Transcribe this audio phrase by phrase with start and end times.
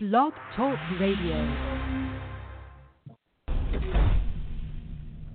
[0.00, 1.34] Blog Talk Radio.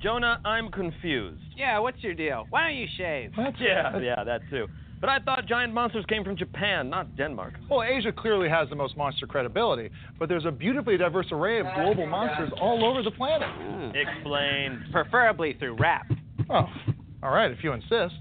[0.01, 1.41] Jonah, I'm confused.
[1.57, 2.45] Yeah, what's your deal?
[2.49, 3.31] Why don't you shave?
[3.59, 4.67] Yeah, yeah, that too.
[5.01, 7.55] But I thought giant monsters came from Japan, not Denmark.
[7.69, 11.65] Well, Asia clearly has the most monster credibility, but there's a beautifully diverse array of
[11.75, 13.49] global monsters all over the planet.
[13.93, 14.81] Explain.
[14.93, 16.09] Preferably through rap.
[16.49, 16.67] Oh,
[17.21, 18.15] all right, if you insist.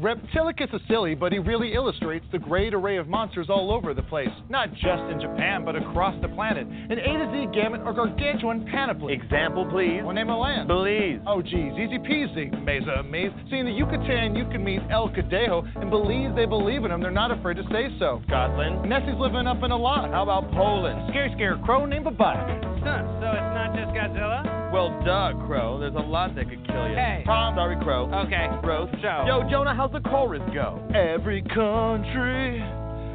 [0.00, 4.02] Reptilicus is silly, but he really illustrates the great array of monsters all over the
[4.02, 4.28] place.
[4.48, 6.66] Not just in Japan, but across the planet.
[6.66, 9.12] An A to Z gamut or gargantuan panoply.
[9.12, 10.00] Example, please.
[10.04, 10.68] Well, name a land.
[10.68, 11.20] Belize.
[11.26, 12.50] Oh, geez, easy peasy.
[12.64, 13.32] Mesa Maze.
[13.50, 17.00] See, in the Yucatan, you can meet El Cadejo, and Belize, they believe in him.
[17.00, 18.22] They're not afraid to say so.
[18.26, 18.88] Scotland.
[18.88, 20.10] Nessie's living up in a lot.
[20.10, 21.10] How about Poland?
[21.10, 22.77] Scary scary scarecrow named Babak.
[22.88, 24.72] Huh, so it's not just Godzilla?
[24.72, 25.78] Well, duh, Crow.
[25.78, 26.96] There's a lot that could kill you.
[26.96, 27.22] Hey.
[27.26, 27.54] Tom.
[27.54, 28.08] Sorry, Crow.
[28.26, 28.48] Okay.
[28.62, 28.88] Gross.
[29.02, 29.24] So.
[29.26, 30.80] Yo, Jonah, how's the chorus go?
[30.94, 32.60] Every country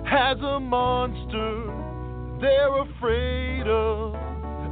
[0.06, 1.84] has a monster
[2.44, 4.16] they're afraid of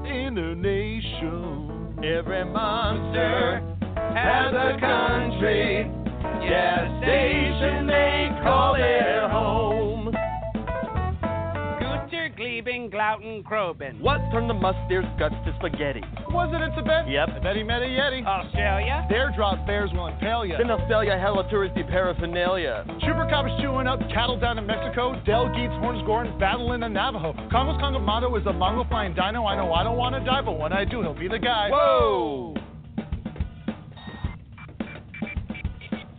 [0.05, 1.95] in their nation.
[2.03, 3.61] Every monster
[3.95, 5.89] has a country.
[6.43, 9.80] Yeah, station they call their home.
[12.41, 14.01] Guter, Gleben, Glauten, Kroben.
[14.01, 16.01] What turned the musteer's guts to spaghetti?
[16.29, 17.07] Was it in Tibet?
[17.07, 17.29] Yep.
[17.29, 18.25] I bet he met a Yeti.
[18.25, 19.05] Australia?
[19.09, 20.57] Their drop bears will impale ya.
[20.57, 22.85] Then they'll sell you hella touristy paraphernalia.
[23.01, 25.21] Chupacabras chewing up cattle down in Mexico.
[25.25, 27.33] Del Geets, horns goring, battling a Navajo.
[27.51, 29.45] Congo's Kongamato is a Mongo flying dino.
[29.45, 31.69] I know I don't want to die, but when I do, he'll be the guy.
[31.69, 32.55] Whoa!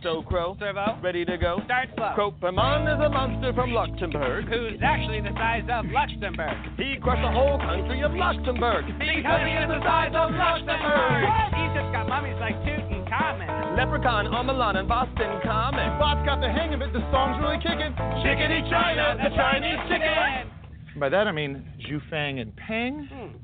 [0.03, 0.99] So, Crow, Servo?
[1.01, 1.61] ready to go?
[1.63, 2.11] Start slow.
[2.11, 4.51] Cropeman is a monster from Luxembourg.
[4.51, 6.75] Who's actually the size of Luxembourg?
[6.75, 8.83] He crushed the whole country of Luxembourg.
[8.99, 11.23] Because he is the size of Luxembourg!
[11.55, 13.79] Egypt's got mummies like Tutankhamun.
[13.79, 15.87] Leprechaun on Milan and Boston Common.
[15.95, 16.91] Bot's got the hang of it.
[16.91, 17.95] The song's really kicking.
[18.27, 20.99] Chickadee China, the Chinese chicken!
[20.99, 23.37] By that I mean Zhufang and Peng, hmm.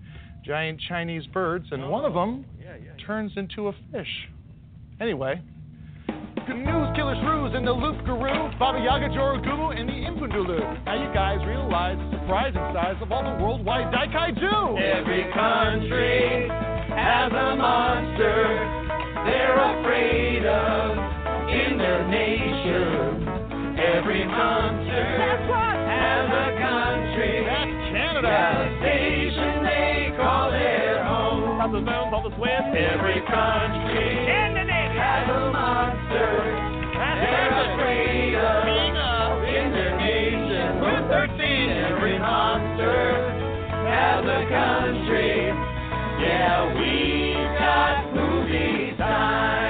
[0.43, 2.43] giant Chinese birds, and one of them
[3.07, 4.27] turns into a fish.
[4.99, 5.41] Anyway,
[6.49, 10.57] Canoes, Killer Shrews, and the Loup Garou, Baba Yaga, Jorogumo, and the Impundulu.
[10.83, 14.81] Now you guys realize the surprising size of all the worldwide Daikaiju.
[14.81, 16.49] Every country
[16.89, 18.79] has a monster
[19.29, 20.89] they're afraid of
[21.53, 23.29] in their nation.
[23.77, 25.05] Every monster
[25.45, 27.45] has a country.
[27.45, 28.77] That's A Canada.
[28.81, 31.61] station they call their home.
[31.61, 32.63] From the mountains on the swim.
[32.73, 34.58] Every country
[44.49, 45.47] country.
[46.21, 49.68] Yeah, we've got movie time.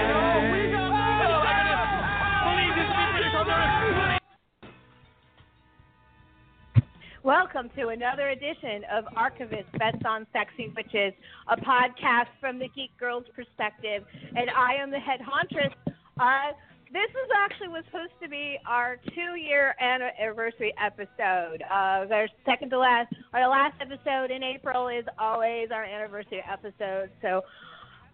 [7.23, 11.13] Welcome to another edition of Archivist Bets on Sexy Witches,
[11.49, 14.03] a podcast from the Geek Girl's perspective,
[14.35, 15.73] and I am the head hauntress.
[16.17, 16.55] Uh,
[16.93, 21.61] this is actually was supposed to be our two-year anniversary episode.
[21.69, 27.11] Uh, our second to last, our last episode in April is always our anniversary episode.
[27.21, 27.41] So,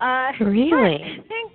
[0.01, 1.22] uh, Really?
[1.27, 1.53] things-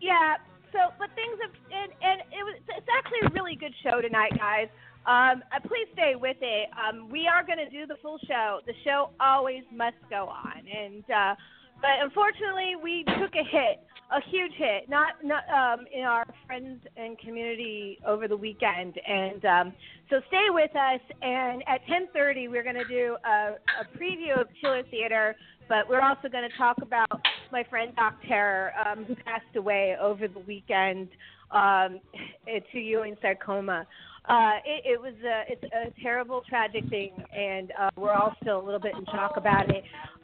[0.00, 0.36] yeah.
[0.72, 4.32] So, but things have, and, and it was, it's actually a really good show tonight,
[4.38, 4.68] guys.
[5.06, 6.68] Um, uh, please stay with it.
[6.78, 8.60] Um, we are going to do the full show.
[8.66, 11.34] The show always must go on, and uh,
[11.82, 13.82] but unfortunately, we took a hit,
[14.12, 18.94] a huge hit, not not um, in our friends and community over the weekend.
[19.06, 19.72] And um,
[20.08, 21.00] so stay with us.
[21.20, 25.34] And at 10:30, we're going to do a, a preview of Chiller Theater.
[25.68, 27.08] But we're also going to talk about
[27.50, 31.08] my friend Doc Terror, um, who passed away over the weekend
[31.50, 32.00] um,
[32.46, 33.86] to Ewing sarcoma.
[34.28, 38.60] Uh, it, it was a, it's a terrible, tragic thing, and uh, we're all still
[38.60, 39.82] a little bit in shock about it.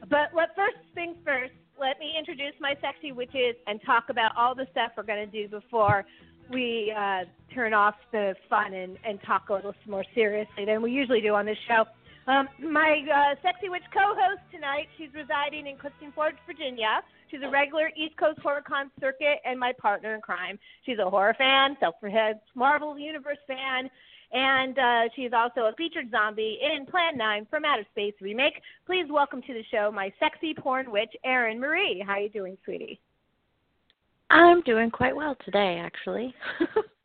[0.08, 1.52] But let first things first.
[1.80, 5.42] Let me introduce my sexy witches and talk about all the stuff we're going to
[5.42, 6.04] do before
[6.50, 10.92] we uh, turn off the fun and, and talk a little more seriously than we
[10.92, 11.84] usually do on this show.
[12.28, 17.00] Um, my uh, sexy witch co-host tonight, she's residing in Clifton Forge, Virginia.
[17.30, 20.58] She's a regular East Coast HorrorCon circuit and my partner in crime.
[20.84, 23.88] She's a horror fan, self-read Marvel Universe fan,
[24.30, 28.60] and uh, she's also a featured zombie in Plan 9 from Outer Space remake.
[28.84, 32.04] Please welcome to the show my sexy porn witch, Erin Marie.
[32.06, 33.00] How are you doing, sweetie?
[34.28, 36.34] I'm doing quite well today, actually.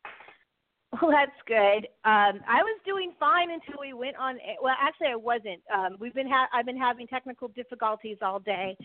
[1.02, 1.88] Well, that's good.
[2.04, 4.38] Um, I was doing fine until we went on.
[4.62, 5.60] Well, actually, I wasn't.
[5.74, 8.76] Um, we've been ha- I've been having technical difficulties all day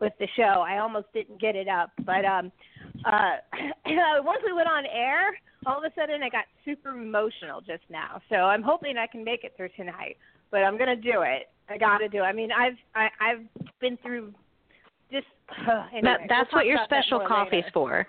[0.00, 0.64] with the show.
[0.66, 2.50] I almost didn't get it up, but um,
[3.04, 3.36] uh,
[4.22, 8.20] once we went on air, all of a sudden I got super emotional just now.
[8.28, 10.16] So I'm hoping I can make it through tonight.
[10.50, 11.50] But I'm gonna do it.
[11.68, 12.22] I gotta do it.
[12.22, 14.32] I mean, I've I, I've been through
[15.12, 15.26] just
[15.68, 17.70] uh, anyway, that, that's we'll what your talk about that special coffee's later.
[17.74, 18.08] for.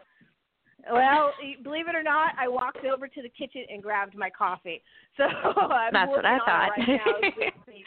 [0.91, 1.33] Well,
[1.63, 4.81] believe it or not, I walked over to the kitchen and grabbed my coffee.
[5.17, 6.69] So I'm That's what I thought.
[6.77, 7.85] right now as we speak.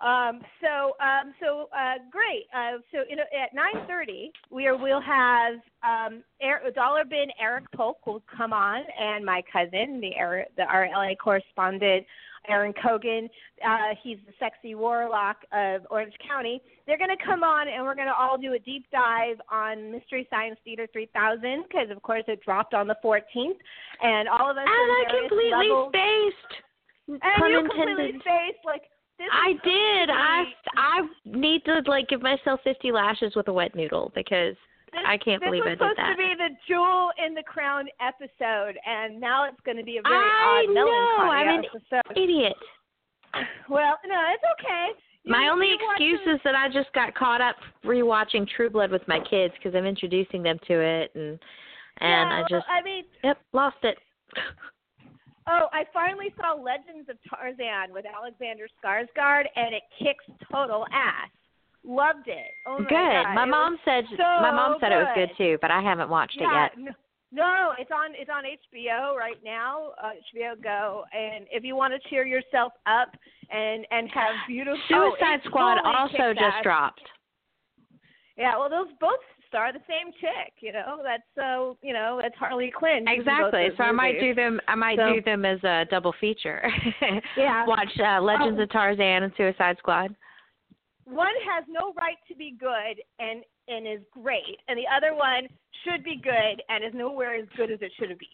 [0.00, 2.46] Um, so, um, so uh, great.
[2.52, 4.76] Uh, so, you know, at 9:30, we are.
[4.76, 10.14] We'll have um, Eric, Dollar Bin Eric Polk will come on, and my cousin, the,
[10.16, 12.04] Eric, the our LA correspondent,
[12.48, 13.28] Aaron Cogan.
[13.64, 16.60] Uh, he's the sexy warlock of Orange County.
[16.86, 19.92] They're going to come on, and we're going to all do a deep dive on
[19.92, 23.58] Mystery Science Theater 3000 because, of course, it dropped on the 14th,
[24.02, 24.66] and all of us.
[24.66, 26.62] And I completely levels, spaced.
[27.08, 27.86] and Pun you intended.
[27.96, 28.82] completely spaced like.
[29.30, 30.10] I did.
[30.10, 30.44] I
[30.76, 34.56] I need to like give myself 50 lashes with a wet noodle because
[34.92, 37.42] This, I can't this believe was I did supposed to be the jewel in the
[37.42, 41.58] crown episode, and now it's going to be a very I odd know, melancholy I'm
[41.60, 42.16] an episode.
[42.16, 42.54] Idiot.
[43.70, 44.88] Well, no, it's okay.
[45.24, 49.06] You- My only excuse is that I just got caught up rewatching True Blood with
[49.08, 51.38] my kids because I'm introducing them to it and
[52.00, 53.96] and yeah, I just I mean, yep lost it.
[55.48, 61.30] oh, I finally saw Legends of Tarzan with Alexander Skarsgård, and it kicks total ass.
[61.84, 62.52] Loved it.
[62.66, 62.90] Oh my good.
[62.90, 63.34] God.
[63.34, 65.36] my It mom said so my mom said it was good good.
[65.36, 66.94] too, but I haven't watched yeah, it yet.
[67.32, 71.04] No, no, it's on it's on HBO right now, uh, HBO Go.
[71.12, 73.10] And if you want to cheer yourself up
[73.50, 76.62] and and have beautiful oh, Suicide it Squad totally also just ass.
[76.62, 77.02] dropped.
[78.36, 79.18] Yeah, well, those both
[79.48, 80.54] star the same chick.
[80.60, 83.04] You know, that's so you know that's Harley Quinn.
[83.08, 83.68] She's in both Exactly.
[83.76, 84.60] So I might do them.
[84.68, 86.62] I might So- do them as a double feature.
[87.36, 87.66] Yeah.
[87.66, 88.62] Watch uh, Legends Oh.
[88.62, 90.14] of Tarzan and Suicide Squad.
[91.04, 95.46] One has no right to be good and and is great, and the other one
[95.84, 98.28] should be good and is nowhere as good as it should be.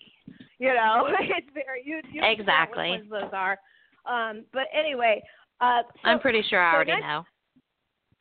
[0.59, 2.01] You know, it's very you.
[2.11, 2.91] you Exactly.
[2.91, 3.59] Ones those are.
[4.07, 5.23] Um, but anyway,
[5.61, 7.25] uh, so, I'm pretty sure I so already next- know.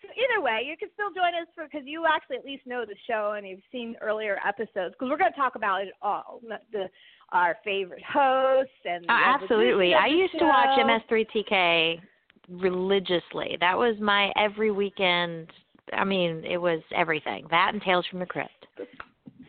[0.02, 2.86] So either way, you can still join us for because you actually at least know
[2.86, 6.40] the show and you've seen earlier episodes because we're going to talk about it all.
[6.72, 6.88] The
[7.34, 9.94] our favorite hosts and Oh, absolutely.
[9.96, 10.80] I used to watch.
[10.80, 12.00] MST3K
[12.50, 13.58] religiously.
[13.60, 15.48] That was my every weekend.
[15.94, 17.48] I mean, it was everything.
[17.50, 18.52] That and Tales from the Crypt.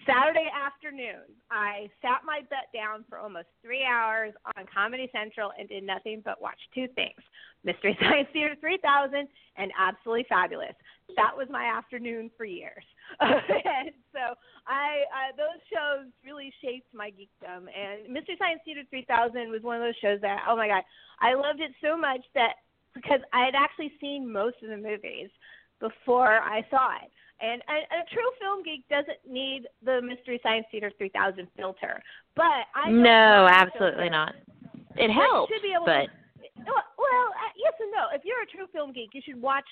[0.06, 5.68] Saturday afternoon, I sat my butt down for almost three hours on Comedy Central and
[5.68, 7.20] did nothing but watch two things
[7.64, 10.72] Mystery Science Theater 3000 and Absolutely Fabulous.
[11.16, 12.84] That was my afternoon for years.
[13.20, 14.32] and so
[14.66, 17.68] I, I those shows really shaped my geekdom.
[17.68, 20.82] And Mystery Science Theater 3000 was one of those shows that, oh my God,
[21.20, 22.54] I loved it so much that
[23.02, 25.30] because I had actually seen most of the movies
[25.80, 27.10] before I saw it.
[27.40, 32.02] And a, a true film geek doesn't need the Mystery Science Theater 3000 filter,
[32.34, 34.34] but I No, absolutely not.
[34.96, 38.06] It helps, should be able but to, well, uh, yes and no.
[38.12, 39.66] If you're a true film geek, you should watch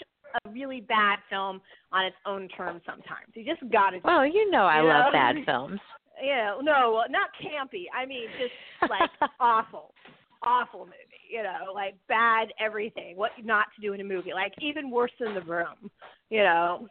[0.44, 2.82] a really bad film on its own terms.
[2.86, 3.98] Sometimes you just gotta.
[4.04, 5.12] well, you know I You love know?
[5.12, 5.80] bad films.
[6.22, 7.86] yeah, no, not campy.
[7.92, 9.92] I mean, just like awful,
[10.46, 11.05] awful movie.
[11.28, 13.16] You know, like bad everything.
[13.16, 14.32] What not to do in a movie.
[14.32, 15.90] Like even worse than The Room.
[16.30, 16.88] You know.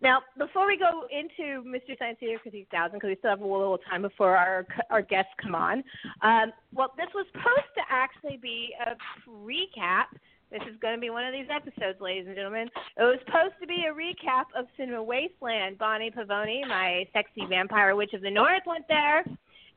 [0.00, 3.78] Now, before we go into Mystery Science Theater 3000, because we still have a little
[3.78, 5.82] time before our our guests come on,
[6.22, 8.94] um, well, this was supposed to actually be a
[9.28, 10.06] recap.
[10.50, 12.70] This is going to be one of these episodes, ladies and gentlemen.
[12.96, 15.76] It was supposed to be a recap of Cinema Wasteland.
[15.78, 19.24] Bonnie Pavone, my sexy vampire witch of the north, went there,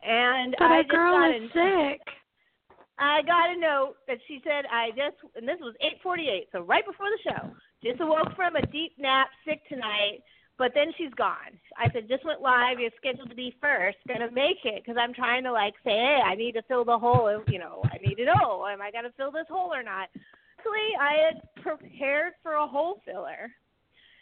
[0.03, 2.01] and But I just girl got is a, sick.
[3.01, 5.73] I got a note that she said I just, and this was
[6.05, 7.49] 8:48, so right before the show.
[7.83, 10.21] Just awoke from a deep nap, sick tonight,
[10.59, 11.57] but then she's gone.
[11.75, 12.79] I said, just went live.
[12.79, 13.97] You're scheduled to be first.
[14.07, 16.99] Gonna make it because I'm trying to like say, hey, I need to fill the
[16.99, 17.41] hole.
[17.47, 20.09] You know, I need to know, am I gonna fill this hole or not?
[20.59, 23.49] Actually, I had prepared for a hole filler,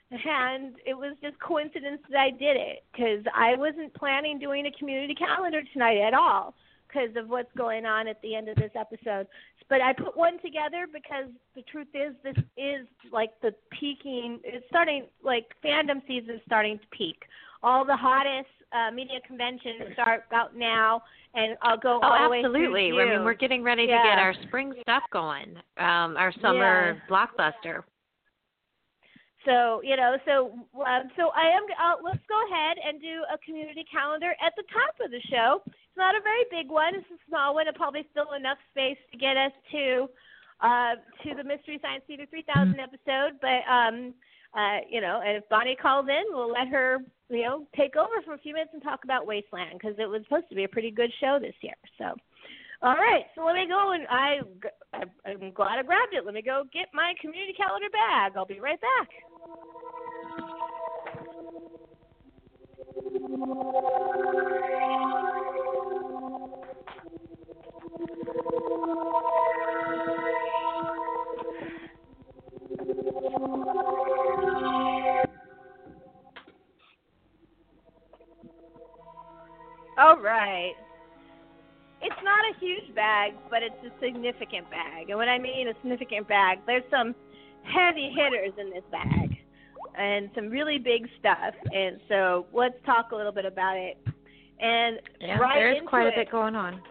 [0.10, 4.80] and it was just coincidence that I did it because I wasn't planning doing a
[4.80, 6.56] community calendar tonight at all
[6.92, 9.28] because of what's going on at the end of this episode.
[9.70, 14.40] But I put one together because the truth is, this is like the peaking.
[14.44, 17.18] It's starting like fandom season is starting to peak.
[17.62, 21.04] All the hottest uh, media conventions start about now,
[21.36, 23.00] and I'll go Oh, all the way through absolutely.
[23.00, 25.56] I mean, we're getting ready to get our spring stuff going.
[25.78, 27.84] Um, our summer blockbuster.
[29.46, 31.64] So you know, so um, so I am.
[31.80, 35.62] Uh, let's go ahead and do a community calendar at the top of the show.
[36.00, 36.96] It's not a very big one.
[36.96, 37.68] It's a small one.
[37.68, 40.08] It'll probably still enough space to get us to
[40.64, 40.96] uh,
[41.28, 43.36] to the Mystery Science Theater 3000 episode.
[43.44, 44.14] But um,
[44.56, 48.24] uh, you know, and if Bonnie calls in, we'll let her you know take over
[48.24, 50.70] for a few minutes and talk about Wasteland because it was supposed to be a
[50.70, 51.76] pretty good show this year.
[51.98, 52.16] So.
[52.82, 54.40] All right, so let me go and I,
[54.94, 56.24] I I'm glad I grabbed it.
[56.24, 58.38] Let me go get my community calendar bag.
[58.38, 59.10] I'll be right back.
[80.00, 80.74] All right.
[82.02, 85.10] It's not a huge bag, but it's a significant bag.
[85.10, 87.14] And when I mean a significant bag, there's some
[87.64, 89.36] heavy hitters in this bag
[89.98, 91.54] and some really big stuff.
[91.74, 93.98] And so let's talk a little bit about it.
[94.62, 96.14] And Yeah, right there's quite it.
[96.14, 96.82] a bit going on.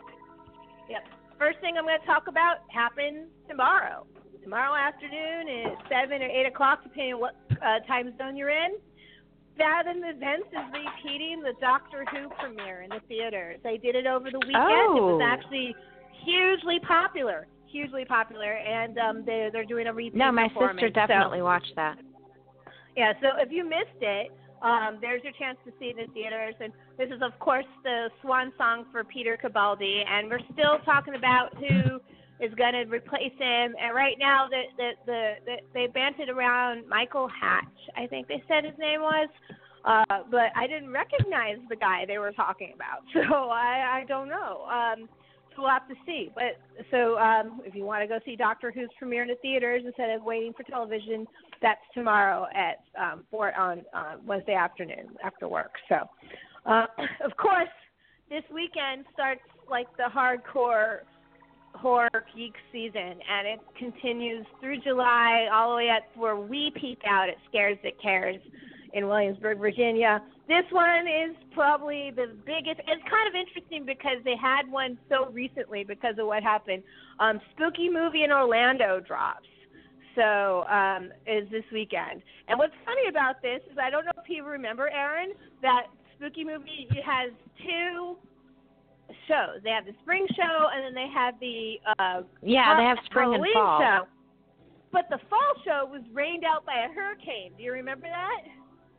[0.90, 1.04] Yep.
[1.38, 4.04] First thing I'm going to talk about happens tomorrow.
[4.42, 8.76] Tomorrow afternoon at 7 or 8 o'clock, depending on what uh, time zone you're in.
[9.58, 13.58] Fathom Events is repeating the Doctor Who premiere in the theaters.
[13.64, 14.96] They did it over the weekend.
[14.96, 15.26] It was Oh.
[15.26, 15.74] actually
[16.24, 20.14] hugely popular, hugely popular, and um, they they're doing a repeat.
[20.14, 21.98] No, my sister So- definitely watched that.
[22.96, 24.30] yeah, so if you missed it,
[24.62, 26.54] um, there's your chance to see it in theaters.
[26.60, 30.04] And this is, of course, the swan song for Peter Capaldi.
[30.06, 32.00] And we're still talking about who
[32.40, 33.74] is going to replace him.
[33.80, 37.64] And right now, the, the, the, the, they banted around Michael Hatch,
[37.96, 39.28] I think they said his name was.
[39.84, 43.02] Uh, but I didn't recognize the guy they were talking about.
[43.30, 44.66] So I, I don't know.
[44.66, 45.08] Um,
[45.54, 46.30] so we'll have to see.
[46.34, 46.58] But
[46.90, 50.10] so um, if you want to go see Doctor Who's premiere in the theaters instead
[50.10, 51.26] of waiting for television,
[51.60, 55.72] that's tomorrow at um, four on uh, Wednesday afternoon after work.
[55.88, 55.96] So,
[56.66, 56.86] uh,
[57.24, 57.68] of course,
[58.30, 61.00] this weekend starts like the hardcore
[61.80, 67.00] horror geek season, and it continues through July all the way up where we peak
[67.08, 68.40] out at Scares That Cares
[68.94, 70.22] in Williamsburg, Virginia.
[70.48, 72.80] This one is probably the biggest.
[72.86, 76.82] It's kind of interesting because they had one so recently because of what happened.
[77.20, 79.46] Um, Spooky movie in Orlando drops
[80.18, 82.22] so um, is this weekend.
[82.48, 85.32] And what's funny about this is I don't know if you remember, Aaron,
[85.62, 87.30] that Spooky Movie has
[87.62, 88.16] two
[89.26, 89.62] shows.
[89.64, 93.34] They have the spring show, and then they have the uh, Yeah, they have spring
[93.34, 93.80] and fall.
[93.80, 94.06] show.
[94.92, 97.52] But the fall show was rained out by a hurricane.
[97.56, 98.42] Do you remember that?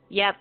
[0.10, 0.36] Yep.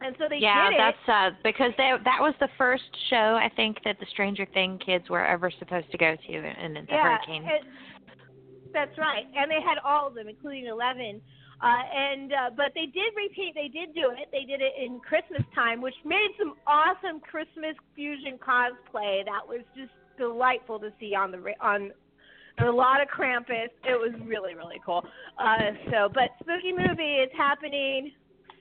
[0.00, 0.78] And so they yeah, did it.
[0.78, 4.78] that's uh because they, that was the first show I think that the Stranger Thing
[4.84, 7.44] kids were ever supposed to go to in the yeah, hurricane.
[7.44, 7.64] it-
[8.72, 9.24] that's right.
[9.36, 11.20] And they had all of them, including Eleven.
[11.62, 13.52] Uh, and uh, but they did repeat.
[13.54, 14.28] They did do it.
[14.32, 19.24] They did it in Christmas time, which made some awesome Christmas fusion cosplay.
[19.24, 21.92] That was just delightful to see on the on.
[22.58, 23.70] There were a lot of Krampus.
[23.84, 25.04] It was really really cool.
[25.38, 28.12] Uh, so, but spooky movie is happening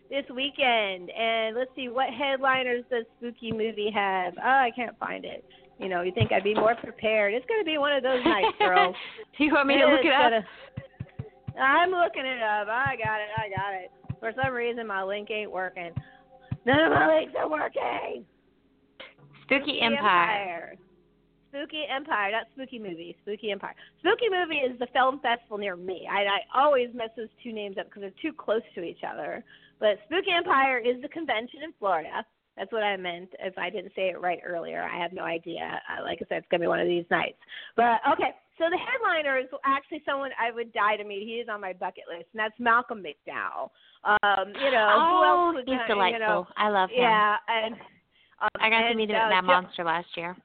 [0.09, 4.33] this weekend, and let's see what headliners does spooky movie have.
[4.37, 5.43] Oh, I can't find it.
[5.79, 7.33] You know, you think I'd be more prepared.
[7.33, 8.95] It's going to be one of those nights, girls.
[9.37, 10.29] Do you want me to look it up?
[10.31, 10.45] gonna-
[11.59, 12.67] I'm looking it up.
[12.67, 13.29] I got it.
[13.37, 13.91] I got it.
[14.19, 15.91] For some reason, my link ain't working.
[16.65, 18.25] None of my links are working.
[19.43, 20.77] Spooky Empire.
[21.49, 23.15] Spooky Empire, not Spooky Movie.
[23.21, 23.75] Spooky Empire.
[23.99, 26.07] Spooky Movie is the film festival near me.
[26.09, 29.43] I, I always mess those two names up because they're too close to each other.
[29.79, 32.25] But Spooky Empire is the convention in Florida.
[32.57, 33.29] That's what I meant.
[33.39, 35.81] If I didn't say it right earlier, I have no idea.
[35.89, 37.37] Uh, like I said, it's gonna be one of these nights.
[37.75, 41.25] But okay, so the headliner is actually someone I would die to meet.
[41.25, 43.69] He is on my bucket list, and that's Malcolm McDowell.
[44.03, 46.19] Um, you know, who oh, else would he's uh, delightful.
[46.19, 47.01] You know, I love him.
[47.01, 47.75] yeah, and
[48.41, 50.35] um, I got to meet him uh, at Mad Monster last year.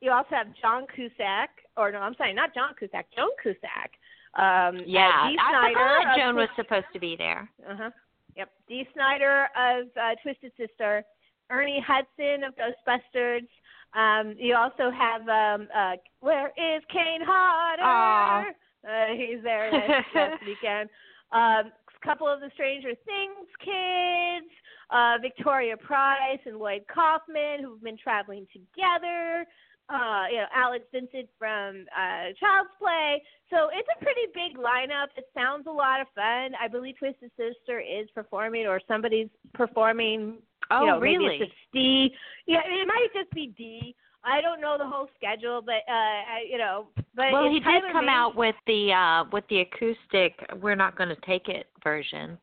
[0.00, 3.92] you also have John Cusack, or no, I'm sorry, not John Cusack, Joan Cusack.
[4.34, 7.50] Um, Yeah, uh, Dee I forgot Joan was supposed to be there.
[7.68, 7.90] Uh-huh.
[8.36, 8.50] Yep.
[8.68, 11.04] Dee Snider of uh, Twisted Sister,
[11.50, 13.46] Ernie Hudson of Ghostbusters.
[13.94, 18.54] Um, you also have um, uh, where is Kane Hodder?
[18.86, 20.88] Uh, he's there next, next weekend.
[21.32, 24.50] Um, a couple of the Stranger Things kids,
[24.90, 29.46] uh, Victoria Price and Lloyd Kaufman, who've been traveling together.
[29.90, 33.22] Uh, you know, Alex Vincent from uh, Child's Play.
[33.48, 35.06] So it's a pretty big lineup.
[35.16, 36.52] It sounds a lot of fun.
[36.60, 40.36] I believe Twisted Sister is performing, or somebody's performing.
[40.70, 41.38] Oh, you know, really?
[41.38, 42.14] Maybe it's Dee.
[42.46, 43.94] Yeah, it might just be Dee.
[44.24, 47.82] I don't know the whole schedule, but uh, I, you know, but well, he did
[47.92, 52.36] come out with the uh with the acoustic "We're Not Going to Take It" version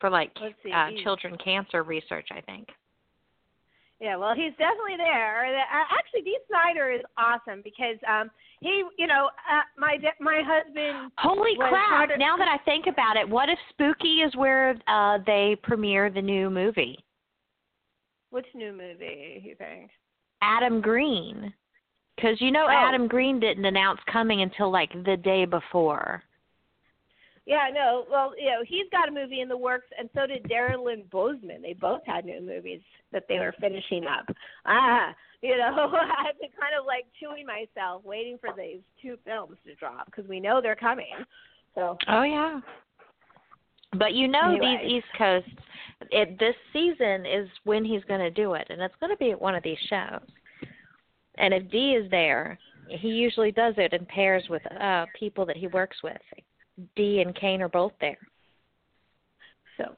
[0.00, 0.32] for like
[0.74, 2.68] uh children cancer research, I think.
[4.00, 5.44] Yeah, well, he's definitely there.
[5.46, 11.10] Uh, Actually, Dee Snider is awesome because um he, you know, uh, my my husband.
[11.18, 12.10] Holy crap!
[12.10, 16.10] of- Now that I think about it, what if Spooky is where uh they premiere
[16.10, 16.98] the new movie?
[18.30, 19.90] Which new movie you think?
[20.42, 21.52] Adam Green.
[22.14, 22.72] Because you know Oh.
[22.72, 26.22] Adam Green didn't announce coming until like the day before.
[27.48, 28.04] Yeah, no.
[28.10, 31.04] Well, you know, he's got a movie in the works, and so did Darren Lynn
[31.10, 31.62] Bousman.
[31.62, 34.26] They both had new movies that they were finishing up.
[34.66, 39.56] Ah, you know, I've been kind of like chewing myself, waiting for these two films
[39.66, 41.06] to drop because we know they're coming.
[41.74, 42.60] So Oh yeah.
[43.98, 44.80] But you know Anyway.
[44.82, 45.48] these East Coasts,
[46.10, 49.30] it this season is when he's going to do it, and it's going to be
[49.30, 50.28] at one of these shows.
[51.38, 52.58] And if Dee is there,
[52.90, 56.18] he usually does it in pairs with uh people that he works with.
[56.96, 58.18] Dee and Kane are both there.
[59.76, 59.94] So,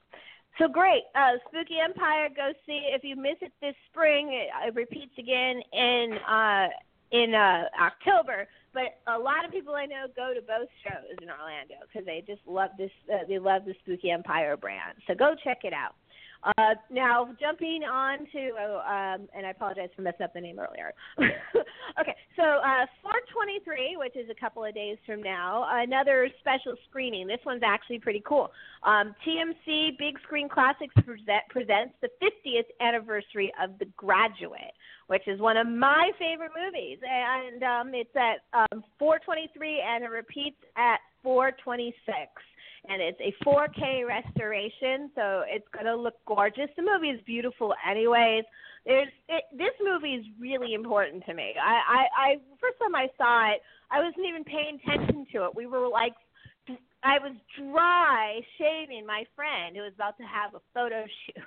[0.59, 1.03] so great.
[1.15, 2.95] Uh, Spooky Empire, go see it.
[2.95, 6.69] If you miss it this spring, it, it repeats again in uh,
[7.13, 8.47] in uh, October.
[8.73, 12.23] But a lot of people I know go to both shows in Orlando because they
[12.27, 12.91] just love this.
[13.13, 14.97] Uh, they love the Spooky Empire brand.
[15.07, 15.95] So go check it out.
[16.43, 20.59] Uh, now jumping on to, oh, um, and I apologize for messing up the name
[20.59, 20.95] earlier.
[22.01, 27.27] okay, so uh, 423, which is a couple of days from now, another special screening.
[27.27, 28.51] This one's actually pretty cool.
[28.85, 34.73] Um, TMC Big Screen Classics present, presents the 50th anniversary of The Graduate,
[35.09, 40.11] which is one of my favorite movies, and um, it's at um, 423 and it
[40.11, 42.31] repeats at 426
[42.89, 46.69] and it's a 4K restoration, so it's gonna look gorgeous.
[46.77, 48.45] The movie is beautiful, anyways.
[48.87, 51.55] There's it, this movie is really important to me.
[51.63, 53.61] I, I, I first time I saw it,
[53.91, 55.55] I wasn't even paying attention to it.
[55.55, 56.15] We were like,
[57.03, 61.45] I was dry shaving my friend who was about to have a photo shoot.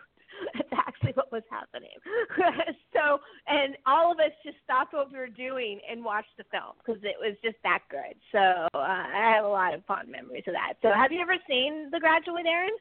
[0.93, 1.89] actually what was happening.
[2.93, 6.73] so, and all of us just stopped what we were doing and watched the film
[6.85, 8.15] because it was just that good.
[8.31, 10.73] So, uh, I have a lot of fond memories of that.
[10.81, 12.75] So, have you ever seen The Graduate, Aaron?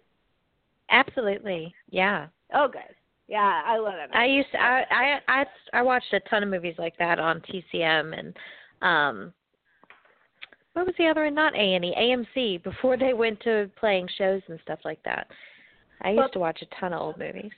[0.90, 1.74] Absolutely.
[1.90, 2.26] Yeah.
[2.54, 2.82] Oh, good.
[3.28, 4.14] Yeah, I love it.
[4.14, 7.40] I used to, I I I I watched a ton of movies like that on
[7.40, 8.36] TCM and
[8.82, 9.32] um
[10.74, 11.34] what was the other one?
[11.34, 15.28] Not A and E, AMC before they went to playing shows and stuff like that.
[16.02, 17.52] I used Well- to watch a ton of old movies.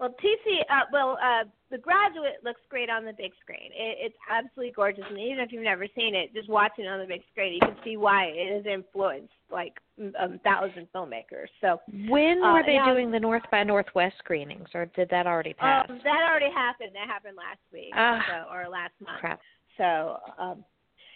[0.00, 3.70] Well, TC, uh, well, uh, The Graduate looks great on the big screen.
[3.72, 6.98] It, it's absolutely gorgeous, and even if you've never seen it, just watching it on
[6.98, 9.74] the big screen, you can see why it has influenced like
[10.18, 11.46] a thousand filmmakers.
[11.60, 15.26] So When Uh, were they now- doing the North by Northwest screenings, or did that
[15.28, 15.88] already pass?
[15.88, 16.90] um, that already happened.
[16.94, 19.20] That happened last week, Ah, so, or last month.
[19.20, 19.40] Crap.
[19.76, 20.64] So um,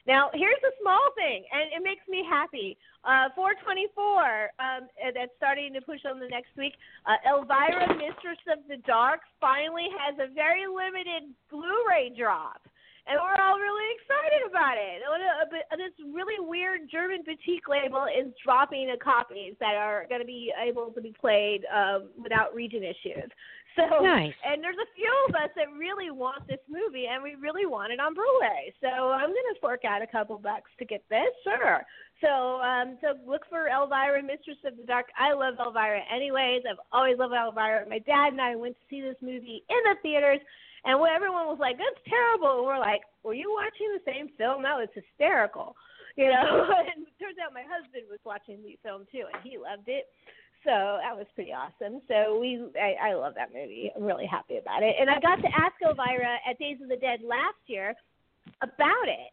[0.09, 2.77] now here's a small thing, and it makes me happy.
[3.05, 6.75] Uh, 424, um, that's starting to push on the next week.
[7.07, 12.61] Uh, Elvira, Mistress of the Dark, finally has a very limited Blu-ray drop.
[13.07, 15.01] And we're all really excited about it.
[15.09, 20.07] What a- but This really weird German boutique label is dropping the copies that are
[20.09, 23.31] going to be able to be played um, without region issues.
[23.77, 24.35] So Nice.
[24.45, 27.93] and there's a few of us that really want this movie, and we really want
[27.93, 28.75] it on Blu-ray.
[28.81, 31.87] So I'm gonna fork out a couple bucks to get this, sure.
[32.21, 35.07] So um, so look for Elvira, Mistress of the Dark.
[35.17, 36.63] I love Elvira, anyways.
[36.69, 37.87] I've always loved Elvira.
[37.89, 40.41] My dad and I went to see this movie in the theaters,
[40.89, 44.33] and when everyone was like, "That's terrible," and we're like, "Were you watching the same
[44.41, 44.65] film?
[44.65, 45.77] No, it's hysterical."
[46.17, 49.61] You know, and it turns out my husband was watching the film too, and he
[49.61, 50.09] loved it.
[50.65, 52.03] So that was pretty awesome.
[52.09, 53.93] So we, I, I love that movie.
[53.95, 54.97] I'm really happy about it.
[54.99, 57.95] And I got to ask Elvira at Days of the Dead last year
[58.61, 59.31] about it,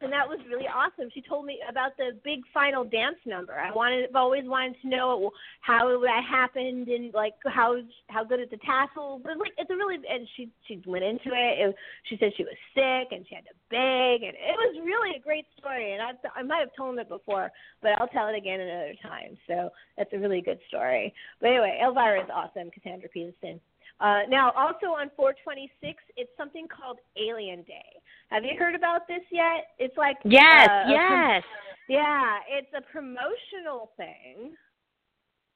[0.00, 1.10] and that was really awesome.
[1.12, 3.54] She told me about the big final dance number.
[3.54, 7.76] I wanted, I've always wanted to know how that happened and like how
[8.08, 9.20] how good at the tassel.
[9.22, 11.68] But like, it's a really, and she she went into it.
[11.68, 11.76] it
[12.08, 15.20] she said she was sick and she had to beg, and it was really a
[15.20, 15.92] great story.
[15.92, 17.50] And I I might have told it before,
[17.82, 19.36] but I'll tell it again another time.
[19.46, 21.12] So that's a really good story.
[21.40, 22.70] But anyway, Elvira is awesome.
[22.70, 23.60] Cassandra Peterson.
[24.00, 27.99] Uh, now, also on 426, it's something called Alien Day.
[28.30, 29.66] Have you heard about this yet?
[29.78, 31.42] It's like Yes, uh, a prom- yes.
[31.88, 34.54] yeah, it's a promotional thing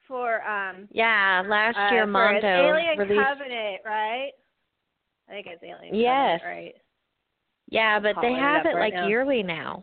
[0.08, 4.32] for um Yeah, last uh, year for Mondo Alien released Covenant, right?
[5.28, 6.40] I think it's Alien Yes.
[6.40, 6.74] Covenant, right?
[7.70, 9.06] Yeah, but they calling it have it right like now.
[9.08, 9.82] yearly now.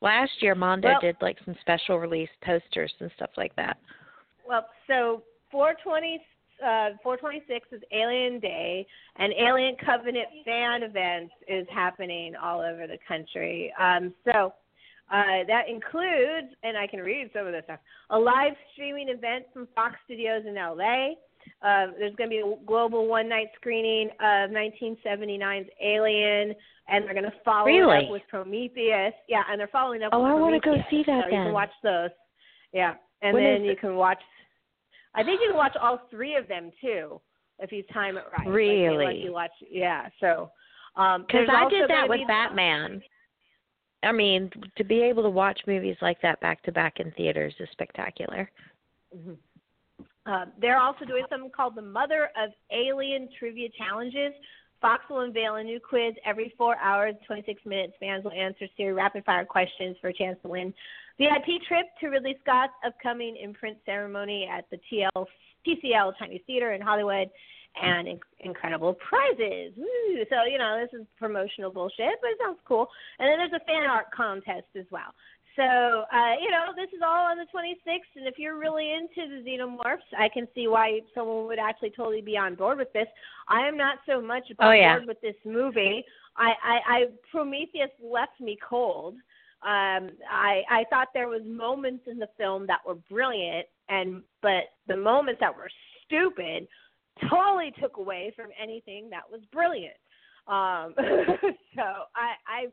[0.00, 3.76] Last year Mondo Well- did like some special release posters and stuff like that.
[4.46, 6.20] Well, so 420,
[6.62, 12.98] uh, 426 is Alien Day, and Alien Covenant fan events is happening all over the
[13.06, 13.72] country.
[13.80, 14.52] Um, so
[15.12, 19.44] uh, that includes, and I can read some of this stuff, a live streaming event
[19.52, 21.12] from Fox Studios in LA.
[21.60, 26.54] Uh, there's going to be a global one night screening of 1979's Alien,
[26.88, 28.06] and they're going to follow it Really?
[28.06, 29.12] up with Prometheus.
[29.28, 30.84] Yeah, and they're following up Oh, with I wanna Prometheus.
[30.90, 32.10] go see that so You can watch those.
[32.72, 33.80] Yeah, and When then you it?
[33.80, 34.18] can watch.
[35.14, 37.20] I think you can watch all three of them too
[37.58, 38.46] if you time it right.
[38.46, 39.22] Like, Really?
[39.22, 39.52] you watch.
[39.70, 40.08] Yeah.
[40.20, 40.50] So,
[40.94, 43.02] Um, Because there's I did that with be- Batman.
[44.02, 47.54] I mean, to be able to watch movies like that back to back in theaters
[47.60, 48.50] is spectacular.
[49.16, 49.38] Mhm.
[50.26, 54.34] Uh, they're also doing something called the Mother of Alien Trivia Challenges.
[54.82, 57.96] Fox will unveil a new quiz every four hours, 26 minutes.
[57.98, 60.74] Fans will answer series rapid fire questions for a chance to win
[61.22, 65.26] VIP trip to Ridley Scott's upcoming imprint ceremony at the TL,
[65.66, 67.28] TCL Chinese Theater in Hollywood
[67.80, 69.72] and inc- incredible prizes.
[69.76, 70.24] Woo.
[70.28, 72.88] So, you know, this is promotional bullshit, but it sounds cool.
[73.18, 75.14] And then there's a fan art contest as well.
[75.54, 79.28] So, uh, you know, this is all on the 26th, and if you're really into
[79.28, 83.06] the xenomorphs, I can see why someone would actually totally be on board with this.
[83.48, 84.96] I am not so much on Oh, yeah.
[84.96, 86.04] board with this movie.
[86.36, 89.14] I, I, I Prometheus left me cold.
[89.64, 94.64] Um, I, I thought there was moments in the film that were brilliant, and but
[94.88, 95.70] the moments that were
[96.04, 96.66] stupid
[97.30, 99.94] totally took away from anything that was brilliant.
[100.48, 100.94] Um,
[101.76, 101.82] so
[102.16, 102.66] I, I,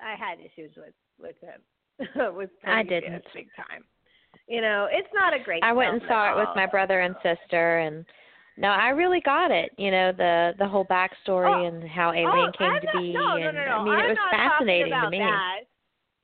[0.00, 2.34] I had issues with with him.
[2.36, 3.24] with I didn't.
[3.34, 3.84] big time.
[4.46, 5.64] You know, it's not a great.
[5.64, 8.04] I went and saw it with my brother and sister, and
[8.56, 9.72] no, I really got it.
[9.76, 13.02] You know the the whole backstory Oh, and how oh, Alien came I'm to not,
[13.02, 13.72] be, no, and no, no, no.
[13.72, 15.18] I mean I'm it was not fascinating to me.
[15.18, 15.60] That.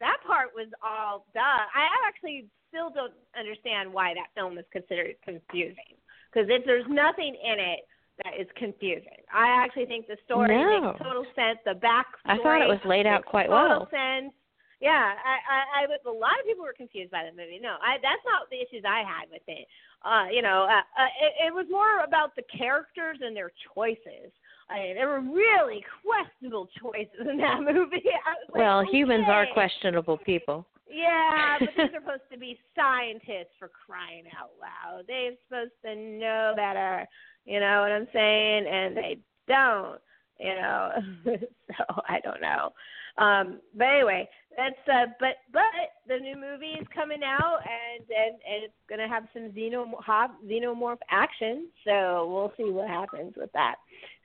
[0.03, 1.41] That part was all duh.
[1.41, 5.95] I actually still don't understand why that film is considered confusing
[6.27, 7.87] because if there's nothing in it
[8.25, 9.25] that is confusing.
[9.33, 10.93] I actually think the story No.
[10.93, 11.59] makes total sense.
[11.65, 13.91] The back I thought it was laid out quite total well.
[13.91, 14.35] sense.
[14.81, 17.61] Yeah, a lot of people were confused by the movie.
[17.62, 19.67] No, I, that's not the issues I had with it.
[20.03, 24.35] Uh, you know, uh, uh, it, it was more about the characters and their choices.
[24.73, 28.03] I mean, there were really questionable choices in that movie.
[28.07, 30.67] I was like, Well, humans are questionable people.
[30.91, 35.05] Yeah, but these are supposed to be scientists for crying out loud.
[35.07, 37.07] They're supposed to know better.
[37.45, 38.67] You know what I'm saying?
[38.67, 40.01] And they don't.
[40.41, 40.91] You know,
[41.25, 42.71] so I don't know.
[43.18, 45.62] Um, but anyway, that's uh, but but
[46.09, 50.98] the new movie is coming out and and, and it's gonna have some xenomorph xenomorph
[51.11, 51.68] action.
[51.85, 53.77] So we'll see what happens with that.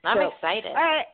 [0.04, 0.68] I'm So- excited.
[0.68, 1.06] All right.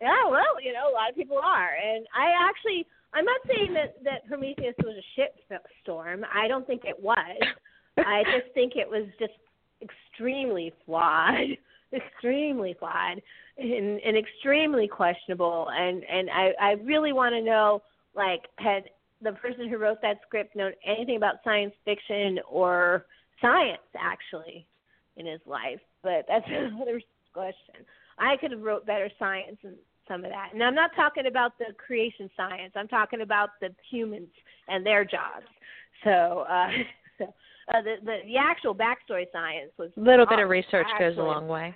[0.00, 3.72] Yeah, well, you know, a lot of people are, and I actually, I'm not saying
[3.74, 5.32] that that Prometheus was a shit
[5.80, 6.26] storm.
[6.34, 7.40] I don't think it was.
[7.98, 9.34] I just think it was just
[9.80, 11.56] extremely flawed,
[11.92, 13.20] extremely flawed,
[13.58, 15.68] and, and extremely questionable.
[15.70, 17.82] And and I I really want to know,
[18.14, 18.84] like, had
[19.22, 23.06] the person who wrote that script known anything about science fiction or
[23.40, 24.66] science actually
[25.16, 25.80] in his life?
[26.02, 27.00] But that's another
[27.32, 27.84] question.
[28.18, 29.76] I could have wrote better science and
[30.08, 30.50] some of that.
[30.52, 32.72] And I'm not talking about the creation science.
[32.74, 34.28] I'm talking about the humans
[34.68, 35.46] and their jobs.
[36.04, 36.68] So, uh,
[37.18, 37.24] so
[37.72, 41.16] uh, the, the the actual backstory science was A little bit oh, of research goes
[41.18, 41.74] a long way.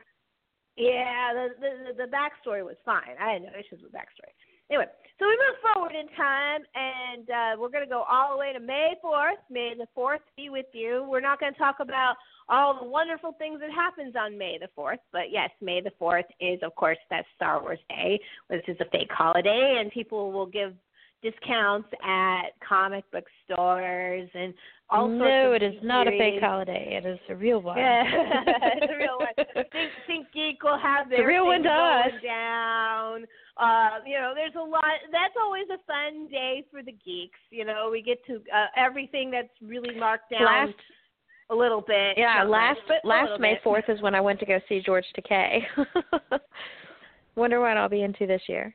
[0.77, 3.17] Yeah, the, the the backstory was fine.
[3.21, 4.33] I had no issues with backstory.
[4.69, 4.87] Anyway,
[5.19, 8.53] so we move forward in time, and uh, we're going to go all the way
[8.53, 9.41] to May 4th.
[9.49, 11.07] May the 4th be with you.
[11.09, 12.17] We're not going to talk about
[12.49, 16.29] all the wonderful things that happens on May the 4th, but yes, May the 4th
[16.41, 20.47] is, of course, that Star Wars Day, which is a fake holiday, and people will
[20.47, 20.75] give
[21.23, 24.55] discounts at comic book stores and
[24.89, 27.01] all sorts no, of it is not a fake holiday.
[27.03, 27.77] It is a real one.
[27.77, 29.65] Yeah, it's a real one.
[29.73, 32.23] Think, Think Geek will have their real one thing to going us.
[32.23, 33.25] down.
[33.57, 34.85] Uh, you know, there's a lot.
[35.11, 37.39] That's always a fun day for the geeks.
[37.51, 40.75] You know, we get to uh, everything that's really marked down last
[41.51, 42.17] a little bit.
[42.17, 45.63] yeah, last but last May fourth is when I went to go see George Takei.
[47.37, 48.75] Wonder what I'll be into this year.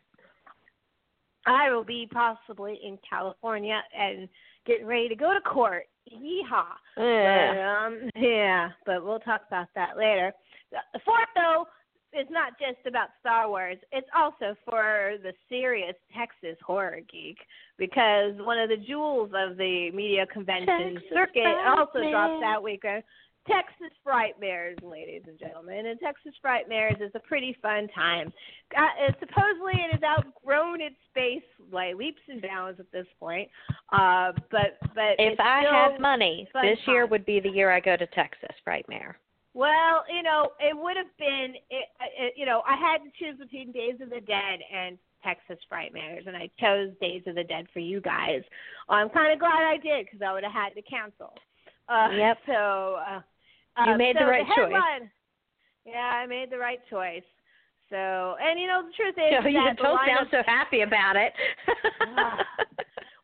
[1.46, 4.30] I will be possibly in California and
[4.66, 5.88] getting ready to go to court.
[6.12, 6.66] Yeehaw.
[6.96, 7.84] But, Yeah.
[7.86, 10.34] um, yeah, but we'll talk about that later.
[10.72, 11.68] The fourth, though,
[12.14, 13.78] is not just about Star Wars.
[13.92, 17.38] It's also for the serious Texas horror geek
[17.78, 23.04] because one of the jewels of the media convention Texas circuit also drops that weekend.
[23.48, 28.32] Texas Frightmares, ladies and gentlemen, and Texas Frightmares is a pretty fun time.
[28.78, 33.50] Uh, supposedly, it has outgrown its space by leaps and bounds at this point.
[33.92, 37.98] Uh, but but If I had money, this year would be the year I go
[37.98, 39.16] to Texas, Frightmare.
[39.54, 41.86] Well, you know, it would have been, it,
[42.18, 46.26] it, you know, I had to choose between Days of the Dead and Texas Frightmares,
[46.26, 48.44] and I chose Days of the Dead for you guys.
[48.88, 51.34] I'm kind of glad I did because I would have had to cancel.
[51.92, 52.38] Uh, Yep.
[52.48, 53.20] So uh,
[53.86, 54.72] You uh, made the right choice.
[54.72, 55.12] headline-
[55.86, 57.24] Yeah, I made the right choice.
[57.90, 61.18] So, and you know, the truth is you that the don't sound so happy about
[61.18, 61.34] it.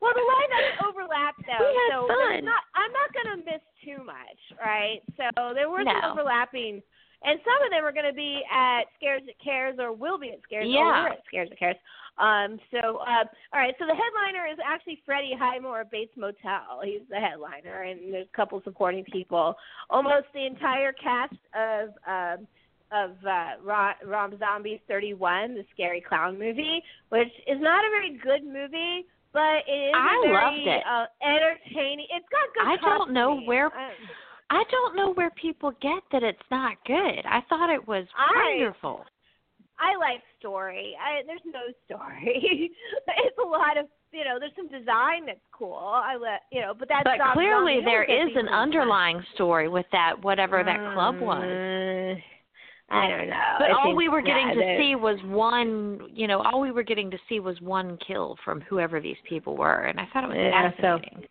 [0.01, 2.43] well, the lineups overlap though, We had so fun.
[2.45, 2.63] not.
[2.75, 4.99] I'm not going to miss too much, right?
[5.15, 6.81] So there were some overlapping
[7.23, 10.29] and some of them are going to be at Scares That Cares or will be
[10.31, 10.65] at Scares.
[10.67, 11.05] Yeah.
[11.05, 11.75] Or at Scares That Cares.
[12.17, 13.75] Um, so, uh, all right.
[13.77, 16.81] So the headliner is actually Freddie Highmore of Bates Motel.
[16.83, 19.55] He's the headliner, and there's a couple supporting people.
[19.89, 21.89] Almost the entire cast of.
[22.07, 22.47] Um,
[22.89, 28.45] of uh, Rob, Zombie's 31, the scary clown movie, which is not a very good
[28.47, 30.83] movie, but it is I very loved it.
[30.87, 32.07] Uh, entertaining.
[32.15, 32.65] It's got good.
[32.65, 33.91] I don't know where- I-
[34.49, 37.25] I don't know where people get that it's not good.
[37.25, 39.05] I thought it was I- wonderful.
[39.79, 40.95] I like story.
[40.99, 42.71] I, there's no story.
[43.07, 44.37] it's a lot of you know.
[44.39, 45.75] There's some design that's cool.
[45.77, 49.85] I let you know, but that's But Rob clearly there is an underlying story with
[49.91, 51.43] that whatever that club was.
[51.43, 52.17] Mm,
[52.89, 53.55] I don't know.
[53.59, 56.59] But It all seems- we were getting yeah, to see was one, you know, all
[56.59, 60.07] we were getting to see was one kill from whoever these people were, and I
[60.11, 61.27] thought it was Yeah, so- fascinating.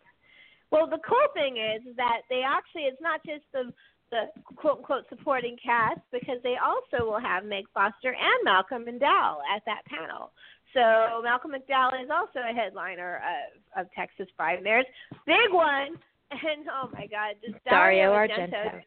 [0.71, 3.73] Well, the cool thing is, that they actually it's not just the
[4.11, 9.39] the quote unquote supporting cast because they also will have Meg Foster and Malcolm McDowell
[9.53, 10.31] at that panel.
[10.73, 13.21] So Malcolm McDowell is also a headliner
[13.75, 14.85] of, of Texas Frightmares.
[15.25, 15.95] Big one.
[16.29, 18.53] And oh my God, just Dario Argento.
[18.53, 18.81] Argento.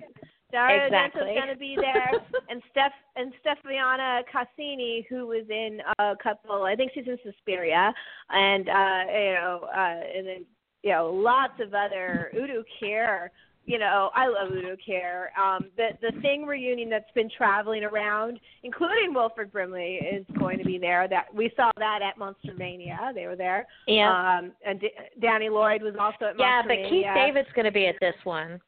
[0.52, 1.22] Dario Exactly.
[1.22, 2.10] Argento's going to be there,
[2.50, 6.64] and Steph and Stefaniana Casini, who was in a couple.
[6.64, 7.94] I think she's in Suspiria,
[8.28, 10.44] and uh, you know, uh, and then
[10.82, 13.28] you know, lots of other Udo Kier.
[13.66, 15.26] You know, I love Udo Kier.
[15.38, 20.64] Um, the the Thing reunion that's been traveling around, including Wilford Brimley, is going to
[20.64, 21.06] be there.
[21.08, 23.12] That we saw that at Monster Mania.
[23.14, 23.66] They were there.
[23.86, 24.38] Yeah.
[24.38, 24.90] Um, and D-
[25.20, 28.60] Danny Lloyd was also at yeah, but Keith David's going to be at this one.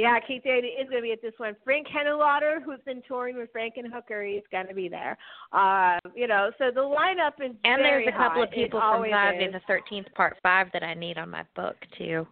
[0.00, 1.54] Yeah, Keith David is going to be at this one.
[1.62, 5.18] Frank Henenlotter, who's been touring with Frankenhooker, he's going to be there.
[5.52, 8.48] Uh, you know, so the lineup is very And there's a couple hot.
[8.48, 9.52] of people it from Friday is.
[9.52, 12.26] the Thirteenth Part Five that I need on my book too.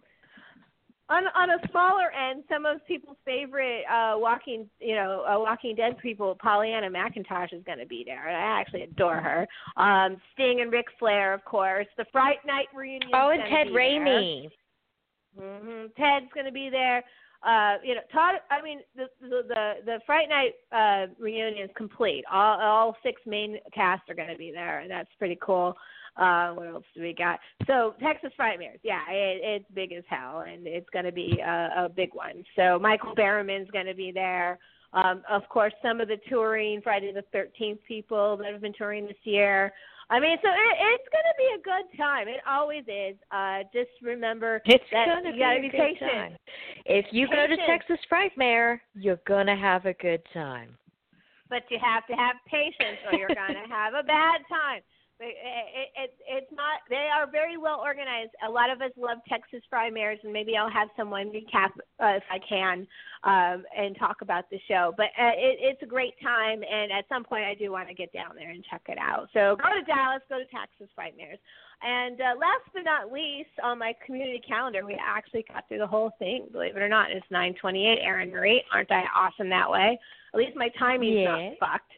[1.11, 5.75] On on a smaller end, some of people's favorite uh Walking, you know, uh, Walking
[5.75, 8.27] Dead people, Pollyanna McIntosh is going to be there.
[8.27, 9.47] And I actually adore her.
[9.77, 11.87] Um, Sting and Ric Flair, of course.
[11.97, 13.11] The Fright Night reunion.
[13.13, 14.49] Oh, and Ted Raimi.
[15.37, 17.03] hmm Ted's going to be there.
[17.41, 18.35] Uh, you know, Todd.
[18.51, 22.23] I mean, the the the, the Fright Night uh, reunion is complete.
[22.31, 25.73] All all six main casts are going to be there, and that's pretty cool.
[26.17, 27.39] Uh, what else do we got?
[27.65, 31.85] So Texas Frightmares, yeah, it, it's big as hell, and it's going to be a,
[31.85, 32.43] a big one.
[32.57, 34.59] So Michael Berryman's going to be there.
[34.91, 39.05] Um, of course, some of the touring Friday the Thirteenth people that have been touring
[39.05, 39.71] this year.
[40.11, 42.27] I mean, so it, it's going to be a good time.
[42.27, 43.15] It always is.
[43.31, 46.11] Uh, just remember It's that gonna you be gotta be good patient.
[46.11, 46.35] time.
[46.85, 47.67] If you go to Patient.
[47.67, 50.75] Texas Frightmare, you're gonna have a good time.
[51.49, 54.81] but you have to have patience or you're going to have a bad time.
[55.21, 56.79] It, it, it, it's not.
[56.89, 58.31] They are very well organized.
[58.47, 62.23] A lot of us love Texas Fry and maybe I'll have someone recap uh, if
[62.31, 62.87] I can
[63.25, 64.93] um, and talk about the show.
[64.95, 67.93] But uh, it, it's a great time, and at some point I do want to
[67.93, 69.27] get down there and check it out.
[69.33, 71.11] So go to Dallas, go to Texas Fry.
[71.81, 75.87] And uh, last but not least, on my community calendar, we actually got through the
[75.87, 76.47] whole thing.
[76.51, 77.97] Believe it or not, it's 9:28.
[78.01, 79.99] Aaron Marie, aren't I awesome that way?
[80.33, 81.49] At least my timing's Yeah.
[81.49, 81.91] not fucked.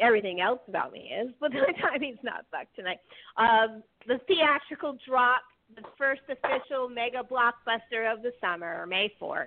[0.00, 2.98] Everything else about me is, but my timing's not fucked tonight.
[3.36, 5.42] Um, the theatrical drop,
[5.74, 9.46] the first official mega blockbuster of the summer, May 4th,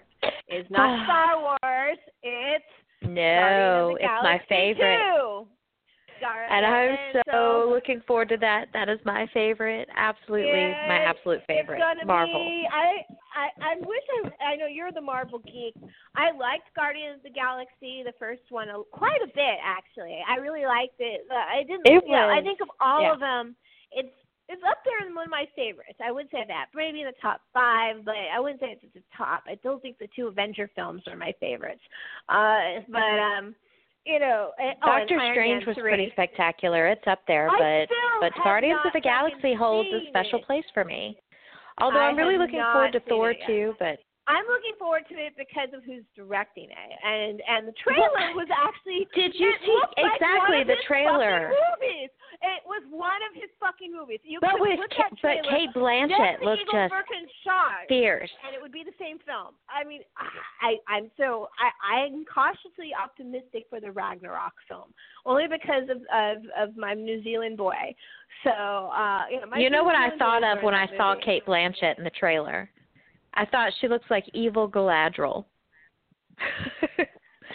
[0.50, 1.98] is not Star Wars.
[2.24, 2.64] It's
[3.04, 4.98] No, it's my favorite.
[5.18, 5.48] 2.
[6.24, 8.66] And I'm and so looking forward to that.
[8.74, 9.88] That is my favorite.
[9.96, 11.82] Absolutely my absolute favorite.
[12.06, 12.34] Marvel.
[12.34, 13.04] Be, I,
[13.36, 15.76] I I wish I I know you're the Marvel geek.
[16.16, 20.20] I liked Guardians of the Galaxy, the first one, a, quite a bit actually.
[20.28, 21.26] I really liked it.
[21.30, 21.88] Uh, I didn't.
[21.88, 23.14] It you know, I think of all yeah.
[23.14, 23.56] of them,
[23.92, 24.14] it's
[24.48, 25.98] it's up there in one of my favorites.
[26.06, 28.94] I would say that maybe in the top five, but I wouldn't say it's at
[28.94, 29.44] the top.
[29.48, 31.82] I still think the two Avenger films are my favorites.
[32.30, 33.56] Uh, but um,
[34.06, 35.84] you know, eh, oh, and- oh, Doctor Strange was 3.
[35.84, 36.88] pretty spectacular.
[36.88, 37.88] It's up there, but
[38.22, 40.46] but Guardians of the Galaxy holds a special it.
[40.46, 41.18] place for me.
[41.80, 45.38] Although I I'm really looking forward to Thor too, but I'm looking forward to it
[45.38, 49.06] because of who's directing it, and and the trailer was actually.
[49.16, 51.54] did you see looked like exactly the trailer?
[51.54, 52.10] Movies.
[52.42, 54.20] It was one of his fucking movies.
[54.24, 58.30] You But with that but Cate Blanchett to looked just Birkenstock, fierce.
[58.46, 59.54] and it would be the same film.
[59.70, 60.02] I mean,
[60.62, 64.90] I I'm so I I'm cautiously optimistic for the Ragnarok film,
[65.26, 67.94] only because of of, of my New Zealand boy.
[68.44, 71.14] So uh, you know, my You know New what I thought of when I saw
[71.14, 71.26] movie.
[71.26, 72.70] Cate Blanchett in the trailer?
[73.36, 75.46] I thought she looks like evil Galadriel.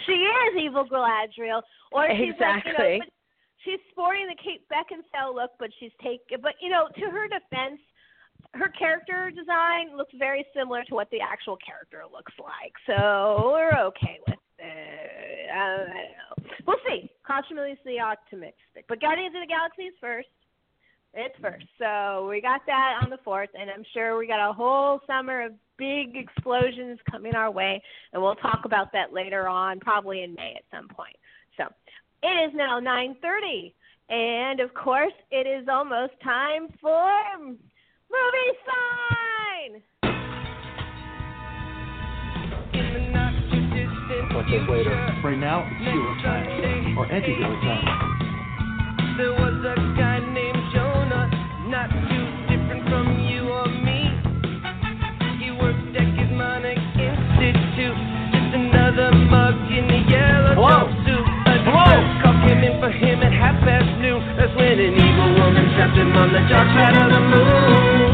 [0.05, 3.05] She is evil Galadriel, or she's like, you know,
[3.63, 6.39] she's sporting the Kate Beckinsale look, but she's taking.
[6.41, 7.79] But you know, to her defense,
[8.53, 12.73] her character design looks very similar to what the actual character looks like.
[12.87, 15.49] So we're okay with it.
[15.53, 16.51] I don't know.
[16.65, 17.09] We'll see.
[17.25, 18.85] Cautiously optimistic.
[18.87, 20.29] But Guardians of the Galaxy is first.
[21.13, 21.65] It's first.
[21.77, 25.45] So we got that on the fourth, and I'm sure we got a whole summer
[25.45, 27.81] of big explosions coming our way,
[28.13, 31.15] and we'll talk about that later on, probably in May at some point.
[31.57, 31.63] So
[32.21, 33.73] it is now 9:30,
[34.09, 39.81] and of course, it is almost time for movie sign.
[44.35, 44.93] What's this later?
[45.23, 46.97] Right now, it's hero time.
[46.97, 47.87] Or anti-hero time.
[49.17, 51.27] There was a guy named Jonah,
[51.73, 51.89] not
[63.63, 63.91] half.
[64.37, 68.10] That's when an evil woman trapped him on the dark side of the moon.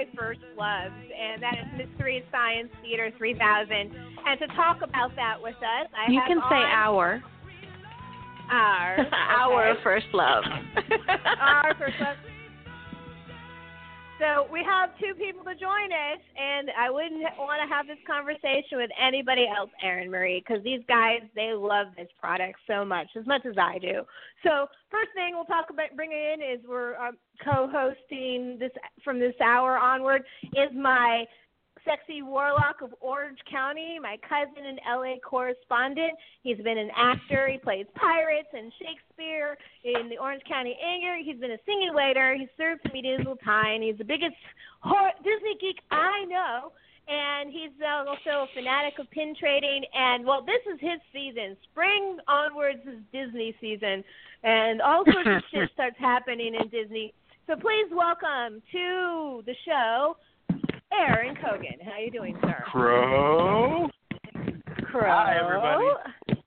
[0.00, 3.70] My first loves, and that is Mystery Science Theater 3000.
[3.70, 3.92] And
[4.40, 7.22] to talk about that with us, I You can say our.
[8.50, 9.80] our our okay.
[9.82, 10.44] first love.
[11.40, 12.16] our first love.
[14.20, 17.96] So we have two people to join us, and I wouldn't want to have this
[18.06, 23.08] conversation with anybody else, Aaron Marie, because these guys they love this product so much,
[23.18, 24.04] as much as I do.
[24.44, 29.34] So first thing we'll talk about bringing in is we're um, co-hosting this from this
[29.42, 31.24] hour onward is my
[31.84, 36.12] sexy warlock of Orange County, my cousin and LA correspondent.
[36.42, 37.48] He's been an actor.
[37.48, 41.16] He plays pirates and Shakespeare in the Orange County Anger.
[41.22, 42.34] He's been a singing waiter.
[42.34, 43.82] He served medieval time.
[43.82, 44.36] He's the biggest
[45.24, 46.72] Disney geek I know.
[47.08, 49.84] And he's also a fanatic of pin trading.
[49.94, 51.56] And well, this is his season.
[51.70, 54.04] Spring onwards is Disney season,
[54.44, 57.12] and all sorts of shit starts happening in Disney.
[57.50, 60.16] So please welcome to the show,
[60.92, 61.78] Aaron Cogan.
[61.84, 62.62] How you doing, sir?
[62.66, 63.88] Crow.
[64.84, 65.02] Crow.
[65.02, 66.42] Hi, everybody.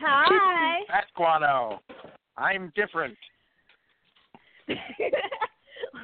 [0.00, 0.80] Hi.
[0.90, 1.80] Pasquano.
[2.36, 3.16] I'm different.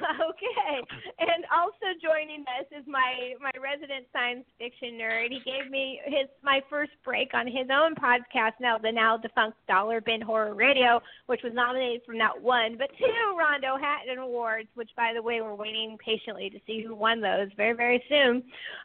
[0.29, 0.75] okay.
[1.19, 5.29] And also joining us is my my resident science fiction nerd.
[5.29, 9.57] He gave me his my first break on his own podcast, now the now defunct
[9.67, 14.69] Dollar Bin Horror Radio, which was nominated for not one but two Rondo Hatton Awards.
[14.75, 18.43] Which, by the way, we're waiting patiently to see who won those very very soon.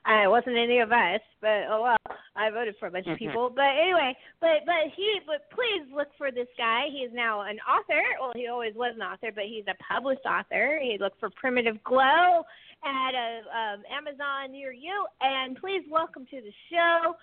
[0.08, 3.18] Uh, it wasn't any of us, but oh well, I voted for a bunch of
[3.18, 3.50] people.
[3.54, 6.86] But anyway, but but he but please look for this guy.
[6.90, 8.02] He is now an author.
[8.20, 10.78] Well, he always was an author, but he's a published author.
[10.82, 12.42] He look for Primitive Glow
[12.84, 15.06] at a, um, Amazon near you.
[15.20, 17.14] And please welcome to the show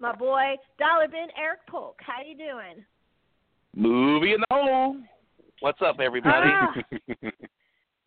[0.00, 1.98] my boy Dollar Bin Eric Polk.
[2.00, 2.86] How you doing?
[3.76, 4.96] Movie in the hole.
[5.60, 6.48] What's up, everybody?
[6.50, 6.72] Ah.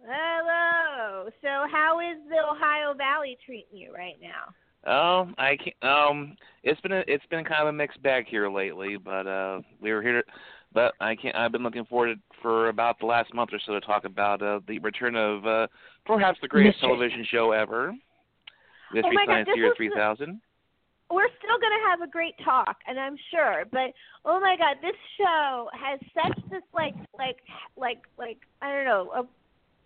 [0.04, 1.30] Hello.
[1.42, 4.52] So how is the Ohio Valley treating you right now?
[4.92, 5.84] um, I can't.
[5.84, 9.62] Um, it's been a, it's been kind of a mixed bag here lately, but uh,
[9.80, 10.24] we were here.
[10.24, 10.28] To,
[10.74, 11.36] but I can't.
[11.36, 14.42] I've been looking forward to, for about the last month or so to talk about
[14.42, 15.68] uh, the return of uh,
[16.06, 16.88] perhaps the greatest Mystery.
[16.90, 17.94] television show ever,
[18.94, 20.42] Mystery Oh God, Science this Theater was the- 3000.
[21.10, 23.92] we're still going to have a great talk and i'm sure but
[24.24, 27.36] oh my god this show has such this like like
[27.76, 29.24] like like i don't know a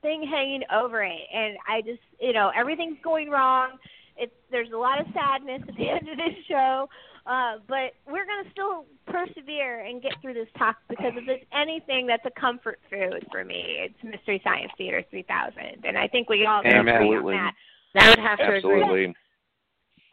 [0.04, 3.69] thing hanging over it and i just you know everything's going wrong
[4.17, 6.88] it's there's a lot of sadness at the end of this show
[7.26, 11.46] uh but we're going to still persevere and get through this talk because if there's
[11.54, 16.30] anything that's a comfort food for me it's mystery science theater 3000 and i think
[16.30, 17.34] we all can agree on Absolutely.
[17.34, 17.54] that
[17.95, 18.84] I would have to agree.
[18.84, 19.16] Absolutely.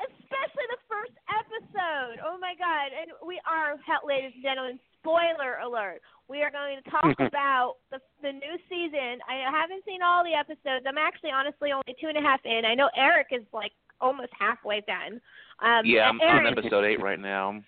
[0.07, 2.23] especially the first episode.
[2.23, 2.95] Oh my god!
[2.95, 3.75] And we are,
[4.07, 6.01] ladies and gentlemen, spoiler alert.
[6.31, 9.19] We are going to talk about the the new season.
[9.27, 10.87] I haven't seen all the episodes.
[10.87, 12.63] I'm actually, honestly, only two and a half in.
[12.65, 15.21] I know Eric is like almost halfway done.
[15.63, 17.61] Um, Yeah, I'm Aaron, on episode eight right now.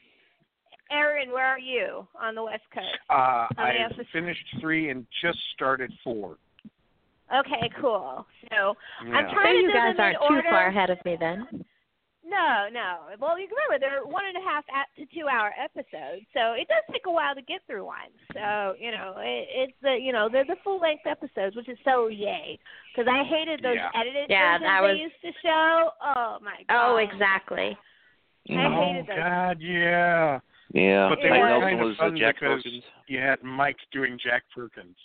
[0.90, 2.86] Aaron, where are you on the West Coast?
[3.08, 4.08] Uh, How many I episodes?
[4.12, 6.36] finished three and just started four.
[7.34, 8.26] Okay, cool.
[8.50, 9.28] So I'm Yeah.
[9.28, 10.48] So trying to you guys aren't too order.
[10.50, 11.64] far ahead of me then.
[12.26, 12.98] No, no.
[13.20, 16.66] Well, you remember they're one and a half at to two hour episodes, so it
[16.68, 18.08] does take a while to get through one.
[18.32, 21.76] So you know, it, it's the you know they're the full length episodes, which is
[21.84, 22.58] so yay.
[22.96, 23.90] Because I hated those Yeah.
[24.00, 25.90] edited Yeah, versions that they was- used to show.
[26.02, 26.92] Oh my god.
[26.92, 27.76] Oh, exactly.
[28.48, 28.84] I Mhm.
[28.86, 29.22] hated oh those.
[29.22, 30.40] God, yeah.
[30.72, 31.40] Yeah, But they Yeah.
[31.40, 32.84] Mike were kind of was fun Jack because Perkins.
[33.06, 34.96] you had Mike doing Jack Perkins.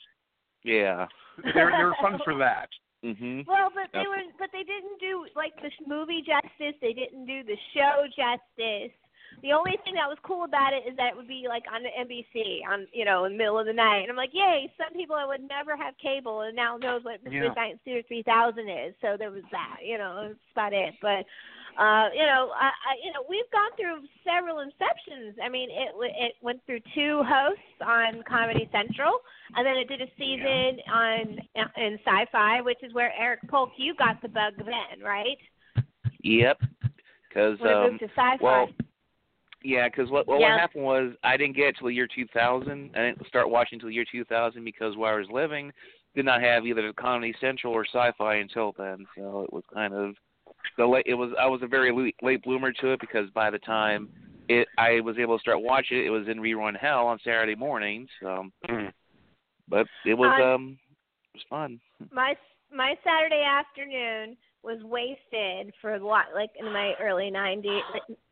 [0.64, 1.06] Yeah.
[1.44, 2.70] They were, they were fun for that.
[3.04, 3.48] Mhm.
[3.48, 6.76] Well, but they were, but they didn't do like the movie justice.
[6.82, 8.92] They didn't do the show justice.
[9.42, 11.84] The only thing that was cool about it is that it would be like on
[11.84, 14.02] the NBC on you know in the middle of the night.
[14.02, 14.72] And I'm like, yay!
[14.78, 17.54] Some people that would never have cable and now knows what Yeah.
[17.54, 18.96] Science Theater 3000 is.
[19.00, 19.78] So there was that.
[19.86, 20.96] You know, that's about it.
[21.02, 21.26] But
[21.80, 25.36] uh, you know, I, I, you know, we've gone through several inceptions.
[25.42, 29.20] I mean, it w- it went through two hosts on Comedy Central,
[29.56, 31.40] and then it did a season on
[31.78, 35.38] in Sci-Fi, which is where Eric Polk, you got the bug then, right?
[36.22, 36.60] Yep.
[37.30, 38.38] Because um, moved to Sci-Fi.
[38.42, 38.68] well,
[39.64, 40.52] yeah, because what well, Yeah.
[40.52, 42.92] what happened was I didn't get till the year 2000.
[42.94, 45.72] I didn't start watching until the year 2000 because where I was living
[46.16, 49.06] did not have either Comedy Central or Sci-Fi until then.
[49.16, 50.16] So it was kind of
[50.78, 51.06] the late.
[51.06, 54.10] It was I was a very late, late bloomer to it because by the time
[54.48, 57.56] it I was able to start watching it, it was in rerun hell on Saturday
[57.56, 58.10] mornings.
[58.22, 58.92] So, Mm.
[59.68, 60.80] but it was Um, um
[61.34, 61.80] it was fun.
[62.12, 62.36] my
[62.74, 67.82] my Saturday afternoon was wasted for a lot, like in my early '90s,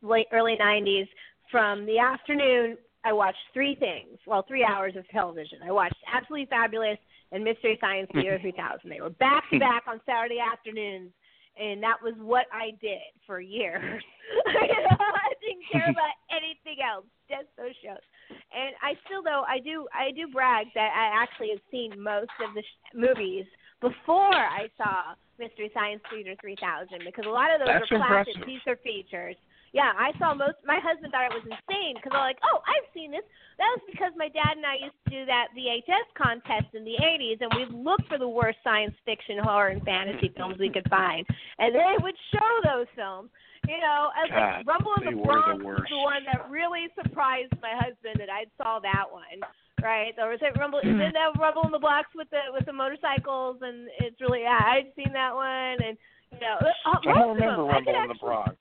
[0.02, 1.08] late early '90s.
[1.50, 4.18] From the afternoon, I watched three things.
[4.26, 5.60] Well, three hours of television.
[5.64, 6.98] I watched Absolutely Fabulous
[7.32, 8.90] and Mystery Science Theater 3000.
[8.90, 11.10] They were back to back on Saturday afternoons,
[11.58, 14.02] and that was what I did for years.
[14.46, 18.02] I didn't care about anything else, just those shows.
[18.30, 22.32] And I still, though, I do, I do brag that I actually have seen most
[22.44, 23.44] of the sh- movies
[23.80, 28.34] before I saw Mystery Science Theater 3000 because a lot of those That's are classic
[28.36, 28.46] impressive.
[28.46, 29.36] teaser features.
[29.72, 30.56] Yeah, I saw most.
[30.64, 33.24] My husband thought it was insane because I'm like, oh, I've seen this.
[33.60, 36.96] That was because my dad and I used to do that VHS contest in the
[36.96, 40.88] 80s, and we'd look for the worst science fiction, horror, and fantasy films we could
[40.88, 41.26] find,
[41.58, 43.30] and they would show those films.
[43.66, 46.48] You know, as like God, Rumble in the were the Bronx was the one that
[46.48, 49.44] really surprised my husband that I saw that one.
[49.82, 50.80] Right, there was it Rumble.
[50.80, 54.58] Didn't that Rumble in the Blocks with the with the motorcycles, and it's really yeah,
[54.58, 55.98] I'd seen that one, and
[56.32, 58.56] you know, uh, I don't remember them, I could Rumble in the Bronx.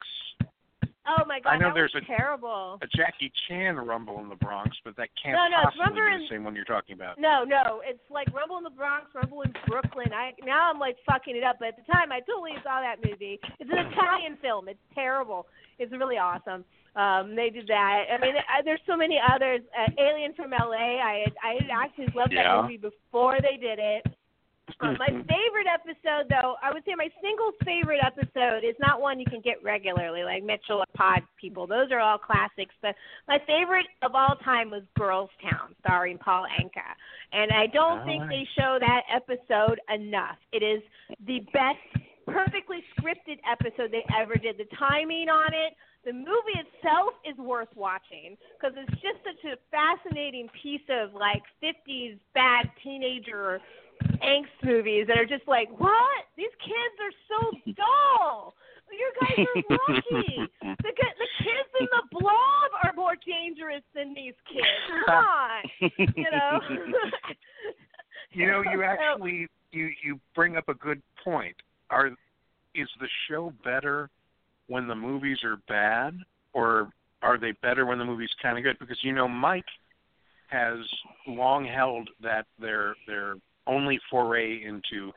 [1.08, 2.78] Oh my god, I know that there's was a- terrible.
[2.82, 6.28] A Jackie Chan Rumble in the Bronx, but that can't No, no, possibly be the
[6.30, 7.18] same one you're talking about.
[7.20, 10.12] No, no, it's like Rumble in the Bronx, Rumble in Brooklyn.
[10.14, 12.98] I now I'm like fucking it up, but at the time I totally saw that
[13.04, 13.40] movie.
[13.60, 14.68] It's an Italian film.
[14.68, 15.48] It's terrible.
[15.80, 16.66] It's really awesome.
[16.96, 18.04] Um, they did that.
[18.12, 19.62] I mean, I, there's so many others.
[19.78, 20.98] Uh, Alien from L.A.
[21.00, 22.56] I had, I had actually loved Yeah.
[22.56, 24.04] that movie before they did it.
[24.80, 29.20] Uh, my favorite episode, though, I would say my single favorite episode is not one
[29.20, 31.66] you can get regularly, like Mitchell or Pod people.
[31.66, 32.76] Those are all classics.
[32.82, 32.96] But
[33.28, 36.86] my favorite of all time was Girls Town, starring Paul Anka.
[37.34, 38.46] And I don't think Alright.
[38.46, 40.38] they show that episode enough.
[40.54, 40.84] It is
[41.26, 44.58] the best, perfectly scripted episode they ever did.
[44.58, 45.74] The timing on it,
[46.06, 51.42] the movie itself is worth watching because it's just such a fascinating piece of like
[51.64, 53.60] 50s bad teenager
[54.22, 56.26] angst movies that are just like, what?
[56.36, 58.54] These kids are so dull.
[58.90, 60.48] You guys are lucky.
[60.62, 64.66] The, the kids in the blob are more dangerous than these kids.
[65.06, 65.64] Come on,
[66.16, 66.60] you know.
[68.32, 71.56] You know, you actually you you bring up a good point.
[71.90, 72.08] Are
[72.76, 74.10] is the show better
[74.68, 76.16] when the movies are bad,
[76.54, 76.90] or
[77.22, 78.78] are they better when the movie's kind of good?
[78.80, 79.66] Because you know, Mike
[80.50, 80.78] has
[81.26, 83.36] long held that their their
[83.68, 85.12] only foray into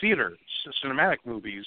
[0.00, 1.64] theater c- cinematic movies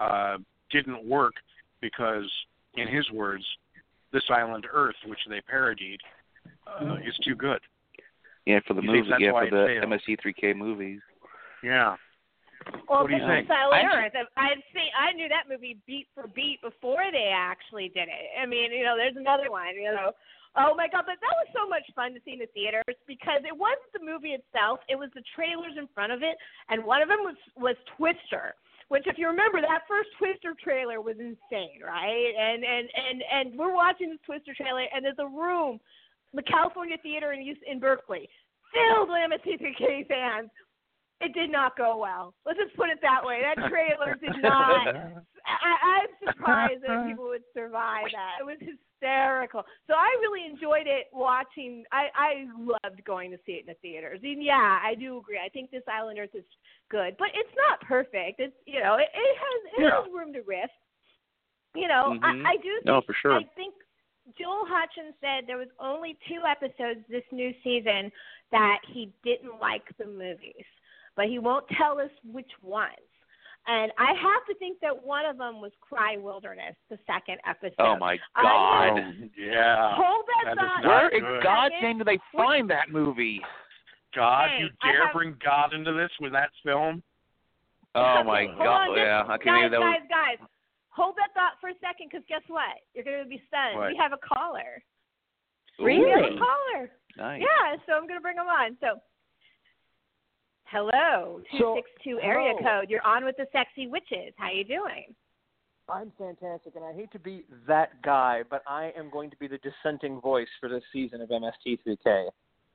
[0.00, 0.38] uh,
[0.70, 1.34] didn't work
[1.80, 2.30] because,
[2.76, 3.44] in his words,
[4.12, 6.00] this island Earth, which they parodied,
[6.66, 7.60] uh, is too good.
[8.46, 9.84] Yeah, for the You think movies, yeah, for the failed?
[10.02, 11.00] MST3K movies.
[11.62, 11.96] Yeah.
[12.88, 13.48] Well, What do you think?
[13.48, 17.88] Silent I- Earth, I'd say I knew that movie beat for beat before they actually
[17.88, 18.38] did it.
[18.40, 20.12] I mean, you know, there's another one, you know.
[20.52, 23.40] Oh my god, but that was so much fun to see in the theaters because
[23.48, 26.36] it wasn't the movie itself, it was the trailers in front of it,
[26.68, 28.54] and one of them was was Twister.
[28.92, 32.32] Which, if you remember, that first Twister trailer was insane, right?
[32.36, 35.80] And and and and we're watching this Twister trailer, and there's a room,
[36.34, 38.28] the California Theater in in Berkeley,
[38.76, 40.50] filled with MST3K fans.
[41.22, 42.34] It did not go well.
[42.44, 43.40] Let's just put it that way.
[43.42, 44.86] That trailer did not.
[45.46, 48.38] I, I'm surprised that people would survive that.
[48.40, 49.62] It was hysterical.
[49.88, 51.84] So I really enjoyed it watching.
[51.90, 54.20] I I loved going to see it in the theaters.
[54.22, 55.38] And yeah, I do agree.
[55.44, 56.44] I think this Island Earth is
[56.90, 58.38] good, but it's not perfect.
[58.38, 60.02] It's you know it, it has it Yeah.
[60.02, 60.70] has room to riff.
[61.74, 62.22] you know, Mhm.
[62.46, 63.32] I, I do think No, for sure.
[63.32, 63.74] I think
[64.38, 68.12] Joel Hodgson said there was only two episodes this new season
[68.52, 70.64] that he didn't like the movies,
[71.16, 72.90] but he won't tell us which ones.
[73.68, 77.74] And I have to think that one of them was Cry Wilderness, the second episode.
[77.78, 78.98] Oh my God!
[78.98, 79.94] Oh, yeah.
[79.94, 80.82] Hold that, That is thought.
[80.82, 81.16] not Where good.
[81.36, 83.40] in God's name did they find that movie?
[84.16, 87.02] God, Hey, you dare have- bring God into this with that film?
[87.94, 88.88] Oh my Hold God!
[88.90, 90.00] on, yeah, I can't guys, believe that was.
[90.10, 90.48] guys, guys,
[90.90, 92.80] hold that thought for a second, because guess what?
[92.94, 93.78] You're going to be stunned.
[93.78, 93.90] What?
[93.92, 94.82] We have a caller.
[95.80, 96.90] Ooh, We have a caller.
[97.16, 97.42] Nice.
[97.44, 98.76] Yeah, so I'm going to bring him on.
[98.80, 98.98] So,
[100.72, 102.88] hello, 262 area code.
[102.88, 104.32] You're on with the sexy witches.
[104.36, 105.14] How are you doing?
[105.88, 109.46] I'm fantastic, and I hate to be that guy, but I am going to be
[109.46, 112.28] the dissenting voice for this season of MST3K.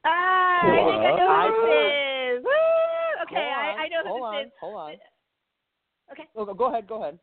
[0.05, 2.43] Ah, I think I know who this is.
[2.45, 3.23] Woo!
[3.25, 4.51] Okay, Hold I, on, I know who hold this on, is.
[4.61, 4.93] Hold on.
[6.11, 6.27] Okay.
[6.35, 6.87] Oh, go ahead.
[6.87, 7.17] Go ahead.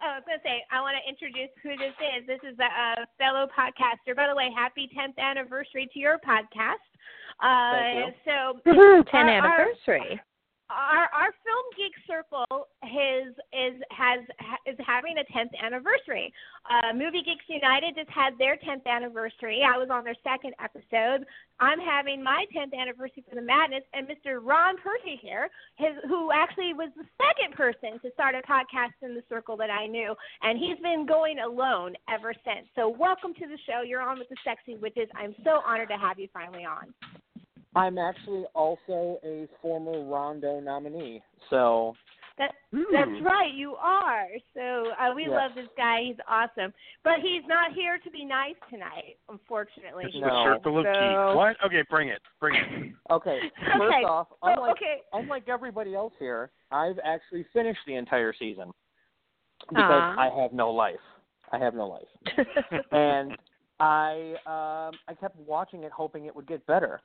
[0.00, 2.24] Oh, I was going to say, I want to introduce who this is.
[2.24, 2.70] This is a,
[3.04, 4.16] a fellow podcaster.
[4.16, 6.80] By the way, happy 10th anniversary to your podcast.
[7.42, 10.20] Uh, Thank So, Woohoo, 10 Our- our- anniversary.
[10.70, 16.32] our our film geek circle is is has ha- is having a 10th anniversary.
[16.70, 19.62] Uh, Movie Geeks United just had their 10th anniversary.
[19.66, 21.26] I was on their second episode.
[21.58, 24.38] I'm having my 10th anniversary for the Madness, and Mr.
[24.40, 29.14] Ron Percy here, his who actually was the second person to start a podcast in
[29.16, 32.68] the circle that I knew, and he's been going alone ever since.
[32.76, 33.82] So welcome to the show.
[33.82, 35.08] You're on with the Sexy Witches.
[35.16, 36.94] I'm so honored to have you finally on.
[37.76, 41.94] I'm actually also a former Rondo nominee, so
[42.38, 42.86] That Ooh.
[42.90, 44.26] that's right, you are.
[44.54, 45.30] So uh, we Yes.
[45.32, 46.00] love this guy.
[46.04, 46.72] He's awesome,
[47.04, 50.04] but he's not here to be nice tonight, unfortunately.
[50.06, 50.26] It's No.
[50.28, 51.36] the circle of So- geeks.
[51.36, 51.56] What?
[51.66, 52.22] Okay, bring it.
[52.40, 52.92] Bring it.
[53.10, 53.40] okay.
[53.58, 54.04] First Okay.
[54.04, 55.02] off, unlike okay.
[55.12, 58.72] unlike everybody else here, I've actually finished the entire season
[59.68, 60.16] because Aw.
[60.18, 61.00] I have no life.
[61.52, 62.46] I have no life.
[62.92, 63.36] and
[63.80, 67.02] I um I kept watching it hoping it would get better.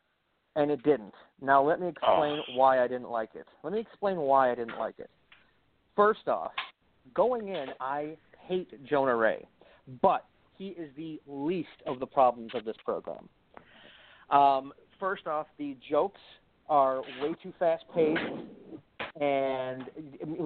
[0.56, 1.14] And it didn't.
[1.42, 3.46] Now let me explain why I didn't like it.
[3.64, 5.10] Let me explain why I didn't like it.
[5.96, 6.52] First off,
[7.14, 9.48] going in, I hate Jonah Ray,
[10.02, 10.26] but
[10.58, 13.28] he is the least of the problems of this program.
[14.30, 16.22] Um, first off, the jokes
[16.70, 18.20] are way too fast paced,
[19.22, 19.84] and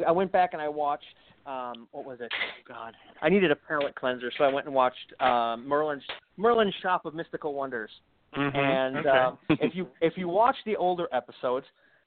[0.05, 1.05] I went back and I watched
[1.45, 2.31] um, what was it?
[2.31, 6.03] Oh, God, I needed a palate cleanser, so I went and watched um, Merlin's
[6.37, 7.89] Merlin's Shop of Mystical Wonders.
[8.35, 8.55] Mhm.
[8.55, 9.09] And okay.
[9.09, 11.65] um, if you if you watch the older episodes,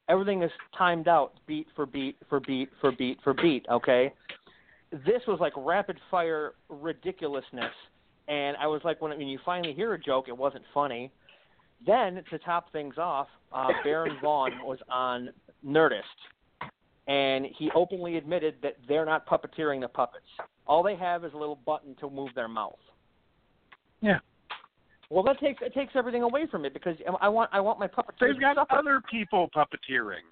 [0.09, 3.67] everything is timed out, beat for beat for beat for beat for beat.
[3.71, 4.13] Okay,
[4.93, 7.73] this was like rapid fire ridiculousness,
[8.29, 11.11] and I was like, when when you finally hear a joke, it wasn't funny.
[11.85, 15.31] Then to top things off, uh, Baron Vaughn was on
[15.67, 16.03] Nerdist,
[17.09, 20.27] and he openly admitted that they're not puppeteering the puppets.
[20.67, 22.79] All they have is a little button to move their mouth.
[24.01, 24.19] Yeah.
[25.13, 27.87] Well, that takes it takes everything away from it because I want I want my
[27.87, 28.17] puppets.
[28.19, 28.77] They've got suffer.
[28.79, 30.25] other people puppeteering.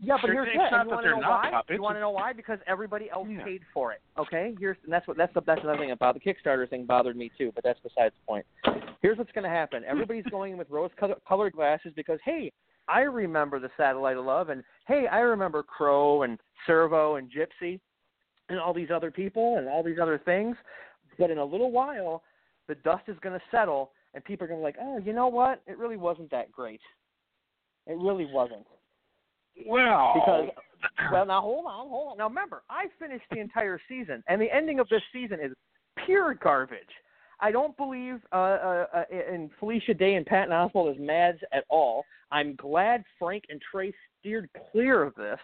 [0.00, 0.72] Yeah, but here's it's it.
[0.72, 1.50] not you want to they're know not why?
[1.50, 1.76] puppets.
[1.76, 2.32] You want to know why?
[2.32, 3.44] Because everybody else Yeah.
[3.44, 4.00] paid for it.
[4.18, 4.54] Okay.
[4.58, 7.30] Here's and that's what that's the that's another thing about the Kickstarter thing bothered me
[7.36, 7.52] too.
[7.54, 8.46] But that's besides the point.
[9.02, 9.82] Here's what's going to happen.
[9.86, 12.50] Everybody's going in with rose-colored glasses because hey,
[12.88, 17.78] I remember the Satellite of Love, and hey, I remember Crow and Servo and Gypsy,
[18.48, 20.56] and all these other people and all these other things.
[21.18, 22.22] But in a little while,
[22.66, 25.12] the dust is going to settle, and people are going to be like, oh, you
[25.12, 25.62] know what?
[25.66, 26.80] It really wasn't that great.
[27.86, 28.66] It really wasn't.
[29.66, 30.48] Well, Because
[31.12, 32.18] well, now hold on, hold on.
[32.18, 35.52] Now remember, I finished the entire season, and the ending of this season is
[36.04, 36.78] pure garbage.
[37.40, 41.64] I don't believe uh, uh, uh, in Felicia Day and Patton Oswalt as Mads at
[41.68, 42.04] all.
[42.30, 45.40] I'm glad Frank and Trace steered clear of this.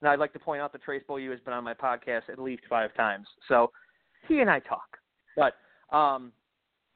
[0.00, 2.38] Now, I'd like to point out that Trace Beaulieu has been on my podcast at
[2.38, 3.72] least five times, so
[4.28, 4.96] he and I talk.
[5.36, 5.54] But
[5.96, 6.32] um,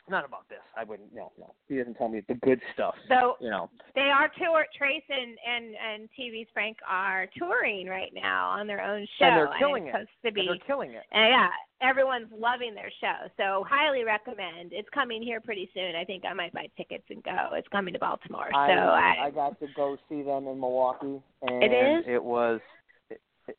[0.09, 0.59] not about this.
[0.77, 1.15] I wouldn't.
[1.15, 1.55] No, no.
[1.69, 2.95] He doesn't tell me the good stuff.
[3.09, 3.71] So You know.
[3.95, 4.67] they are tour.
[4.77, 9.37] Trace and and and TV's Frank are touring right now on their own show, and
[9.37, 10.09] they're killing it's it.
[10.21, 11.05] supposed to And they're killing it.
[11.13, 11.49] And yeah,
[11.89, 13.29] everyone's loving their show.
[13.37, 14.73] So highly recommend.
[14.73, 15.95] It's coming here pretty soon.
[15.95, 17.51] I think I might buy tickets and go.
[17.55, 18.49] It's coming to Baltimore.
[18.55, 22.05] I, so I, I got to go see them in Milwaukee, and It is?
[22.09, 22.61] it was
[23.09, 23.57] it, it,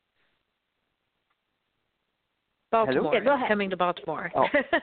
[2.71, 3.13] Baltimore.
[3.13, 3.47] Yeah, go ahead.
[3.47, 4.31] Coming to Baltimore.
[4.35, 4.45] Oh.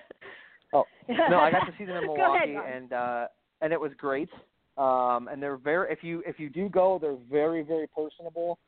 [0.73, 3.27] oh no, I got to see them in Milwaukee, ahead, and uh,
[3.61, 4.31] and it was great.
[4.79, 8.59] Um, and they're very if you if you do go, they're very very personable.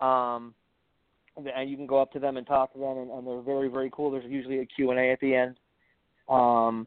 [0.00, 0.54] Um,
[1.36, 3.68] and you can go up to them and talk to them, and, and they're very
[3.68, 4.10] very cool.
[4.10, 5.56] There's usually a Q and A at the end.
[6.28, 6.86] Um,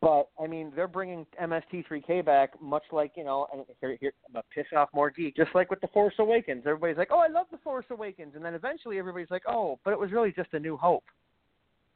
[0.00, 4.34] but I mean, they're bringing MST3K back, much like you know, and here, here I'm
[4.34, 6.64] gonna piss off more geek, just like with the Force Awakens.
[6.66, 9.92] Everybody's like, "Oh, I love the Force Awakens," and then eventually everybody's like, "Oh, but
[9.92, 11.04] it was really just a New Hope."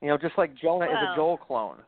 [0.00, 1.78] You know, just like Jonah is a Joel clone.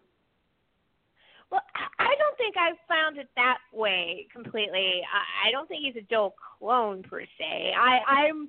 [1.51, 5.03] Well, I I don't think I've found it that way completely.
[5.03, 7.73] I, I don't think he's a Joel clone per se.
[7.77, 8.49] I, I'm.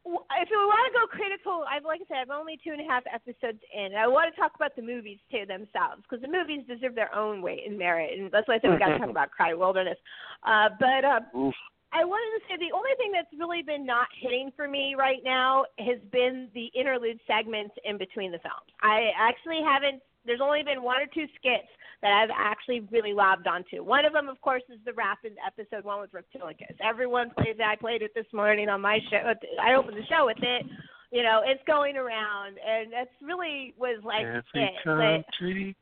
[0.00, 2.88] If we want to go critical, I've like I said, I'm only two and a
[2.88, 3.92] half episodes in.
[3.94, 7.42] I want to talk about the movies too themselves because the movies deserve their own
[7.42, 9.98] weight in merit, and that's why I said we got to talk about Cry Wilderness.
[10.42, 11.54] Uh, but uh, Oof.
[11.92, 15.20] I wanted to say the only thing that's really been not hitting for me right
[15.22, 18.72] now has been the interlude segments in between the films.
[18.80, 20.00] I actually haven't.
[20.24, 21.68] There's only been one or two skits
[22.02, 23.82] that I've actually really lobbed onto.
[23.82, 26.76] One of them, of course, is the rapid episode one with Reptilicus.
[26.82, 27.62] Everyone plays it.
[27.62, 29.32] I played it this morning on my show.
[29.62, 30.66] I opened the show with it.
[31.10, 34.70] You know, it's going around, and that's really was like Every it.
[34.84, 35.76] But, country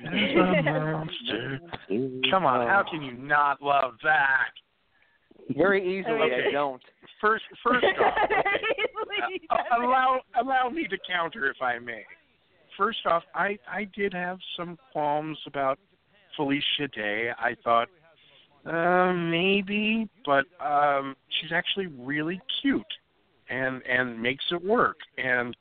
[0.00, 1.60] has a monster.
[2.30, 4.48] Come on, how can you not love that?
[5.56, 6.48] Very easily, Okay.
[6.48, 6.82] I don't.
[7.20, 8.18] First, first off,
[9.50, 12.04] uh, allow allow me to counter if I may.
[12.76, 15.78] First off, I I did have some qualms about
[16.36, 17.30] Felicia Day.
[17.38, 17.88] I thought
[18.66, 22.82] uh, maybe, but um, she's actually really cute
[23.48, 24.96] and and makes it work.
[25.16, 25.56] And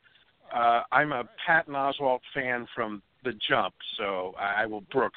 [0.54, 5.14] uh, I'm a Patton Oswalt fan from the jump, so I will brook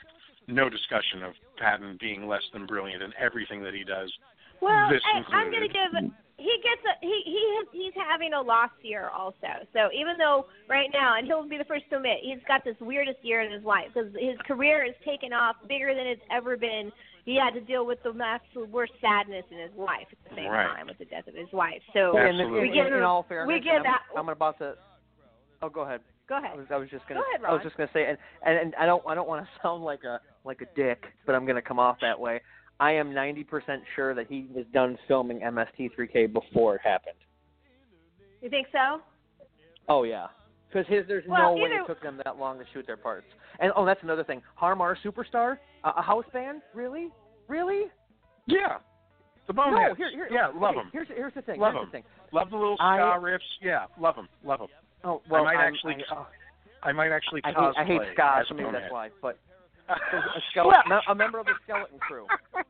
[0.47, 4.13] no discussion of Patton being less than brilliant in everything that he does.
[4.61, 6.13] Well, I, I'm going to give.
[6.39, 9.67] He gets a he he has, he's having a lost year also.
[9.73, 12.77] So even though right now, and he'll be the first to admit, he's got this
[12.81, 16.57] weirdest year in his life because his career is taken off bigger than it's ever
[16.57, 16.93] been.
[17.25, 20.51] He had to deal with the absolute worst sadness in his life at the same
[20.51, 20.79] Right.
[20.79, 21.83] time with the death of his wife.
[21.93, 22.69] So in, in, Absolutely.
[22.69, 24.03] we get in, in all fairness, we get I'm, that.
[24.17, 24.75] I'm about to.
[25.61, 26.01] Oh, go ahead.
[26.29, 26.57] Go I ahead.
[26.57, 27.21] was, I was just gonna.
[27.21, 29.45] Go ahead, I was just gonna say, and, and and I don't I don't want
[29.45, 32.41] to sound like a like a dick, but I'm gonna come off that way.
[32.81, 33.45] I am 90%
[33.97, 37.17] sure that he was done filming MST3K before it happened.
[38.41, 39.01] You think so?
[39.89, 40.27] Oh yeah,
[40.69, 42.97] because his there's Well, no way either- it took them that long to shoot their
[42.97, 43.27] parts.
[43.59, 44.43] And oh, that's another thing.
[44.55, 47.09] Harmar Superstar, a, a house band, really,
[47.49, 47.87] really?
[48.47, 48.79] Yeah,
[49.49, 49.97] the No, Boneheads.
[49.97, 50.91] here, here, yeah, love them.
[50.93, 51.59] Here's here's the thing.
[51.59, 51.87] Love here's 'em.
[51.89, 52.05] the thing.
[52.33, 53.39] Love the little ska I- riffs.
[53.61, 54.29] Yeah, love them.
[54.45, 54.69] Love them.
[55.03, 56.27] Oh well, might I'm- actually I, oh,
[56.85, 59.09] I might actually I hate cosplay I hate ska, as so maybe that's why.
[59.21, 59.39] But
[59.89, 62.27] a, skeleton, a member of the skeleton crew.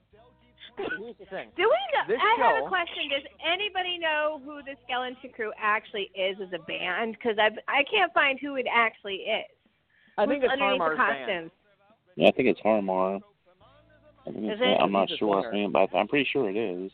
[0.78, 1.50] Here's the thing.
[1.56, 2.06] Do we know?
[2.06, 3.10] This I have a question.
[3.10, 7.16] Does anybody know who the Skeleton Crew actually is as a band?
[7.18, 9.50] Because I I can't find who it actually is.
[10.16, 11.50] I think Who's it's Harmar's band.
[12.16, 13.18] Yeah, I think it's Harmar.
[14.26, 14.78] I think Is it's, it?
[14.82, 15.68] I'm not He's sure swinger.
[15.70, 16.90] but I'm pretty sure it is.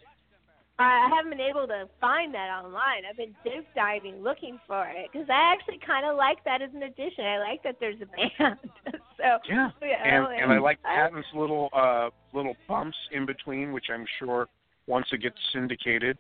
[0.79, 3.05] I haven't been able to find that online.
[3.09, 6.71] I've been deep diving looking for it because I actually kind of like that as
[6.75, 7.25] an addition.
[7.25, 8.59] I like that there's a band.
[9.25, 13.27] so Yeah, you and know, and I like I- Patton's little uh little bumps in
[13.27, 14.49] between, which I'm sure
[14.87, 16.19] once it gets syndicated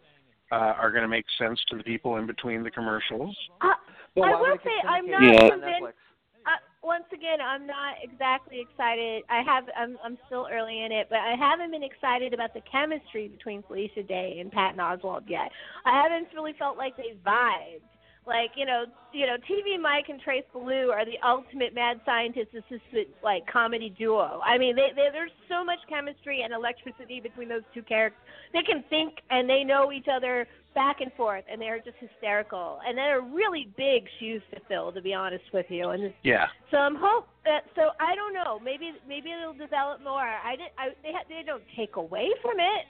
[0.52, 3.36] uh, are going to make sense to the people in between the commercials.
[3.60, 3.68] Uh,
[4.14, 5.50] But I will say I'm not Yeah.
[5.50, 5.98] convinced.
[6.46, 6.50] Uh,
[6.82, 9.24] once again, I'm not exactly excited.
[9.30, 12.60] I have, I'm, I'm still early in it, but I haven't been excited about the
[12.70, 15.50] chemistry between Felicia Day and Patton Oswalt yet.
[15.86, 17.80] I haven't really felt like they vibed.
[18.26, 22.48] Like you know, you know, TV Mike and Trace Beaulieu are the ultimate mad scientist
[22.54, 24.40] assistant like comedy duo.
[24.42, 28.20] I mean, they, they there's so much chemistry and electricity between those two characters.
[28.54, 32.80] They can think and they know each other back and forth, and they're just hysterical.
[32.86, 35.90] And they're really big shoes to fill, to be honest with you.
[35.90, 38.58] And Yeah, so I'm hope that so I don't know.
[38.58, 40.22] Maybe maybe it'll develop more.
[40.24, 40.68] I did.
[40.78, 42.86] I they ha- they don't take away from it.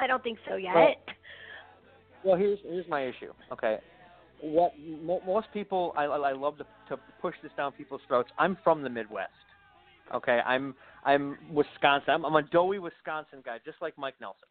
[0.00, 0.74] I don't think so yet.
[0.74, 0.94] Well-
[2.24, 3.32] Well, here's here's my issue.
[3.52, 3.78] Okay,
[4.42, 8.30] what mo- most people I I love to to push this down people's throats.
[8.38, 9.30] I'm from the Midwest.
[10.14, 10.74] Okay, I'm
[11.04, 12.14] I'm Wisconsin.
[12.14, 14.48] I'm, I'm a doughy Wisconsin guy, just like Mike Nelson.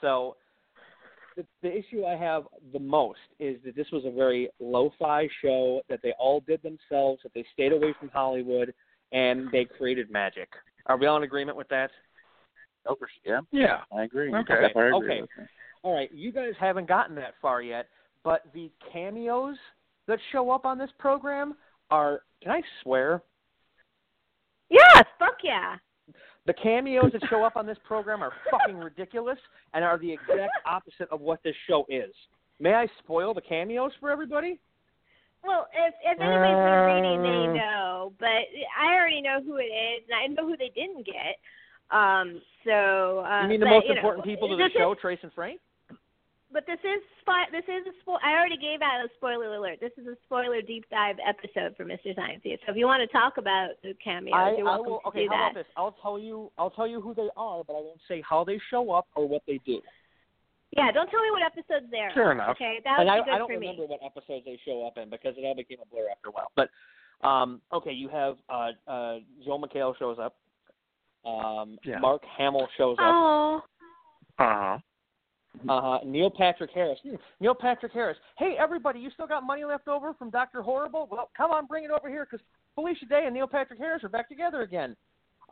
[0.00, 0.36] So
[1.36, 5.80] the, the issue I have the most is that this was a very lo-fi show
[5.88, 8.74] that they all did themselves, that they stayed away from Hollywood,
[9.12, 10.48] and they created magic.
[10.86, 11.90] Are we all in agreement with that?
[12.86, 13.80] Oh, yeah, yeah.
[13.96, 14.34] I agree.
[14.34, 14.72] Okay.
[14.76, 15.22] I agree Okay.
[15.84, 17.88] All right, you guys haven't gotten that far yet,
[18.24, 19.56] but the cameos
[20.06, 21.54] that show up on this program
[21.90, 23.22] are can I swear?
[24.70, 25.76] Yeah, fuck yeah.
[26.46, 29.38] The cameos that show up on this program are fucking ridiculous
[29.74, 32.12] and are the exact opposite of what this show is.
[32.58, 34.58] May I spoil the cameos for everybody?
[35.44, 37.52] Well, if if anybody's been reading, they Uh.
[37.64, 38.12] know.
[38.18, 38.46] But
[38.78, 41.38] I already know who it is, and I know who they didn't get.
[41.90, 42.40] Um.
[42.64, 43.20] So.
[43.24, 44.94] Uh, you mean the but, most you know, important people to the this is- show,
[44.94, 45.60] Trace and Frank?
[46.52, 49.78] But this is spo- this is a spo- I already gave out a spoiler alert.
[49.80, 52.14] This is a spoiler deep dive episode for Mr.
[52.14, 52.42] Science.
[52.44, 55.00] So if you want to talk about the cameos, I, you're I welcome will.
[55.00, 55.50] to Okay, do how that.
[55.52, 55.66] about this?
[55.76, 56.50] I'll tell you.
[56.58, 59.26] I'll tell you who they are, but I won't say how they show up or
[59.26, 59.80] what they do.
[60.76, 62.10] Yeah, don't tell me what episodes they're.
[62.14, 62.50] Sure enough.
[62.56, 63.68] Okay, that would and I, be good I don't for me.
[63.68, 66.32] remember what episodes they show up in because it all became a blur after a
[66.32, 66.50] while.
[66.56, 66.68] But
[67.26, 70.36] um, okay, you have uh, uh, Joel McHale shows up.
[71.24, 71.98] Um, Yeah.
[71.98, 73.04] Mark Hamill shows up.
[73.04, 73.60] Oh,
[74.38, 74.78] Uh huh.
[75.68, 76.98] Uh, Neil Patrick Harris.
[77.02, 78.16] Hmm, Neil Patrick Harris.
[78.38, 81.08] Hey, everybody, you still got money left over from Doctor Horrible?
[81.10, 82.44] Well, come on, bring it over here because
[82.74, 84.96] Felicia Day and Neil Patrick Harris are back together again.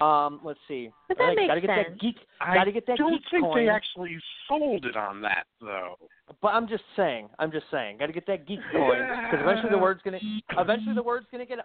[0.00, 0.88] Um, let's see.
[1.08, 1.88] But that Gotta- makes gotta get sense.
[1.90, 2.16] that geek.
[2.40, 3.56] I Gotta get that don't geek think coin.
[3.66, 4.16] they actually
[4.48, 5.96] sold it on that though.
[6.40, 7.28] But I'm just saying.
[7.38, 7.98] I'm just saying.
[7.98, 10.18] Got to get that geek coin because eventually the word's gonna.
[10.56, 11.58] Eventually the word's gonna get.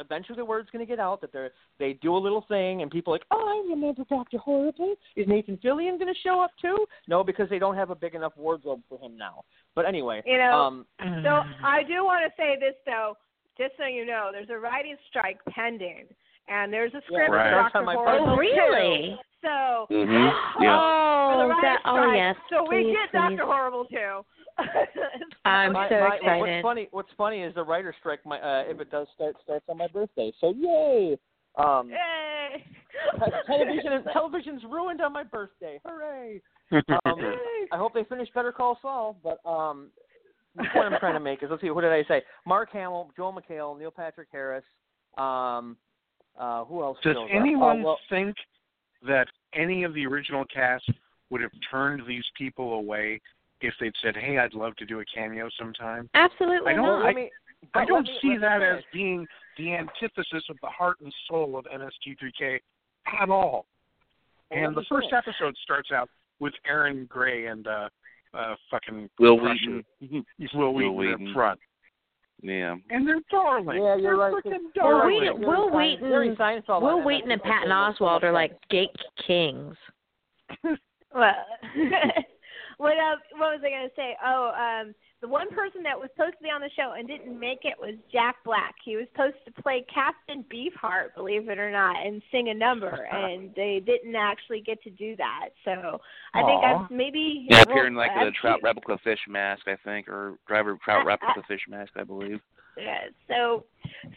[0.00, 3.12] Eventually the word's gonna get out that they they do a little thing and people
[3.12, 4.94] are like, oh, I remember Doctor Horrible.
[5.16, 6.86] Is Nathan Fillion gonna show up too?
[7.08, 9.44] No, because they don't have a big enough wardrobe for him now.
[9.74, 13.16] But anyway, You know, um, So I do want to say this though,
[13.58, 16.06] just so you know, there's a writing strike pending,
[16.48, 17.50] and there's a script Right.
[17.50, 18.40] for That's Doctor on my Horrible oh, too.
[18.40, 19.20] really?
[19.42, 20.32] So Mhm.
[20.60, 20.78] Yeah.
[20.80, 22.36] Oh, writer's that, oh strike, yes.
[22.50, 23.18] So we get please.
[23.18, 24.24] Doctor Horrible too.
[25.44, 26.40] I'm my, so my, excited.
[26.40, 26.88] What's funny?
[26.90, 28.20] What's funny is the writer strike.
[28.26, 30.32] My uh, if it does start starts on my birthday.
[30.40, 31.18] So yay!
[31.56, 32.64] Um, Yay.
[33.46, 35.80] television television's ruined on my birthday.
[35.84, 36.40] Hooray!
[36.72, 36.80] Um,
[37.72, 39.16] I hope they finish Better Call Saul.
[39.22, 39.88] But um,
[40.56, 42.22] the point I'm trying to make is let's see, what did I say?
[42.46, 44.64] Mark Hamill, Joel McHale, Neil Patrick Harris.
[45.18, 45.76] Um,
[46.38, 46.98] uh, who else?
[47.02, 48.36] Does anyone Oh, well, think
[49.06, 50.88] that any of the original cast
[51.30, 53.20] would have turned these people away
[53.60, 56.08] if they'd said, "Hey, I'd love to do a cameo sometime"?
[56.14, 56.96] Absolutely I don't- not.
[56.98, 57.30] well, let me,
[57.74, 59.26] I don't me- see that as being
[59.58, 62.60] the antithesis of the heart and soul of MST3K
[63.20, 63.66] at all.
[64.50, 66.08] Well, And the first say- episode starts out
[66.40, 67.88] with Erin Gray and uh,
[68.34, 69.82] uh, fucking Will Crusher.
[70.00, 70.24] Wheaton.
[70.54, 71.28] Will Wil Wheaton, Wheaton.
[71.28, 71.60] up front,
[72.42, 72.74] Yeah.
[72.90, 73.76] and they're darling.
[73.82, 74.44] Yeah, you're they're right.
[74.44, 75.20] Freaking Will darling.
[75.20, 78.32] Wheaton- Jerry Will Sein- Wheaton- Jerry Seinfeld Will on Wheaton and Patton makes Oswalt are
[78.32, 78.60] like sense.
[78.70, 78.88] gay
[79.26, 79.76] kings.
[81.14, 81.34] Well,
[82.82, 84.16] what uh, what was I going to say?
[84.26, 87.38] Oh, um, the one person that was supposed to be on the show and didn't
[87.38, 88.74] make it was Jack Black.
[88.84, 92.90] He was supposed to play Captain Beefheart, believe it or not, and sing a number,
[93.12, 95.50] and they didn't actually get to do that.
[95.64, 96.00] So
[96.34, 96.84] I think Aw.
[96.84, 100.34] I've maybe Yeah, well, appearing like I've a trout replica fish mask, I think, or
[100.48, 102.40] driver trout replica fish mask, I believe.
[102.76, 103.06] Yeah.
[103.28, 103.64] So,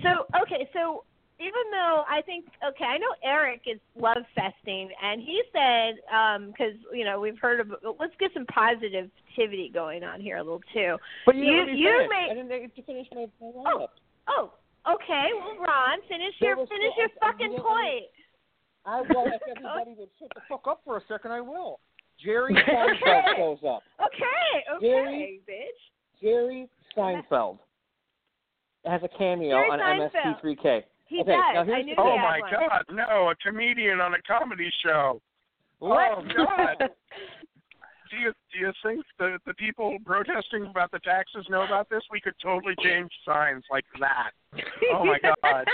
[0.02, 0.68] so okay.
[0.74, 1.04] So
[1.40, 6.48] even though I think okay, I know Eric is love festing, and he said um,
[6.52, 10.62] because you know we've heard of let's get some positivity going on here a little
[10.74, 10.98] too.
[11.26, 13.88] But you, You- you may- I didn't get to finish my, my lineup.
[14.28, 14.52] Oh,
[14.88, 15.30] oh, okay.
[15.36, 18.04] Well, Ron, finish There your finish still- your I- I fucking didn't- point.
[18.86, 21.80] I well, if everybody would shut the fuck up for a second, I will.
[22.24, 23.84] Jerry Seinfeld shows up.
[24.00, 26.22] Okay, okay, Jerry- bitch.
[26.22, 27.58] Jerry Seinfeld
[28.86, 30.42] has a cameo Jerry on Seinfeld.
[30.42, 30.84] MST3K.
[31.08, 31.68] He Okay, now does.
[31.68, 32.52] here's I knew Oh my one.
[32.52, 32.84] God!
[32.92, 35.22] No, a comedian on a comedy show.
[35.80, 36.12] What?
[36.18, 36.78] Oh God!
[38.12, 42.02] do you do you think the the people protesting about the taxes know about this?
[42.12, 44.32] We could totally change signs like that.
[44.94, 45.66] Oh my God!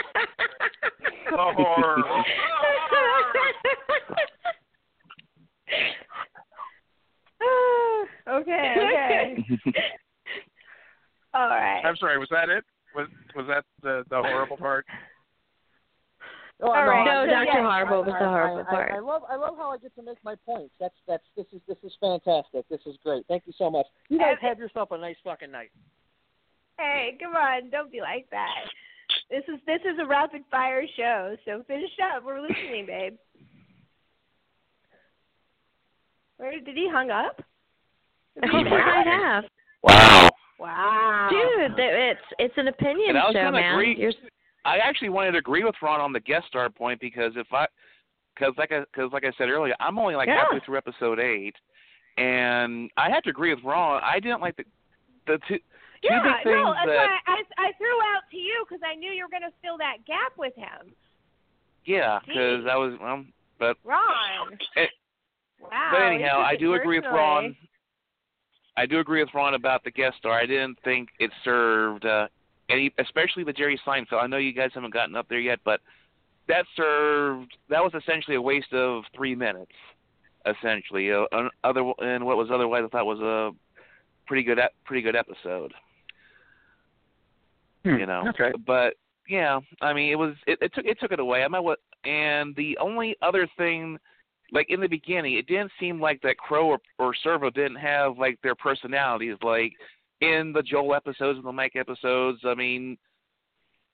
[1.30, 2.04] The horror.
[8.28, 9.46] okay, okay.
[11.34, 11.82] All right.
[11.86, 12.18] I'm sorry.
[12.20, 12.64] Was that it?
[12.96, 14.86] Was was that the the horrible part?
[16.64, 17.04] Oh, All right.
[17.06, 17.46] No, I'm Dr.
[17.46, 18.92] just- Horrible was the I- horrible I, part.
[18.92, 20.74] I, love I love how I get to make my points.
[20.80, 22.68] That's that's this is this is fantastic.
[22.70, 23.26] This is great.
[23.28, 23.86] Thank you so much.
[24.10, 25.72] You guys Uh, have yourself a nice fucking night.
[26.78, 28.66] Hey, come on, don't be like that.
[29.32, 32.24] This is this is a rapid fire show, so finish up.
[32.24, 33.16] We're listening, babe.
[36.38, 37.42] Where did he hung up?
[38.42, 39.44] He might have.
[39.84, 40.30] Wow.
[40.60, 41.28] Wow.
[41.32, 43.74] Dude, it's it's an opinion And I was show, man.
[43.74, 44.14] agree- You're,
[44.66, 47.68] I actually wanted to agree with Ron on the guest star point because if I,
[48.36, 50.44] because like I, because like I said earlier, I'm only like Yeah.
[50.44, 51.56] halfway through episode eight,
[52.18, 54.02] and I have to agree with Ron.
[54.04, 54.66] I didn't like the
[55.28, 55.62] the two two
[56.04, 58.96] yeah, big things no, that's that why I I threw out to you because I
[58.96, 60.94] knew you were going to fill that gap with him,
[61.86, 64.58] yeah, because I was um, but Ron.
[64.76, 64.90] it,
[65.60, 65.90] Wow.
[65.92, 67.06] but anyhow, I do agree with.
[67.12, 67.56] Ron.
[68.78, 70.40] I do agree with Ron about the guest star.
[70.40, 72.28] I didn't think it served uh,
[72.72, 74.22] any, especially the Jerry Seinfeld.
[74.24, 75.82] I know you guys haven't gotten up there yet, but
[76.48, 77.56] that served.
[77.70, 79.72] That was essentially a waste of three minutes,
[80.46, 81.12] essentially.
[81.12, 81.26] Uh,
[81.64, 83.52] other and what was otherwise I thought was a
[84.26, 85.74] pretty good, ep- pretty good episode.
[87.84, 88.52] You know, Okay.
[88.68, 88.94] but
[89.28, 91.44] yeah, I mean, it was it, it took it took it away.
[91.44, 91.80] I mean, what?
[92.06, 93.98] And the only other thing
[94.52, 98.18] like in the beginning, it didn't seem like that Crow or, or Servo didn't have
[98.18, 99.36] like their personalities.
[99.42, 99.74] Like
[100.22, 102.98] in the Joel episodes and the Mike episodes, I mean,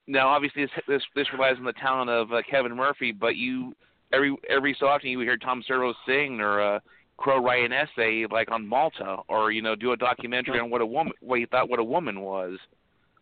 [0.07, 3.73] now obviously this this, this relies on the talent of uh, Kevin Murphy, but you
[4.13, 6.80] every every so often you hear Tom Servo sing or uh,
[7.17, 10.82] Crow write an essay like on Malta, or you know, do a documentary on what
[10.82, 12.57] a woman, what he thought what a woman was,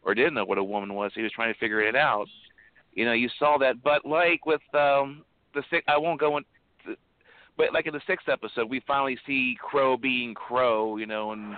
[0.03, 1.11] or didn't know what a woman was.
[1.15, 2.27] He was trying to figure it out.
[2.93, 6.43] You know, you saw that, but like with um the six, I won't go in.
[7.57, 11.55] But like in the sixth episode, we finally see Crow being Crow, you know, and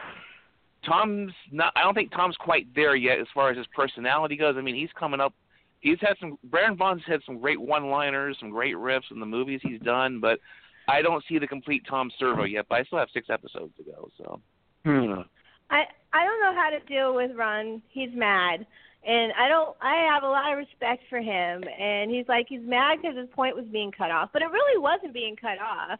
[0.85, 1.73] Tom's not.
[1.75, 4.55] I don't think Tom's quite there yet as far as his personality goes.
[4.57, 5.33] I mean, he's coming up.
[5.79, 6.37] He's had some.
[6.45, 10.39] Baron Vaughn's had some great one-liners, some great riffs in the movies he's done, but
[10.87, 12.65] I don't see the complete Tom Servo yet.
[12.69, 14.09] But I still have six episodes to go.
[14.17, 14.41] So.
[14.85, 15.21] Hmm.
[15.69, 17.81] I I don't know how to deal with Ron.
[17.89, 18.65] He's mad,
[19.05, 19.75] and I don't.
[19.81, 23.29] I have a lot of respect for him, and he's like he's mad because his
[23.35, 25.99] point was being cut off, but it really wasn't being cut off.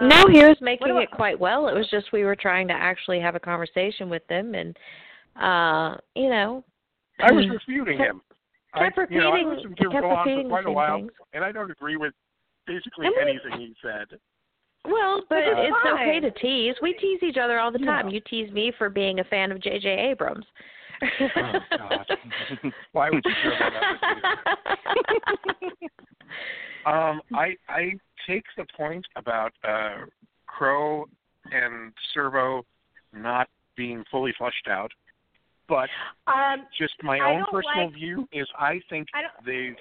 [0.00, 1.68] Um, No, he was making what about- it quite well.
[1.68, 4.76] It was just we were trying to actually have a conversation with them, and
[5.36, 6.64] uh, you know,
[7.20, 8.20] I was refuting kept- him.
[8.76, 10.66] kept I, you know, I repeating- listened to him kept go on repeating for quite
[10.66, 11.12] a while, things.
[11.34, 12.14] and I don't agree with
[12.66, 14.18] basically And we- anything he said.
[14.86, 16.74] Well, but Uh, it's okay to tease.
[16.80, 18.08] We tease each other all the time.
[18.08, 19.86] You tease me for being a fan of J.J.
[19.90, 20.46] Abrams.
[21.02, 21.28] Oh
[21.76, 22.06] God!
[22.92, 25.56] Why would you throw that out?
[26.86, 27.92] Um, I I
[28.26, 30.06] take the point about uh,
[30.46, 31.06] Crow
[31.52, 32.64] and Servo
[33.12, 34.90] not being fully fleshed out,
[35.68, 35.88] but
[36.26, 39.76] Um, just my I own personal like- view is I think I they've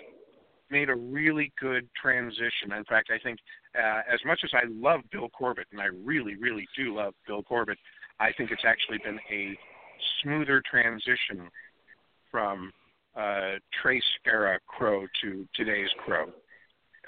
[0.69, 2.71] made a really good transition.
[2.71, 3.39] In fact, I think
[3.75, 7.41] uh, as much as I love Bill Corbett, and I really, really do love Bill
[7.41, 7.77] Corbett,
[8.19, 9.57] I think it's actually been a
[10.21, 11.49] smoother transition
[12.29, 12.71] from
[13.15, 16.27] uh, Trace era Crow to today's Crow.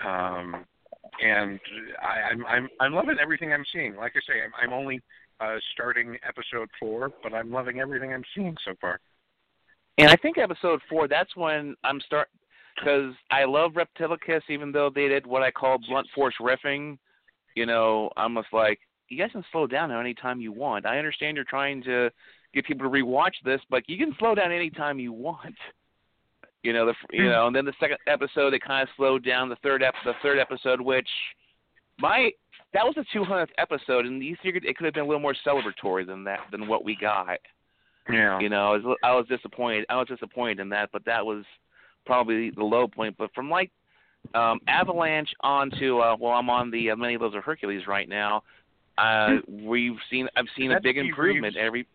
[0.04, 0.66] Um,
[1.22, 1.60] and
[2.02, 3.96] I, I'm I'm I'm loving everything I'm seeing.
[3.96, 5.02] Like I say, I'm, I'm only
[5.40, 9.00] uh, starting episode four, but I'm loving everything I'm seeing so far.
[9.98, 12.30] And I think episode four, that's when I'm start
[12.76, 16.98] because I love Reptilicus, even though they did what I call blunt force riffing.
[17.56, 20.86] You know, I'm just like, you guys can slow down any time you want.
[20.86, 22.10] I understand you're trying to
[22.54, 25.56] get people to rewatch this, but you can slow down any time you want.
[26.64, 29.50] You know, the you know, and then the second episode it kind of slowed down.
[29.50, 31.10] The third ep- the third episode, which
[32.00, 32.32] my
[32.74, 35.36] that was the 200th episode, and you figured it could have been a little more
[35.46, 37.40] celebratory than that than what we got.
[38.10, 38.40] Yeah.
[38.40, 39.86] You know, I was I was disappointed.
[39.90, 41.44] I was disappointed in that, but that was
[42.06, 43.16] probably the low point.
[43.18, 43.72] But from like
[44.36, 47.88] um Avalanche on to uh well, I'm on the uh, Many of those are Hercules
[47.88, 48.44] right now.
[48.98, 51.66] Uh we've seen I've seen a big improvement Reeves?
[51.66, 51.88] every.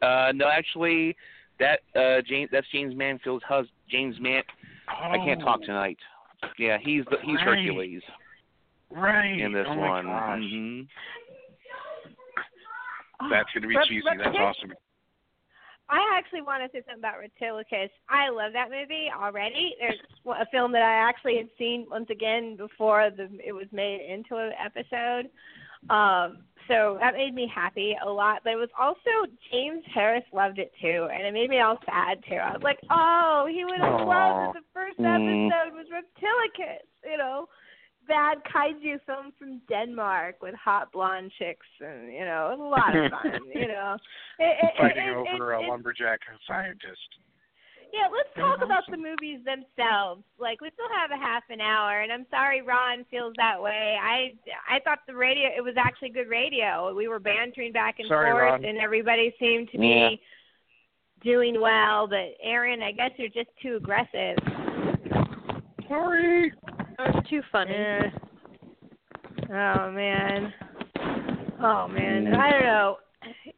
[0.00, 1.16] Uh no, actually,
[1.58, 3.70] that uh James that's James Manfield's husband.
[3.88, 4.42] James Man.
[4.88, 5.98] I can't talk Oh, tonight.
[6.58, 7.44] Yeah, he's the he's Right.
[7.44, 8.02] Hercules
[8.90, 9.38] Right.
[9.40, 10.04] in this oh my one.
[10.06, 10.38] Gosh.
[10.40, 10.80] hmm
[13.30, 14.02] That's going to be Rep- cheesy.
[14.06, 14.72] Rep- That's awesome.
[15.88, 17.90] I actually want to say something about Reptilicus.
[18.08, 19.74] I love that movie already.
[19.78, 24.00] There's a film that I actually had seen once again before the it was made
[24.00, 25.28] into an episode.
[25.90, 28.40] Um, so that made me happy a lot.
[28.44, 32.22] But it was also James Harris loved it too, and it made me all sad
[32.28, 32.36] too.
[32.36, 34.62] I was like, oh, he would have loved it.
[34.62, 35.48] The first Mm.
[35.48, 37.48] episode was Reptilicus, you know,
[38.06, 42.62] bad kaiju film from Denmark with hot blonde chicks, and you know, it was a
[42.62, 43.40] lot of fun.
[43.54, 43.96] you know,
[44.38, 47.08] it, it, Fighting it, it, over it, a lumberjack scientist.
[47.92, 50.22] Yeah, let's talk about the movies themselves.
[50.38, 53.96] Like we still have a half an hour, and I'm sorry Ron feels that way.
[54.02, 54.32] I
[54.68, 56.94] I thought the radio it was actually good radio.
[56.94, 58.64] We were bantering back and Sorry, forth, Ron.
[58.64, 60.08] and everybody seemed to Yeah.
[60.10, 60.20] be
[61.22, 62.06] doing well.
[62.06, 64.36] But Aaron, I guess you're just too aggressive.
[65.88, 66.46] Sorry.
[66.48, 67.72] It was too funny.
[67.72, 68.10] Yeah.
[69.50, 70.52] Oh man.
[71.62, 72.34] Oh man.
[72.34, 72.96] I don't know.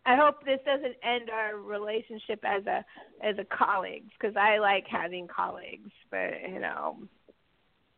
[0.06, 2.84] I hope this doesn't end our relationship as a
[3.22, 6.98] as a colleagues because I like having colleagues, but you know.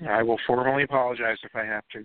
[0.09, 2.05] I will formally apologize if I have to.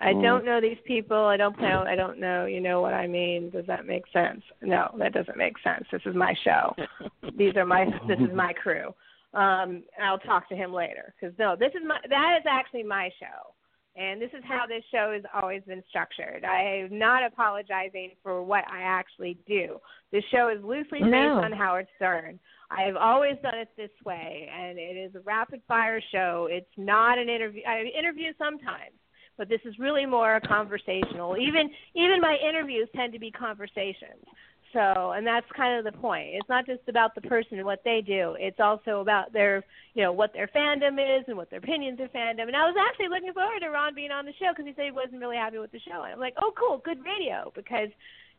[0.00, 0.22] I Mm.
[0.22, 1.16] don't know these people.
[1.16, 1.82] I don't know.
[1.86, 2.44] I don't know.
[2.44, 3.50] You know what I mean?
[3.50, 4.42] Does that make sense?
[4.62, 5.86] No, that doesn't make sense.
[5.90, 6.74] This is my show.
[7.36, 7.84] These are my.
[8.06, 8.94] This is my crew.
[9.34, 11.98] Um, I'll talk to him later because no, this is my.
[12.08, 13.54] That is actually my show,
[13.98, 16.44] and this is how this show has always been structured.
[16.44, 19.78] I am not apologizing for what I actually do.
[20.12, 21.42] This show is loosely based No.
[21.42, 22.38] on Howard Stern.
[22.70, 26.48] I have always done it this way, and it is a rapid fire show.
[26.50, 27.62] It's not an interview.
[27.66, 28.92] I interview sometimes
[29.38, 31.38] but this is really more conversational.
[31.38, 34.24] Even even my interviews tend to be conversations.
[34.72, 36.28] So, and that's kind of the point.
[36.32, 38.36] It's not just about the person and what they do.
[38.38, 39.64] It's also about their,
[39.94, 42.48] you know, what their fandom is and what their opinions of fandom.
[42.48, 44.84] And I was actually looking forward to Ron being on the show because he said
[44.84, 46.02] he wasn't really happy with the show.
[46.02, 47.88] And I'm like, oh, cool, good radio because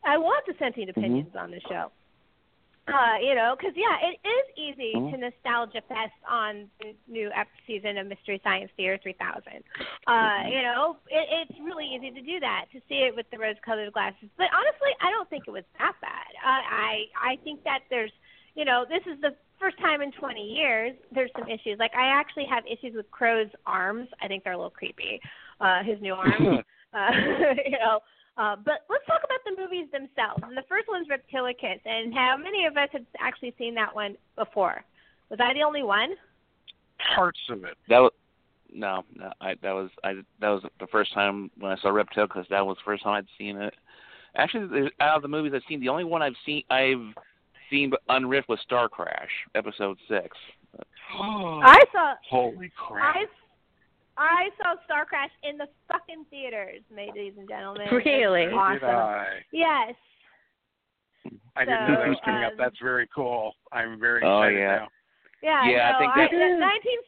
[0.04, 1.00] I want the sentient mm-hmm.
[1.00, 1.90] opinions on the show.
[2.92, 5.10] Uh, you know, because yeah, it is easy Mhm.
[5.12, 9.62] to nostalgia fest on the new ep- season of Mystery Science Theater 3000.
[10.06, 13.38] Uh, you know, it, it's really easy to do that to see it with the
[13.38, 14.28] rose-colored glasses.
[14.36, 16.30] But honestly, I don't think it was that bad.
[16.44, 18.12] Uh, I I think that there's,
[18.54, 21.78] you know, this is the first time in 20 years there's some issues.
[21.78, 24.08] Like I actually have issues with Crow's arms.
[24.20, 25.20] I think they're a little creepy.
[25.60, 26.64] Uh, his new arms.
[26.94, 27.10] uh,
[27.64, 28.00] you know.
[28.40, 30.42] Uh, but let's talk about the movies themselves.
[30.42, 34.16] And the first one's Reptilicus, and how many of us had actually seen that one
[34.34, 34.82] before?
[35.28, 36.14] Was I the only one?
[37.14, 37.76] Parts of it.
[37.90, 38.12] That was
[38.72, 39.30] no, no.
[39.42, 42.64] I that was I that was the first time when I saw Reptile because that
[42.64, 43.74] was the first time I'd seen it.
[44.36, 47.14] Actually, out of the movies I've seen, the only one I've seen I've
[47.68, 50.34] seen but unriffed was Star Crash, Episode Six.
[51.14, 53.16] I saw Holy crap!
[53.16, 53.24] I
[54.20, 57.88] I saw Star Crash in the fucking theaters, ladies and gentlemen.
[57.90, 58.44] It was Really?
[58.44, 58.84] Did Awesome.
[58.88, 59.26] I?
[59.50, 59.94] Yes.
[61.56, 62.52] I didn't know that was coming up.
[62.52, 63.52] um, That's very cool.
[63.72, 64.76] I'm very Oh, excited yeah.
[64.76, 64.88] now.
[65.42, 66.98] Yeah, Yeah, I no, think I, that- 19,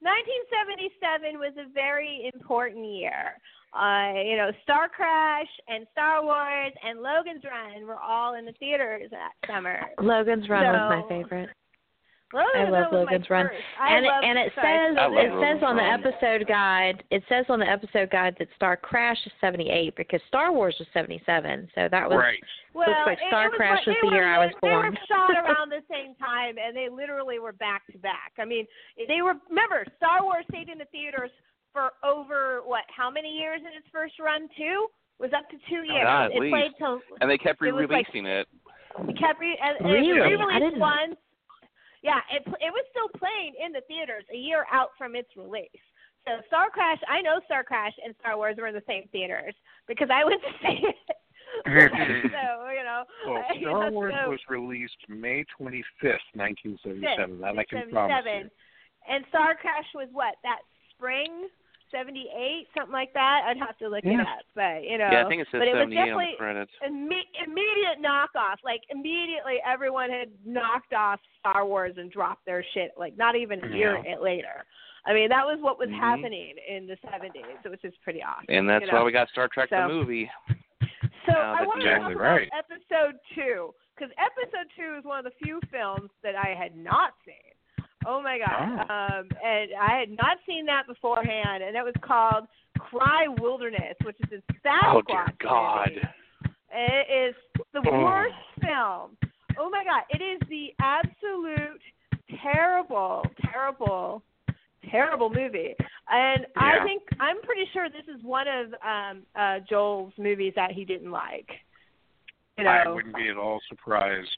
[0.00, 3.32] 1977 was a very important year.
[3.72, 8.52] Uh, you know, Star Crash and Star Wars and Logan's Run were all in the
[8.52, 9.80] theaters that summer.
[10.00, 11.50] Logan's Run was my favorite.
[12.34, 13.46] Logan's I love Run was my Logan's Run.
[13.48, 13.62] first.
[13.80, 15.96] And it, and it says I love it Logan's says on the Run.
[16.04, 20.52] episode guide it says on the episode guide that Star Crash is 78 because Star
[20.52, 22.38] Wars was 77 so that was Right.
[22.74, 24.54] Well, Looks like Star it was Crash like, was they the year were, I was
[24.62, 24.92] they born.
[24.92, 28.32] were shot around the same time, and they literally were back to back.
[28.38, 28.66] I mean,
[29.08, 29.34] they were.
[29.48, 31.30] Remember, Star Wars stayed in the theaters
[31.72, 32.84] for over what?
[32.94, 34.46] How many years in its first run?
[34.56, 34.86] too
[35.18, 36.04] was up to two uh, years.
[36.06, 36.52] God, at it least.
[36.54, 38.46] played till And they kept It was like- re-releasing it.
[39.08, 40.08] it kept re- and, and really?
[40.14, 41.16] it re-released didn't once.
[42.02, 45.82] Yeah, it it was still playing in the theaters a year out from its release.
[46.26, 49.54] So Star Crash, I know Star Crash and Star Wars were in the same theaters
[49.86, 50.96] because I went to see it.
[51.64, 57.40] so you know, Well, I- Star Wars so- was released May 25th, 1977.
[57.40, 58.50] That I can promise you.
[59.08, 61.48] And Star Crash was what that spring,
[61.90, 63.42] seventy eight, something like that.
[63.46, 65.08] I'd have to look it up, but you know.
[65.10, 66.72] yeah, I think it says but it was definitely the credits.
[66.86, 68.56] imme- immediate knockoff.
[68.64, 72.92] Like immediately, everyone had knocked off Star Wars and dropped their shit.
[72.98, 74.64] Like not even a year later.
[75.06, 75.98] I mean, that was what was Mhm.
[75.98, 78.44] happening in the seventies, so which is pretty awesome.
[78.48, 78.98] And that's you know?
[78.98, 80.30] why we got Star Trek So- the movie.
[81.26, 82.48] So Now I want you're to talk exactly about right.
[82.56, 87.12] episode two because episode two is one of the few films that I had not
[87.26, 87.47] seen.
[88.10, 88.80] Oh my god!
[88.88, 92.46] Um, and I had not seen that beforehand, and it was called
[92.78, 95.06] Cry Wilderness, which is in Oh Sasquatch.
[95.08, 95.90] dear God.
[95.94, 96.06] movie.
[96.72, 97.34] It is
[97.74, 98.04] the Oh.
[98.04, 99.16] worst film.
[99.58, 100.04] Oh my god!
[100.08, 101.82] It is the absolute
[102.42, 104.22] terrible, terrible,
[104.90, 105.74] terrible movie.
[106.10, 110.72] And I think I'm pretty sure this is one of um uh Joel's movies that
[110.72, 111.50] he didn't like.
[112.56, 114.28] You know, I wouldn't be at all surprised.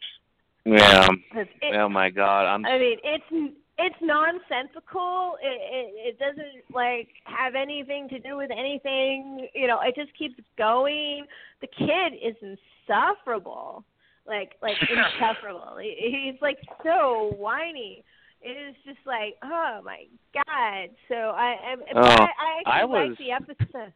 [0.64, 1.08] Yeah.
[1.34, 2.46] it, Oh my God.
[2.46, 2.66] I'm.
[2.66, 5.36] I mean, it's it's nonsensical.
[5.42, 9.48] It, it it doesn't like have anything to do with anything.
[9.54, 11.24] You know, it just keeps going.
[11.60, 13.84] The kid is insufferable.
[14.26, 15.76] Like like insufferable.
[15.80, 18.04] He, he's like so whiny.
[18.42, 20.04] It is just like, oh my
[20.34, 20.90] god.
[21.08, 23.92] So I I, Oh, I, I I actually was- like the episode.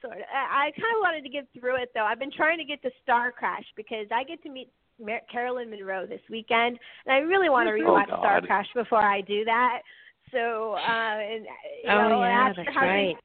[0.00, 0.22] Sort of.
[0.32, 2.04] I, I kind of wanted to get through it though.
[2.04, 4.70] I've been trying to get to Star Crash because I get to meet
[5.00, 8.46] Mar- Caroline Munro this weekend, and I really want to Oh, rewatch Star God.
[8.46, 9.80] Crash before I do that.
[10.32, 13.16] So, uh, and you Oh, know, yeah, that's how she-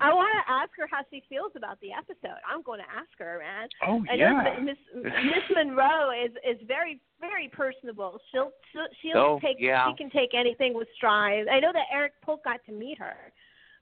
[0.00, 2.38] I want to ask her how she feels about the episode.
[2.48, 3.68] I'm going to ask her, man.
[3.82, 4.56] Oh I yeah.
[4.62, 8.20] Miss Miss Munro is is very very personable.
[8.30, 9.90] She'll she'll, she'll Oh, take yeah.
[9.90, 11.48] she can take anything with stride.
[11.48, 13.32] I know that Eric Polk got to meet her.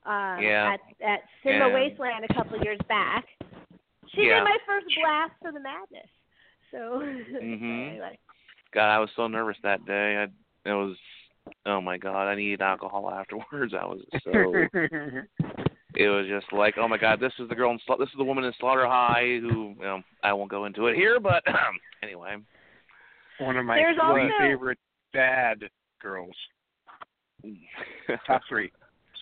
[0.06, 0.74] Um, Yeah.
[0.74, 1.74] At at Cinema Yeah.
[1.74, 3.26] Wasteland a couple of years back.
[4.14, 4.36] She Yeah.
[4.40, 6.08] did my first blast of the madness.
[6.70, 6.78] So
[7.42, 7.90] Mhm.
[7.90, 8.18] anyway.
[8.72, 10.16] God, I was so nervous that day.
[10.16, 10.96] I it was.
[11.64, 12.26] Oh my God.
[12.28, 13.72] I needed alcohol afterwards.
[13.74, 14.30] I was so.
[15.94, 18.16] it was just like, oh my God, this is the girl in Sla- this is
[18.18, 21.46] the woman in Slaughter High who, you know, I won't go into it here, but
[21.48, 22.36] um, anyway.
[23.38, 24.78] One of my There's three also- favorite
[25.12, 25.58] bad
[26.02, 26.34] girls.
[28.26, 28.72] Top three.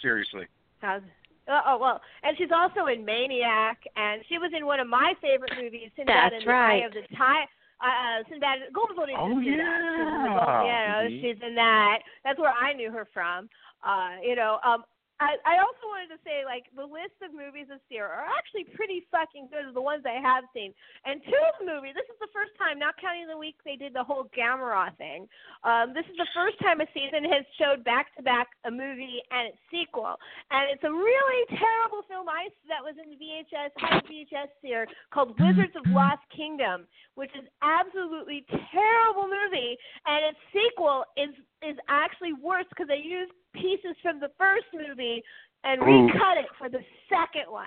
[0.03, 0.47] Seriously.
[0.81, 1.05] How's uh,
[1.49, 5.53] oh well, and she's also in Maniac, and she was in one of my favorite
[5.61, 6.83] movies, Sinbad That's and the right.
[6.83, 7.47] Eye of the Time.
[7.83, 9.45] Uh, uh, Sinbad, Golden Golden Oh, Sinbad.
[9.45, 10.65] She's in the yeah.
[10.65, 11.21] yeah, Mhm.
[11.21, 11.99] she's in that.
[12.25, 13.49] That's where I knew her from.
[13.83, 14.85] Uh, you know, um,
[15.23, 19.07] I, also wanted to say, like, the list of movies this year are actually pretty
[19.15, 20.75] fucking good, of the ones I have seen.
[21.07, 23.79] And two of the movies, this is the first time, not counting the week they
[23.79, 25.31] did the whole Gamera thing,
[25.63, 29.23] um, this is the first time a season has showed back to back a movie
[29.31, 30.19] and its sequel.
[30.51, 34.87] And it's a really terrible film I that was in the VHS, high VHS here,
[35.15, 38.43] called Wizards of Lost Kingdom, which is absolutely
[38.75, 39.79] terrible movie.
[40.11, 41.31] And its sequel is
[41.63, 45.23] is actually worse because they used pieces from the first movie
[45.65, 47.67] and recut it for the second one.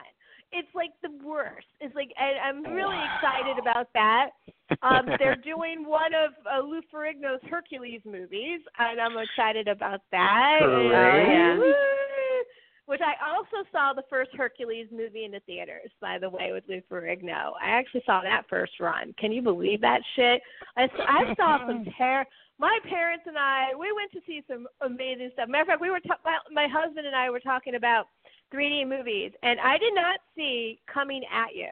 [0.52, 1.68] It's like the worst.
[1.82, 4.30] It's like I, I'm really excited about that.
[4.82, 10.60] Um, they're doing one of uh, Lou Ferrigno's Hercules movies, and I'm excited about that.
[10.62, 10.94] Great.
[10.94, 11.74] And, woo!
[12.86, 16.64] Which I also saw the first Hercules movie in the theaters, by the way, with
[16.70, 17.52] Lou Ferrigno.
[17.62, 19.14] I actually saw that first run.
[19.20, 20.42] Can you believe that shit?
[20.78, 20.88] I
[21.36, 22.26] saw some terror.
[22.60, 25.48] My parents and I, we went to see some amazing stuff.
[25.50, 28.08] Matter of fact, we were ta- my, my husband and I were talking about
[28.54, 31.70] 3D movies, and I did not see Coming at You,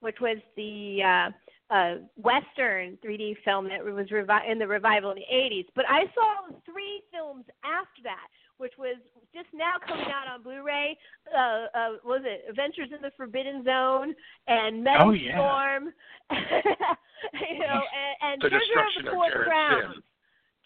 [0.00, 5.16] which was the uh, uh, Western 3D film that was revi- in the revival in
[5.16, 5.66] the 80s.
[5.74, 8.28] But I saw three films after that,
[8.58, 8.96] which was
[9.34, 10.96] just now coming out on Blu-ray.
[11.36, 14.14] Uh, uh, was it Adventures in the Forbidden Zone
[14.46, 15.34] and Metal Oh, yeah.
[15.36, 15.92] Storm?
[16.30, 17.80] you know,
[18.22, 19.94] and, and The Treasure Destruction of the of Four Jared Crowns.
[19.94, 20.02] Syn.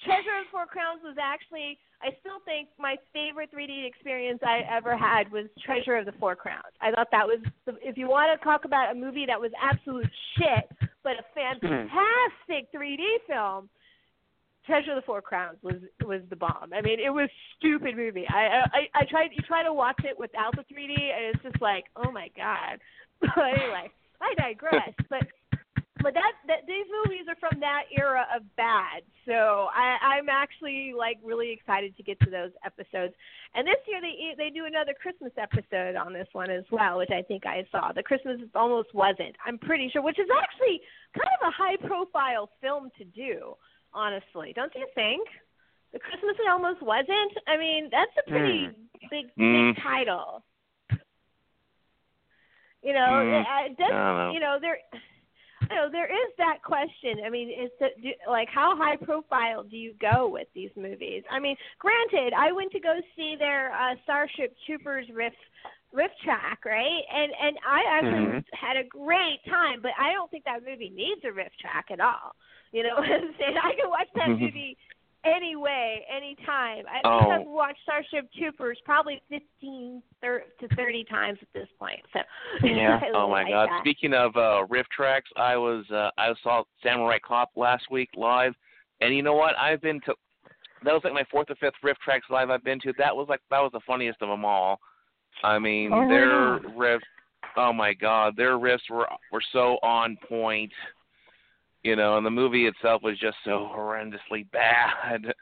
[0.05, 4.63] Treasure of the Four Crowns was actually, I still think my favorite 3D experience I
[4.69, 6.75] ever had was Treasure of the Four Crowns.
[6.81, 9.53] I thought that was, the, if you want to talk about a movie that was
[9.61, 10.67] absolute shit,
[11.03, 11.25] but a
[11.61, 11.89] hmm.
[11.89, 13.69] fantastic 3D film,
[14.67, 16.71] Treasure of the Four Crowns was was the bomb.
[16.73, 17.29] I mean, it was
[17.59, 18.25] stupid movie.
[18.29, 21.61] I I I tried you try to watch it without the 3D, and it's just
[21.61, 22.79] like, oh my god.
[23.21, 23.91] But anyway,
[24.21, 24.95] I digress.
[25.09, 25.27] But
[26.03, 29.03] but that, that these movies are from that era of bad.
[29.27, 33.15] So I, I'm actually like really excited to get to those episodes.
[33.55, 37.11] And this year they they do another Christmas episode on this one as well, which
[37.11, 37.93] I think I saw.
[37.93, 39.37] The Christmas almost wasn't.
[39.47, 40.81] I'm pretty sure, which is actually
[41.15, 43.55] kind of a high profile film to do.
[43.95, 45.29] Honestly, don't you think?
[45.93, 47.33] The Christmas it almost wasn't.
[47.47, 48.69] I mean, that's a pretty
[49.11, 49.83] big big Mm.
[49.83, 50.43] title.
[52.83, 53.93] You know, Mm, it, it does.
[53.93, 54.31] I don't know.
[54.33, 54.79] You know, there.
[55.71, 57.25] Know, there is that question.
[57.25, 61.23] I mean, is that do, like how high profile do you go with these movies?
[61.31, 65.33] I mean, granted, I went to go see their uh, Starship Troopers riff
[65.93, 67.03] riff track, right?
[67.13, 68.45] And and I actually Mhm.
[68.53, 72.01] had a great time, but I don't think that movie needs a riff track at
[72.01, 72.35] all.
[72.73, 73.57] You know what I'm saying?
[73.63, 74.41] I can watch that Mhm.
[74.41, 74.77] movie
[75.25, 76.85] anyway, anytime.
[76.89, 77.31] I think Oh.
[77.31, 82.01] I've watched Starship Troopers probably 15 thir- to 30 times at this point.
[82.13, 82.21] So
[82.67, 83.01] Yeah.
[83.15, 83.69] Oh my like God.
[83.69, 83.81] that.
[83.81, 88.55] Speaking of uh riff tracks, I was uh I saw Samurai Cop last week live,
[89.01, 89.57] and you know what?
[89.59, 90.15] I've been to
[90.85, 92.93] that was like my fourth or fifth riff tracks live I've been to.
[92.99, 94.81] That was like that was the funniest of them all.
[95.45, 97.01] I mean, Oh, their riffs.
[97.57, 100.73] Oh my God, their riffs were were so on point.
[101.83, 105.33] You know, and the movie itself was just so horrendously bad.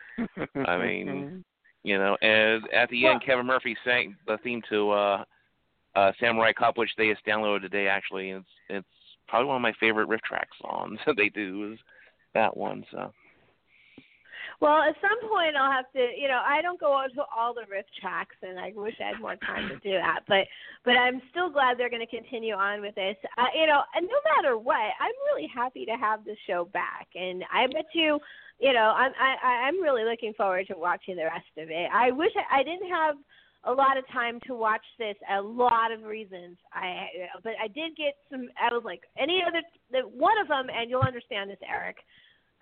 [0.66, 1.44] I mean,
[1.82, 5.24] you know, and at the end, Kevin Murphy sang the theme to uh,
[5.96, 7.88] uh, Samurai Cop, which they just downloaded today.
[7.88, 8.86] Actually, it's it's
[9.28, 11.78] probably one of my favorite riff track songs that they do is
[12.34, 12.84] that one.
[12.90, 13.12] So
[14.60, 17.54] Well, at some point I'll have to, you know, I don't go on to all
[17.54, 20.20] the riff tracks, and I wish I had more time to do that.
[20.28, 20.44] But,
[20.84, 23.16] but I'm still glad they're going to continue on with this.
[23.38, 27.08] Uh, you know, and no matter what, I'm really happy to have the show back,
[27.14, 28.18] and I bet you,
[28.60, 31.88] you know, I'm I, I'm really looking forward to watching the rest of it.
[31.92, 33.16] I wish I, I didn't have
[33.64, 35.16] a lot of time to watch this.
[35.32, 36.58] A lot of reasons.
[36.72, 37.06] I,
[37.42, 38.48] but I did get some.
[38.60, 39.62] I was like, any other
[40.12, 41.96] one of them, and you'll understand this, Eric.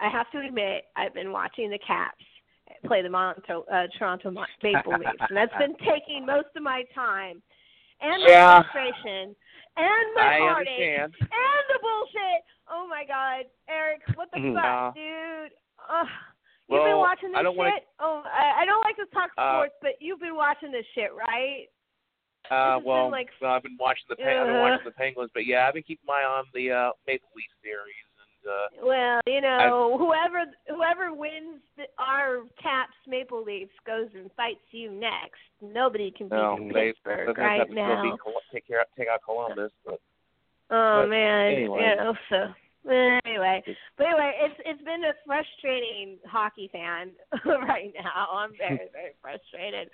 [0.00, 2.24] I have to admit, I've been watching the Caps
[2.86, 4.30] play the Monto, uh, Toronto
[4.62, 7.42] Maple Leafs, and that's been taking most of my time,
[8.00, 8.62] and my Yeah.
[8.62, 9.34] frustration,
[9.76, 11.14] and my I heartache, understand.
[11.20, 12.40] and the bullshit.
[12.70, 14.54] Oh my God, Eric, what the Mhm.
[14.54, 15.52] fuck, Uh, dude?
[15.88, 16.06] Ugh.
[16.68, 17.58] You've been watching this I don't shit?
[17.58, 20.84] wanna- Oh, I, I don't like to talk Uh, sports, but you've been watching this
[20.94, 21.66] shit, right?
[22.50, 25.66] uh, well, like- well, I've been watching the I've been watching the Penguins, but yeah,
[25.66, 27.94] I've been keeping my eye on the uh, Maple Leaf series.
[28.48, 34.64] Uh Well, you know, whoever whoever wins the, our Caps Maple Leafs goes and fights
[34.70, 35.40] you next.
[35.62, 38.16] Nobody can beat No, they Pittsburgh they right now.
[38.22, 40.00] Col- take care take out Columbus, but
[40.70, 41.80] Oh but man, anyway.
[41.80, 42.14] you know.
[42.28, 43.62] So anyway,
[43.96, 47.10] but anyway, it's it's been a frustrating hockey fan
[47.46, 48.28] right now.
[48.32, 49.90] I'm very very frustrated.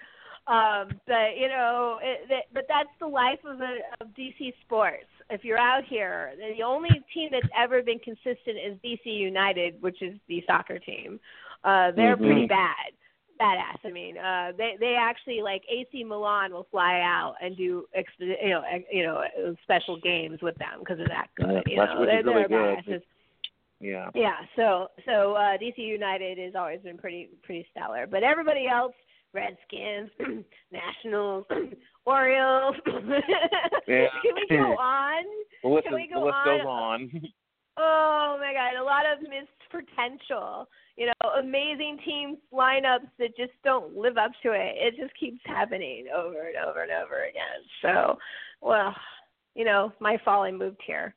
[0.46, 5.06] Um, but you know, it, that, but that's the life of a, of DC sports.
[5.30, 10.02] If you're out here, the only team that's ever been consistent is DC United, which
[10.02, 11.18] is the soccer team.
[11.64, 12.26] Uh, they're Mhm.
[12.26, 12.92] pretty bad.
[13.40, 13.78] badass.
[13.84, 18.12] I mean, uh, they they actually like AC Milan will fly out and do ex-
[18.20, 19.24] you know ex- you know
[19.64, 21.62] special games with them because they're that good.
[21.66, 22.84] Yeah, you know, they're, really they're good.
[22.86, 23.02] badasses.
[23.80, 24.10] Yeah.
[24.14, 28.06] Yeah, so so uh DC United has always been pretty pretty stellar.
[28.06, 28.94] But everybody else,
[29.34, 30.10] Redskins,
[30.72, 31.44] Nationals,
[32.06, 32.76] Orioles.
[33.86, 34.06] Yeah.
[34.22, 35.24] Can we go on?
[35.62, 36.58] The list, Can we the go list on?
[36.58, 37.22] goes on.
[37.76, 40.68] Oh my god, a lot of missed potential.
[40.96, 44.76] You know, amazing teams lineups that just don't live up to it.
[44.76, 47.66] It just keeps happening over and over and over again.
[47.82, 48.16] So,
[48.60, 48.94] well,
[49.56, 51.16] you know, my fault I moved here.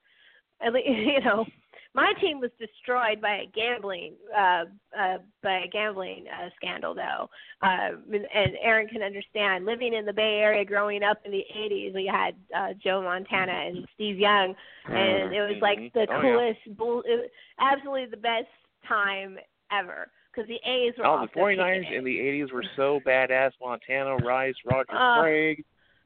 [0.66, 1.46] At least, you know,
[1.94, 4.66] my team was destroyed by a gambling uh
[4.98, 7.30] uh by a gambling uh, scandal though
[7.62, 11.94] um and aaron can understand living in the bay area growing up in the 80s
[11.94, 14.54] we had uh joe montana and steve young
[14.88, 16.08] and it was like the Mhm.
[16.10, 16.22] Oh, yeah.
[16.22, 17.30] coolest bull it, was
[17.60, 18.48] absolutely the best
[18.88, 19.38] time
[19.72, 23.52] ever because the a's were Oh, the 49ers in the 80s were so badass.
[23.62, 25.66] Montana, Rice, Roger Uh, Craig,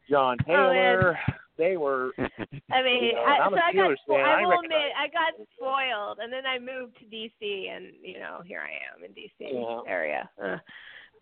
[0.09, 0.45] John oh.
[0.47, 1.19] Taylor.
[1.57, 2.11] They were.
[2.19, 3.89] I mean, You know, I, I'm a so I got.
[3.91, 4.19] Steelers fan.
[4.25, 7.87] I I will recognize admit, I got spoiled, and then I moved to DC, and
[8.01, 9.81] you know, here I am in DC Yeah.
[9.91, 10.29] area.
[10.41, 10.57] Uh,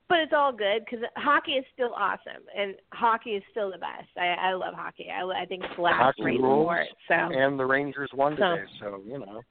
[0.07, 4.09] but it's all good because hockey is still awesome, and hockey is still the best.
[4.17, 5.07] I, I love hockey.
[5.13, 6.87] I, I think it's the last Hockey great sport.
[7.07, 9.41] So and the Rangers won So- today, so you know.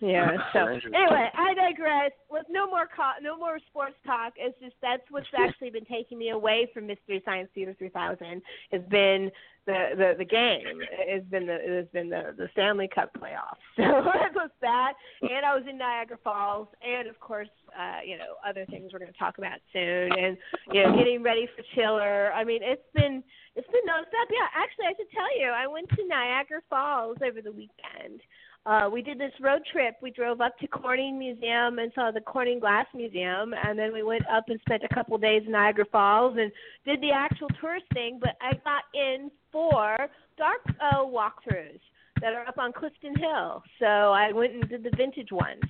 [0.00, 0.36] Yeah.
[0.52, 2.12] So anyway, I digress.
[2.30, 4.34] With no more co- no more sports talk.
[4.36, 8.42] It's just that's what's actually been taking me away from Mystery Science Theater 3000
[8.72, 9.30] has been
[9.66, 10.80] the the the game.
[10.90, 13.58] It's been the it has been the the Stanley Cup playoffs.
[13.76, 14.92] So that was that.
[15.22, 17.48] And I was in Niagara Falls, and of course,
[17.78, 20.36] uh, you know, other things we're going to talk about soon, and
[20.72, 22.32] you know, getting ready for Chiller.
[22.32, 23.22] I mean, it's been
[23.56, 24.28] it's been nonstop.
[24.30, 28.20] Yeah, actually, I should tell you, I went to Niagara Falls over the weekend
[28.66, 29.96] uh, we did this road trip.
[30.02, 34.02] We drove up to Corning Museum and saw the Corning Glass Museum, and then we
[34.02, 36.52] went up and spent a couple of days in Niagara Falls and
[36.84, 38.18] did the actual tourist thing.
[38.20, 39.96] But I got in for
[40.36, 41.80] dark uh, walkthroughs
[42.20, 45.62] that are up on Clifton Hill, so I went and did the vintage ones.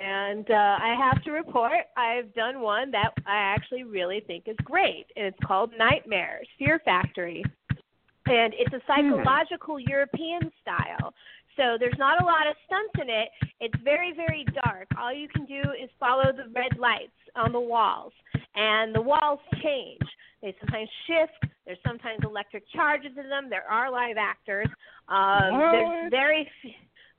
[0.00, 4.56] And uh, I have to report, I've done one that I actually really think is
[4.64, 7.44] great, and it's called Nightmares Fear Factory,
[8.26, 11.14] and it's a psychological European style.
[11.56, 13.28] So there's not a lot of stunts in it.
[13.60, 14.88] It's very, very dark.
[14.98, 18.12] All you can do is follow the red lights on the walls,
[18.54, 20.00] and the walls change.
[20.40, 21.52] They sometimes shift.
[21.66, 23.48] There's sometimes electric charges in them.
[23.48, 24.66] There are live actors.
[25.08, 26.72] Um, there's very, f-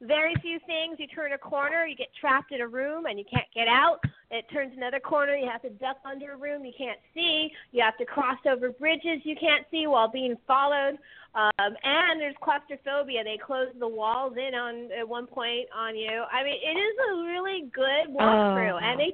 [0.06, 0.98] very few things.
[1.00, 4.00] You turn a corner, you get trapped in a room, and you can't get out.
[4.32, 7.50] It turns another corner, you have to duck under a room you can't see.
[7.72, 10.98] You have to cross over bridges you can't see while being followed.
[11.36, 13.24] Um, and there's claustrophobia.
[13.24, 16.24] They close the walls in on at one point on you.
[16.32, 18.78] I mean, it is a really good walkthrough, Oh.
[18.78, 19.14] and they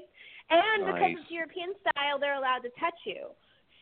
[0.52, 3.28] and because it's European style, they're allowed to touch you.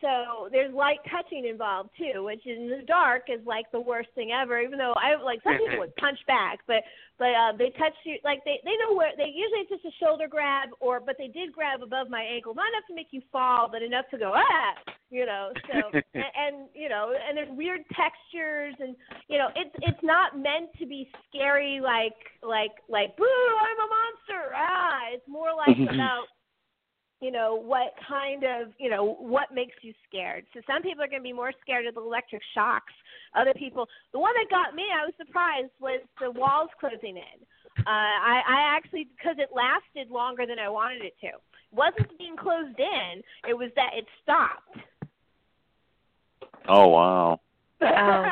[0.00, 4.30] So there's light touching involved too, which in the dark is like the worst thing
[4.30, 4.60] ever.
[4.60, 6.86] Even though I like some people would punch back, but
[7.18, 9.94] but uh, they touch you like they they know where they usually it's just a
[9.98, 13.22] shoulder grab or but they did grab above my ankle, not enough to make you
[13.32, 14.70] fall, but enough to go ah,
[15.10, 15.50] you know.
[15.66, 18.94] So and, and you know and there's weird textures and
[19.26, 22.14] you know it's it's not meant to be scary like
[22.46, 25.10] like like boo I'm a monster ah.
[25.10, 26.30] It's more like about
[27.20, 30.44] you know what kind of you know what makes you scared.
[30.54, 32.92] So some people are going to be more scared of the electric shocks.
[33.34, 37.38] Other people the one that got me i was surprised was the walls closing in.
[37.78, 41.28] Uh i i actually because it lasted longer than i wanted it to.
[41.28, 44.78] It wasn't being closed in it was that it stopped.
[46.68, 47.40] Oh wow.
[47.80, 48.24] Oh.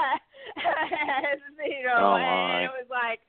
[1.66, 3.20] you know Oh, and it was like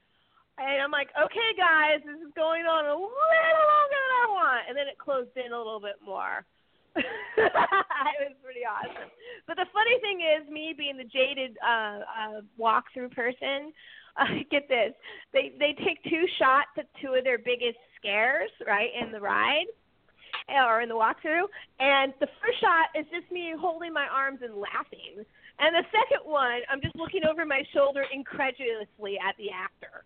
[0.57, 4.61] and I'm like, okay, guys, this is going on a little longer than I want,
[4.69, 6.45] and then it closed in a little bit more.
[6.97, 9.13] it was pretty awesome.
[9.45, 13.69] But the funny thing is, me being the jaded uh, uh, walkthrough person,
[14.17, 14.97] uh, get this:
[15.29, 19.69] they they take two shots at two of their biggest scares, right, in the ride
[20.49, 21.45] or in the walkthrough,
[21.79, 25.21] and the first shot is just me holding my arms and laughing,
[25.59, 30.05] and the second one, I'm just looking over my shoulder incredulously at the actor.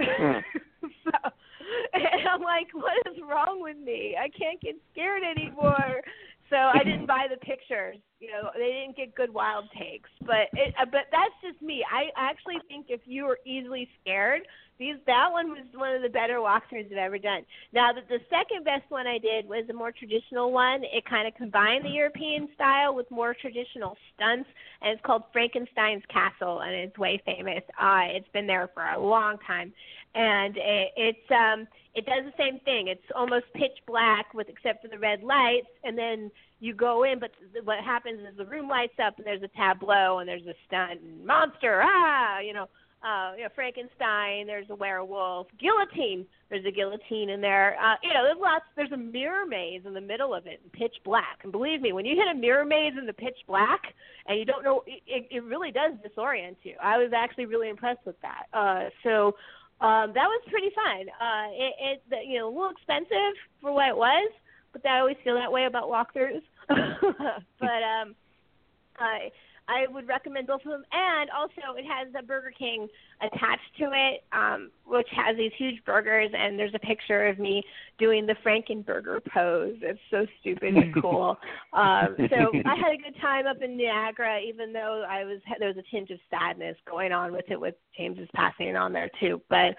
[0.00, 0.44] Mm.
[1.04, 1.30] so,
[1.92, 4.16] and I'm like, what is wrong with me?
[4.18, 6.02] I can't get scared anymore.
[6.50, 7.96] So I didn't buy the pictures.
[8.20, 10.10] You know, they didn't get good wild takes.
[10.20, 11.84] But it, uh, but that's just me.
[11.90, 14.42] I actually think if you are easily scared,
[14.78, 17.42] these that one was one of the better walkthroughs I've ever done.
[17.72, 20.84] Now, the, the second best one I did was a more traditional one.
[20.84, 24.48] It kind of combined the European style with more traditional stunts,
[24.80, 27.62] and it's called Frankenstein's Castle, and it's way famous.
[27.80, 29.72] Uh, it's been there for a long time,
[30.14, 32.88] and it, it's um it does the same thing.
[32.88, 36.30] It's almost pitch black with except for the red lights, and then
[36.60, 37.18] you go in.
[37.18, 40.46] But th- what happens is the room lights up, and there's a tableau, and there's
[40.46, 41.82] a stunt monster.
[41.84, 42.68] Ah, you know,
[43.02, 44.46] uh, you know, Frankenstein.
[44.46, 45.48] There's a werewolf.
[45.58, 46.26] Guillotine.
[46.50, 47.76] There's a guillotine in there.
[47.80, 48.64] Uh, you know, there's lots.
[48.76, 51.40] There's a mirror maze in the middle of it, in pitch black.
[51.42, 53.94] And believe me, when you hit a mirror maze in the pitch black,
[54.26, 56.74] and you don't know, it, it really does disorient you.
[56.82, 58.46] I was actually really impressed with that.
[58.52, 59.36] Uh, so
[59.80, 61.06] um, that was pretty fun.
[61.20, 64.30] Uh, it, it, you know, a little expensive for what it was,
[64.72, 66.42] but I always feel that way about walkthroughs.
[66.68, 68.14] but um,
[68.98, 69.30] I
[69.68, 72.88] I would recommend both of them, and also it has a Burger King
[73.20, 77.62] attached to it, um, which has these huge burgers, and there's a picture of me
[77.98, 79.76] doing the Frankenburger pose.
[79.82, 81.36] It's so stupid and cool.
[81.74, 85.68] um, so I had a good time up in Niagara, even though I was there
[85.68, 89.42] was a tinge of sadness going on with it, with James's passing on there too.
[89.50, 89.76] But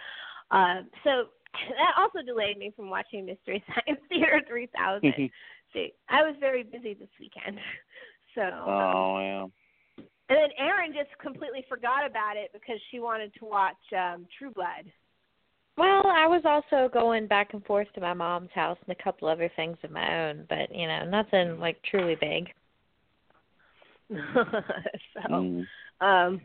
[0.51, 1.29] uh, so
[1.69, 5.31] that also delayed me from watching Mystery Science Theater 3000.
[5.73, 7.59] See, I was very busy this weekend,
[8.35, 8.41] so.
[8.41, 9.45] Oh yeah.
[10.29, 14.51] And then Erin just completely forgot about it because she wanted to watch um True
[14.51, 14.91] Blood.
[15.77, 19.27] Well, I was also going back and forth to my mom's house and a couple
[19.29, 22.49] other things of my own, but you know, nothing like truly big.
[24.13, 25.67] so, Mm.
[26.01, 26.41] um,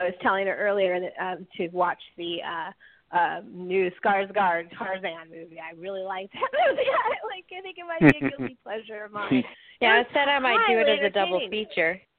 [0.00, 5.30] I was telling her earlier that um, to watch the uh, uh, new Skarsgård Tarzan
[5.30, 5.58] movie.
[5.58, 6.82] I really liked that movie.
[6.82, 7.46] I like.
[7.56, 9.42] I think it might be a guilty pleasure of mine.
[9.80, 12.09] Yeah, I said I might do it as a double feature Yeah, it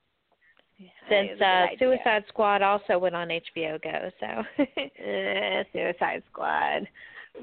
[1.10, 1.68] since uh.
[1.80, 6.88] Suicide Squad also went on HBO Go, so Eh, Suicide Squad.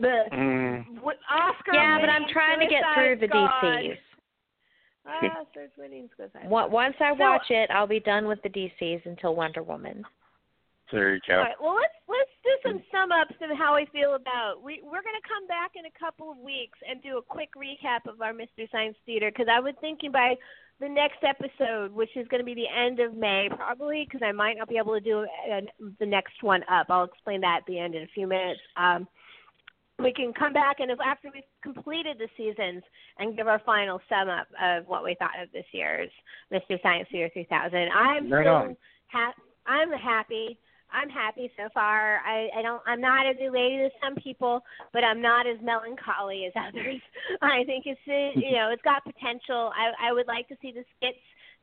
[0.01, 1.01] The Mm.
[1.01, 1.74] what- Oscar.
[1.74, 3.60] Yeah, but I'm winning trying to get Suicide through the Squad.
[3.62, 3.98] DCs.
[5.40, 9.06] Oscar's winning Suicide Wa- Once I So- watch it, I'll be done with the DCs
[9.06, 10.05] until Wonder Woman.
[10.93, 11.39] There you go.
[11.39, 11.60] right.
[11.60, 14.62] Well, let's let's do some sum ups of how we feel about.
[14.62, 17.51] We we're going to come back in a couple of weeks and do a quick
[17.55, 20.36] recap of our Mystery Science Theater because I was thinking by
[20.80, 24.32] the next episode, which is going to be the end of May, probably because I
[24.32, 25.60] might not be able to do uh,
[25.98, 26.86] the next one up.
[26.88, 28.60] I'll explain that at the end in a few minutes.
[28.76, 29.09] Um,
[29.98, 32.82] we can come back and if after we've completed the seasons
[33.18, 36.10] and give our final sum up of what we thought of this year's
[36.52, 37.88] Mystery Science Theater 3000.
[37.92, 38.76] I'm Right so
[39.10, 39.34] ha-
[39.66, 40.59] I'm happy.
[40.93, 42.20] I'm happy so far.
[42.27, 42.82] I, I don't.
[42.86, 44.62] I'm not as elated as some people,
[44.93, 47.01] but I'm not as melancholy as others.
[47.43, 49.73] I think it's uh, you know it's got potential.
[49.74, 51.19] I I would like to see the skits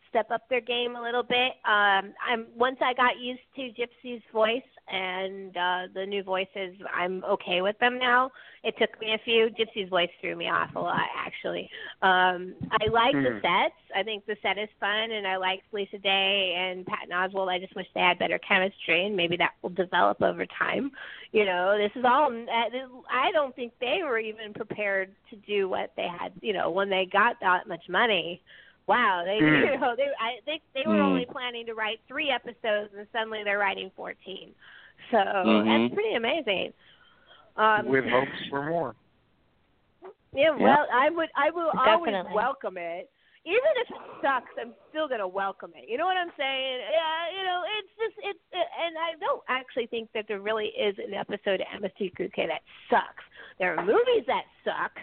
[0.09, 1.57] step up their game a little bit.
[1.65, 7.23] Um, I'm once I got used to Gypsy's voice and uh, the new voices, I'm
[7.25, 8.31] okay with them now.
[8.63, 9.49] It took me a few.
[9.49, 11.69] Gypsy's voice threw me off a lot, actually.
[12.01, 13.39] Um, I like the Hmm.
[13.41, 13.75] sets.
[13.95, 17.49] I think the set is fun, and I like Felicia Day and Patton Oswalt.
[17.51, 20.91] I just wish they had better chemistry, and maybe that will develop over time.
[21.31, 22.31] You know, this is all.
[22.31, 22.69] uh,
[23.11, 26.31] I don't think they were even prepared to do what they had.
[26.41, 28.41] You know, when they got that much money.
[28.87, 29.45] Wow, they Hmm.
[29.73, 31.01] you know they I think they were Hmm.
[31.01, 34.53] only planning to write three episodes, and suddenly they're writing fourteen.
[35.11, 35.65] So Mhm.
[35.89, 36.73] that's pretty amazing.
[37.57, 38.95] Um, With hopes for more.
[40.33, 42.33] yeah, well, I would, I will always Definitely.
[42.33, 43.09] welcome it.
[43.45, 45.87] Even if it sucks, I'm still gonna welcome it.
[45.87, 46.81] You know what I'm saying?
[46.91, 50.97] Yeah, you know, it's just it's, and I don't actually think that there really is
[50.99, 53.23] an episode of MST3K that sucks.
[53.59, 54.99] There are movies that suck.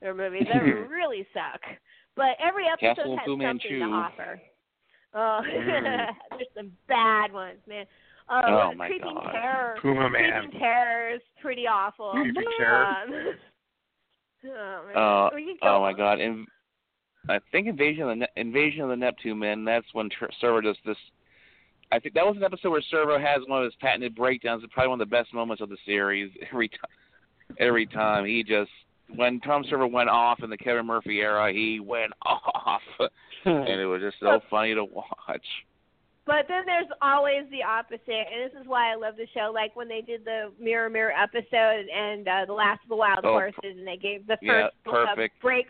[0.00, 0.60] There are movies that
[0.90, 1.62] really suck.
[2.16, 3.78] But every episode Castle of has Fu something Manchu.
[3.78, 4.40] to offer.
[5.14, 6.06] Oh, Mm.
[6.30, 7.86] there's some bad ones, man.
[8.28, 9.30] Uh, Oh, my Creeping God.
[9.32, 9.76] Terror.
[9.80, 10.42] Puma Man.
[10.42, 12.10] Creeping Terror is pretty awful.
[12.12, 12.84] Creeping Terror.
[12.84, 13.10] Um,
[14.46, 14.96] oh, man.
[14.96, 16.20] Uh, We could go oh my God!
[16.20, 16.46] In,
[17.28, 19.64] I think Invasion of the ne- Invasion of the Neptune Man.
[19.64, 20.96] That's when Tr- Servo does this.
[21.92, 24.64] I think that was an episode where Servo has one of his patented breakdowns.
[24.64, 26.32] It's probably one of the best moments of the series.
[26.50, 26.90] Every time,
[27.58, 28.70] every time he just
[29.14, 32.82] when Tom Servo went off in the Kevin Murphy era, he went off,
[33.44, 35.46] and it was just so funny to watch.
[36.26, 39.52] But then there's always the opposite, and this is why I love the show.
[39.54, 43.20] Like when they did the Mirror Mirror episode and uh, the Last of the Wild
[43.24, 45.40] Oh, Horses, and they gave the yeah, first uh, perfect.
[45.40, 45.66] break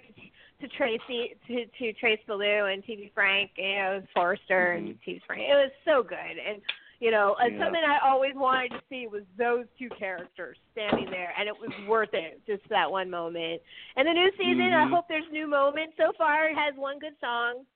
[0.62, 4.98] to Tracy to to Trace Beaulieu and TV Frank, you know, Forrester and Mhm.
[5.06, 5.42] TV Frank.
[5.42, 6.62] It was so good, and
[7.00, 7.64] you know, and Yeah.
[7.64, 11.70] something I always wanted to see was those two characters standing there, and it was
[11.86, 13.62] worth it just that one moment.
[13.96, 14.90] And the new season, I Mhm.
[14.90, 15.96] hope there's new moments.
[15.96, 17.66] So far, it has one good song.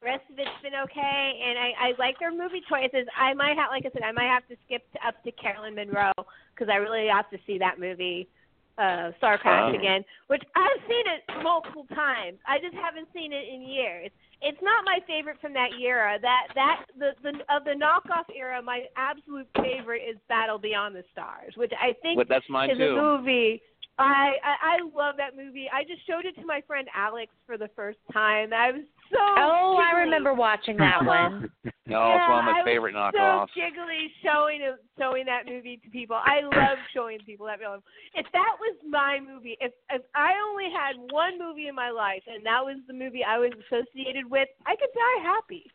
[0.00, 3.08] The rest of it's been okay, and I, I like their movie choices.
[3.16, 5.74] I might have, like I said, I might have to skip to, up to Caroline
[5.74, 6.12] Munro
[6.54, 8.28] because I really have to see that movie,
[8.76, 9.78] uh, Star Crash Oh.
[9.78, 12.38] again, which I've seen it multiple times.
[12.46, 14.10] I just haven't seen it in years.
[14.44, 16.18] It's not my favorite from that era.
[16.20, 21.02] That that the the of the knockoff era, my absolute favorite is Battle Beyond the
[21.12, 22.94] Stars, which I think But that's mine is too.
[22.96, 23.62] a movie
[23.96, 25.68] I, I I love that movie.
[25.72, 28.52] I just showed it to my friend Alex for the first time.
[28.52, 31.48] I was so Oh, I remember watching that one.
[31.86, 33.48] No, it's one of my yeah, favorite I was knockoffs.
[33.54, 34.60] so giggly showing
[34.98, 36.16] showing that movie to people.
[36.18, 37.82] I love showing people that film.
[38.14, 42.22] If that was my movie, if if I only had one movie in my life
[42.26, 45.70] and that was the movie I was associated with, I could die happy.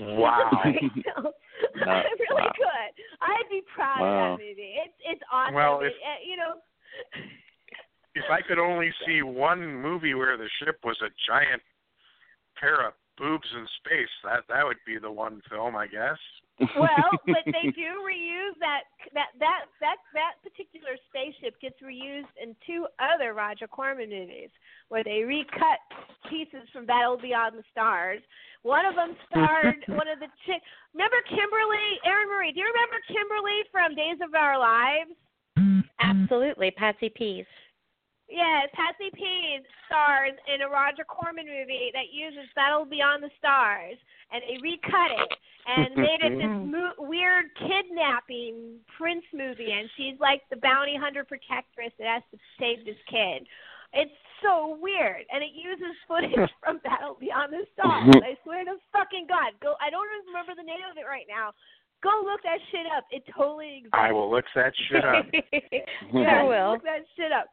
[0.00, 0.50] Wow.
[0.64, 1.32] It's a great film.
[1.86, 2.52] I really wow.
[2.54, 2.90] could.
[3.22, 4.32] I'd be proud Wow.
[4.32, 4.74] of that movie.
[4.82, 5.54] It's it's awesome.
[5.54, 6.54] Well, if- uh, you know.
[8.14, 11.62] If I could only see one movie where the ship was a giant
[12.58, 16.18] pair of boobs in space, that that would be the one film, I guess.
[16.74, 22.56] well, but they do reuse that that that that that particular spaceship gets reused in
[22.66, 24.50] two other Roger Corman movies
[24.88, 25.78] where they recut
[26.30, 28.22] pieces from Battle Beyond the Stars.
[28.62, 30.62] One of them starred one of the chick.
[30.94, 32.50] Remember Kimberly, Erin Marie?
[32.50, 35.14] Do you remember Kimberly from Days of Our Lives?
[36.00, 36.22] Mm-hmm.
[36.22, 37.46] Absolutely, Patsy Pease.
[38.28, 43.96] Yes, Patsy Pease stars in a Roger Corman movie that uses Battle Beyond the Stars,
[44.30, 45.32] and they recut it
[45.64, 46.70] and made it this mm-hmm.
[46.70, 52.38] mo- weird kidnapping prince movie, and she's like the bounty hunter protectress that has to
[52.60, 53.48] save this kid.
[53.96, 54.12] It's
[54.44, 58.12] so weird, and it uses footage from Battle Beyond the Stars.
[58.12, 58.28] Mm-hmm.
[58.28, 59.72] I swear to fucking God, go!
[59.80, 61.56] I don't even remember the name of it right now.
[62.02, 63.04] Go look that shit up.
[63.10, 63.90] It totally exists.
[63.94, 65.26] I will look that shit up.
[66.14, 66.72] yeah, I will.
[66.72, 67.46] Look that shit up.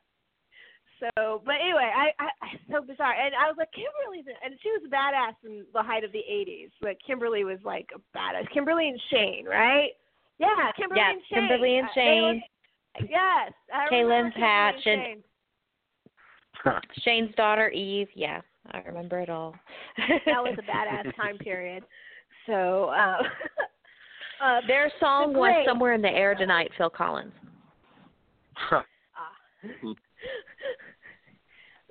[1.00, 4.70] So, but anyway, I, I, I so bizarre, and I was like, Kimberly's, and she
[4.72, 6.70] was a badass in the height of the '80s.
[6.82, 8.50] Like Kimberly was like a badass.
[8.54, 9.90] Kimberly and Shane, right?
[10.40, 11.40] Yeah, Kimberly Yeah, and Shane.
[11.50, 13.10] Kimberly and Uh, they Shane.
[13.10, 15.24] yes, I Kaylin remember Kimberly Patch and- Shane.
[17.04, 18.08] Shane's daughter Eve.
[18.16, 18.42] Yeah,
[18.72, 19.54] I remember it all.
[19.98, 21.84] that was a badass time period.
[22.48, 23.18] So, uh,
[24.42, 27.34] uh, Their song The was "Somewhere in the Air Tonight." Phil Collins.
[28.72, 28.86] Ah.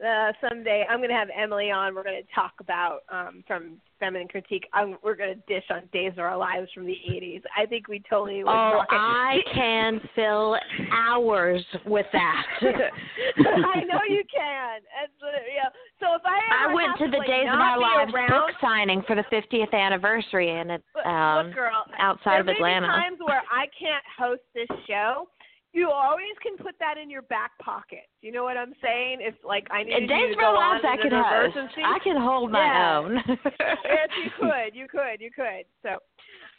[0.02, 1.94] Uh, someday I'm going to have Emily on.
[1.94, 4.66] We're going to talk about um, from Feminine Critique.
[4.72, 7.42] Um, we're going to dish on Days of Our Lives from the 80s.
[7.56, 8.50] I think we totally would.
[8.50, 8.82] Oh.
[8.90, 10.56] I can fill
[10.92, 12.46] hours with that.
[12.60, 14.80] I know you can.
[14.82, 15.70] That's what, yeah.
[16.00, 19.02] So if I I went to the like, Days of Our Lives around, book signing
[19.06, 22.86] for the 50th anniversary, and it um, look, girl, outside of there may Atlanta.
[22.88, 25.28] be times where I can't host this show.
[25.74, 28.06] You always can put that in your back pocket.
[28.22, 29.18] You know what I'm saying?
[29.20, 31.12] If like I In needed Days you to of Our go on I in could
[31.12, 31.56] an host.
[31.84, 32.98] I can hold my Yeah.
[32.98, 33.14] own.
[33.26, 34.70] yes, you could.
[34.72, 35.18] You could.
[35.20, 35.66] You could.
[35.82, 35.98] So,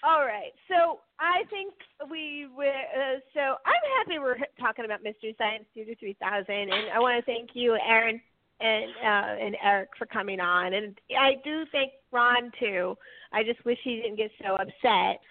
[0.04, 0.52] all right.
[0.68, 1.74] So I think
[2.12, 2.46] we.
[2.60, 7.26] Uh, so I'm happy we're talking about Mystery Science Studio 3000, and I want to
[7.26, 8.20] thank you, Aaron
[8.60, 12.98] and uh, and Eric for coming on, and I do thank Ron too.
[13.32, 15.22] I just wish he didn't get so upset.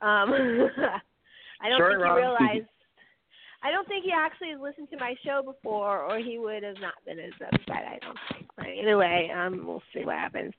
[0.00, 0.32] Um,
[1.60, 2.16] I don't Sorry, think Ron.
[2.16, 2.68] he realized.
[3.64, 6.80] I don't think he actually has listened to my show before, or he would have
[6.82, 7.70] not been as upset.
[7.70, 8.46] I don't think.
[8.56, 10.52] But either way, um, we'll see what happens.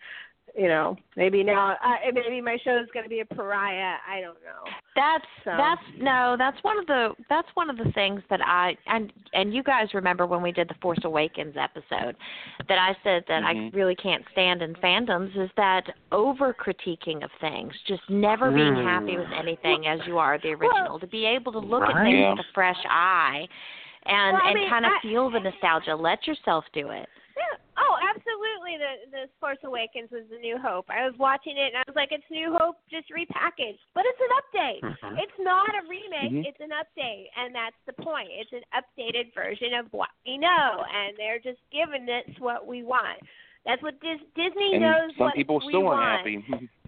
[0.57, 3.95] You know, maybe now, uh, maybe my show is going to be a pariah.
[4.09, 4.63] I don't know.
[4.95, 8.77] That's So- that's no, that's one of the that's one of the things that I
[8.87, 12.15] and and you guys remember when we did the Force Awakens episode
[12.69, 13.67] that I said that Mhm.
[13.73, 18.75] I really can't stand in fandoms is that over critiquing of things, just never being
[18.75, 18.83] Mm.
[18.85, 22.29] happy with anything as you are the original, to be able to look at things
[22.37, 23.45] with a fresh eye
[24.05, 25.95] and Well, I and mean, kind of I- feel the nostalgia.
[25.97, 27.09] Let yourself do it.
[27.35, 27.43] Yeah.
[27.77, 28.34] Oh, absolutely.
[28.77, 30.85] The the Force Awakens was the New Hope.
[30.89, 34.19] I was watching it and I was like, it's New Hope just repackaged, but it's
[34.21, 34.81] an update.
[34.81, 35.19] Mhm.
[35.19, 36.31] It's not a remake.
[36.31, 36.45] Mhm.
[36.45, 38.29] It's an update, and that's the point.
[38.31, 42.83] It's an updated version of what we know, and they're just giving us what we
[42.83, 43.19] want.
[43.65, 45.11] That's what Dis- Disney and knows.
[45.17, 45.99] some what people we still want.
[46.01, 46.69] aren't happy.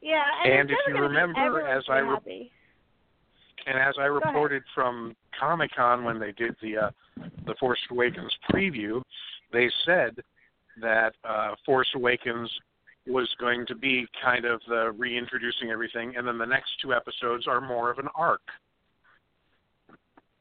[0.00, 2.52] Yeah, and, And if you remember, as I re- happy.
[3.66, 6.90] And as I reported from Comic Con when they did the uh,
[7.46, 9.02] the Force Awakens preview,
[9.52, 10.16] they said
[10.80, 12.50] that uh, Force Awakens
[13.06, 17.46] was going to be kind of the reintroducing everything, and then the next two episodes
[17.46, 18.42] are more of an arc.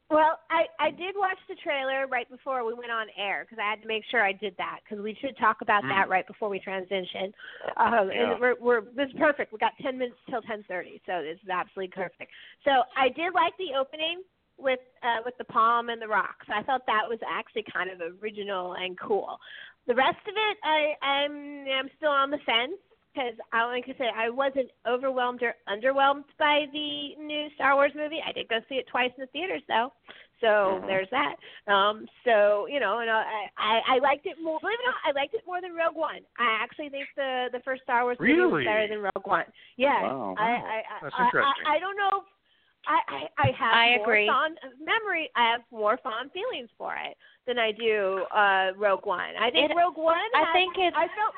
[0.09, 3.69] Well, I I did watch the trailer right before we went on air because I
[3.69, 5.89] had to make sure I did that because we should talk about Mm.
[5.89, 7.33] that right before we transition.
[7.75, 8.31] Um, Yeah.
[8.31, 9.51] And we're we're this is perfect.
[9.51, 12.31] We got ten minutes till ten thirty, so this is absolutely perfect.
[12.63, 14.23] So I did like the opening
[14.57, 16.47] with uh, with the palm and the rocks.
[16.49, 19.37] I thought that was actually kind of original and cool.
[19.87, 22.75] The rest of it, I I'm I'm still on the fence
[23.15, 27.93] because I like I said, I wasn't overwhelmed or underwhelmed by the new Star Wars
[27.95, 28.19] movie.
[28.25, 29.93] I did go see it twice in the theaters though,
[30.41, 30.47] so
[30.83, 30.87] Mhm.
[30.87, 31.35] there's that.
[31.71, 34.59] Um, so you know, and I, I I liked it more.
[34.59, 36.21] Believe it or not, I liked it more than Rogue One.
[36.37, 39.45] I actually think the the first Star Wars movie was better than Rogue One.
[39.77, 40.35] Yeah, Wow.
[40.37, 41.65] I I I, That's I, interesting.
[41.65, 42.23] I I don't know.
[42.87, 44.27] I I, I have I more agree.
[44.27, 45.29] fond memory.
[45.35, 49.33] I have more fond feelings for it than I do uh Rogue One.
[49.39, 50.17] I think It- Rogue One.
[50.35, 51.33] I think it's- I felt.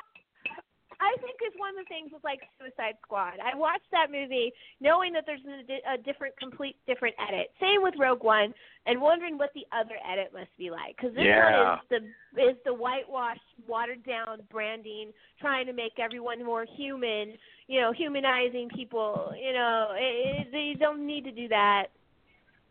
[1.02, 3.40] I think it's one of the things with like Suicide Squad.
[3.42, 7.50] I watched that movie knowing that there's a, di- a different, complete different edit.
[7.58, 8.52] Same with Rogue One,
[8.84, 10.96] and wondering what the other edit must be like.
[10.98, 11.70] Because this Yeah.
[11.70, 17.38] one is the is the whitewashed, watered down branding, trying to make everyone more human.
[17.66, 19.32] You know, humanizing people.
[19.40, 21.86] You know, it, it, you don't need to do that.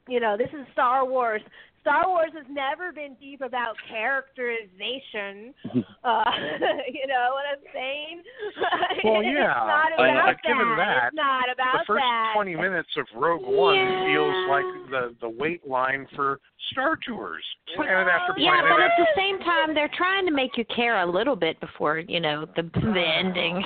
[0.08, 1.42] You know, this is Star Wars.
[1.82, 5.54] Star Wars has never been deep about characterization.
[6.02, 6.24] Uh,
[6.94, 8.22] you know what I'm saying?
[9.04, 9.48] Well, it's yeah.
[9.54, 11.08] not I- about I've given that.
[11.08, 12.32] It's not about the first that.
[12.36, 14.06] 20 minutes of Rogue One Yeah.
[14.08, 16.40] feels like the the wait line for
[16.72, 17.44] Star Tours,
[17.76, 18.64] planet after planet.
[18.64, 21.60] Yeah, but at the same time, they're trying to make you care a little bit
[21.60, 23.64] before you know the the ending.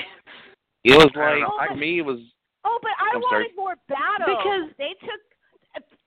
[0.84, 1.53] It was like know.
[1.60, 2.19] I- for me, it was
[2.65, 3.44] Oh, but I I'm sorry.
[3.44, 5.19] wanted more battle Because- they took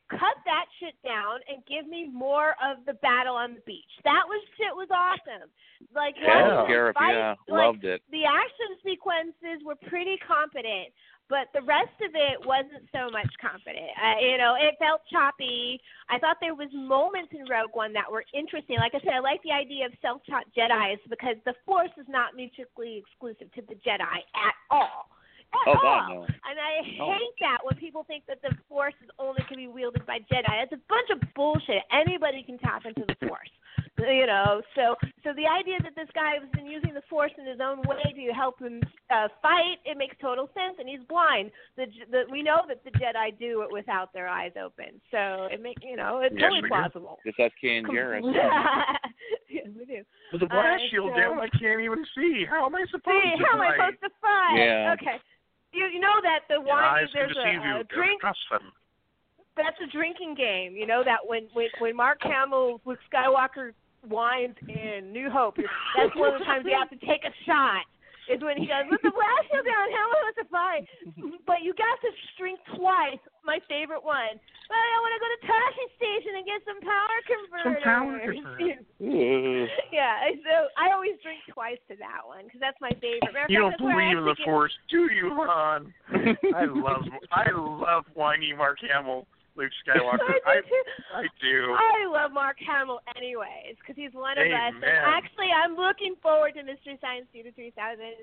[0.09, 3.91] cut that shit down and give me more of the battle on the beach.
[4.05, 5.51] That was shit was awesome.
[5.95, 6.63] Like Yeah.
[6.63, 8.03] watching Scarif, fight, yeah, like, loved it.
[8.11, 10.95] the action sequences were pretty competent,
[11.29, 13.91] but the rest of it wasn't so much competent.
[14.01, 15.81] Uh, you know, it felt choppy.
[16.09, 18.79] I thought there was moments in Rogue One that were interesting.
[18.79, 22.37] Like I said, I like the idea of self-taught Jedi's because the Force is not
[22.37, 25.11] mutually exclusive to the Jedi at all.
[25.55, 25.83] At Oh, all.
[25.83, 26.23] God, no.
[26.23, 27.13] And I Oh.
[27.13, 30.63] hate that when people think that the Force is only can be wielded by Jedi.
[30.63, 31.83] It's a bunch of bullshit.
[31.93, 33.51] Anybody can tap into the Force.
[33.99, 34.95] You know, so
[35.25, 38.05] so the idea that this guy has been using the Force in his own way
[38.13, 40.77] to help him uh, fight, it makes total sense.
[40.79, 41.51] And he's blind.
[41.77, 45.01] The, the we know that the Jedi do it without their eyes open.
[45.11, 47.17] So it make you know it's Yes, totally plausible.
[47.25, 48.25] Just that's Ken Jarrett.
[49.49, 50.03] yes, we do.
[50.33, 52.45] With the blast Uh, shield so- down, I can't even see.
[52.45, 53.95] How am I supposed See, to how am I fight?
[53.97, 54.57] supposed to fight?
[54.61, 54.95] Yeah.
[55.01, 55.17] Okay.
[55.73, 57.81] You you know that the Your wine eyes can there's a, you.
[57.81, 58.73] a drink trust them.
[59.57, 60.77] that's a drinking game.
[60.77, 63.73] You know that when when when Mark Hamill Luke Skywalker
[64.09, 65.57] wines in New Hope,
[65.97, 67.85] that's one of the times you have to take a shot.
[68.27, 69.87] Is when he goes with the blast shield down.
[69.95, 70.85] How am I supposed to fight?
[71.47, 73.23] But you got to drink twice.
[73.47, 74.35] My favorite one.
[74.67, 77.79] But I want to go to Tosche Station and get some power converters.
[77.79, 78.83] Some power converters.
[79.95, 83.31] yeah, and so I always drink twice to that one because that's my favorite.
[83.31, 85.95] Matter You don't that's where I believe in the get- Force, do you, Han?
[86.51, 90.21] I love I love whiny Mark Hamill, Luke Skywalker.
[90.47, 91.21] I I.
[91.21, 91.73] I do.
[91.73, 94.75] I love Mark Hamill anyways because he's one of us.
[94.77, 97.73] And actually, I'm looking forward to Mystery Science Theater 3000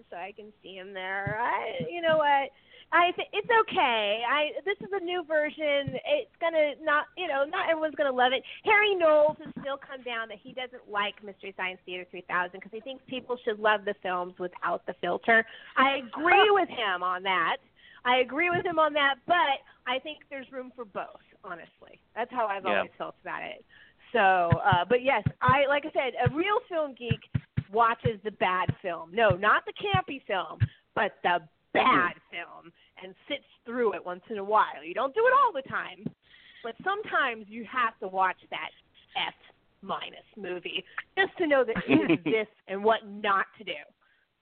[0.10, 1.40] so I can see him there.
[1.42, 2.54] I, you know what?
[2.94, 4.22] I th- it's okay.
[4.22, 5.98] I this is a new version.
[6.06, 8.44] It's gonna not you know not everyone's gonna love it.
[8.64, 12.70] Harry Knowles has still come down that he doesn't like Mystery Science Theater 3000 because
[12.72, 15.44] he thinks people should love the films without the filter.
[15.76, 17.58] I agree with him on that.
[18.06, 19.36] I agree with him on that, but
[19.88, 21.22] I think there's room for both.
[21.44, 22.78] Honestly, that's how I've Yeah.
[22.78, 23.66] always felt about it.
[24.12, 27.22] So, uh, but yes, I like I said, a real film geek
[27.72, 29.12] watches the bad film.
[29.14, 30.62] No, not the campy film,
[30.96, 31.40] but the
[31.74, 32.72] bad film,
[33.02, 34.84] and sits through it once in a while.
[34.86, 36.06] You don't do it all the time,
[36.64, 38.70] but sometimes you have to watch that
[39.18, 39.34] F
[39.82, 40.84] minus movie
[41.18, 43.82] just to know that it exists and what not to do.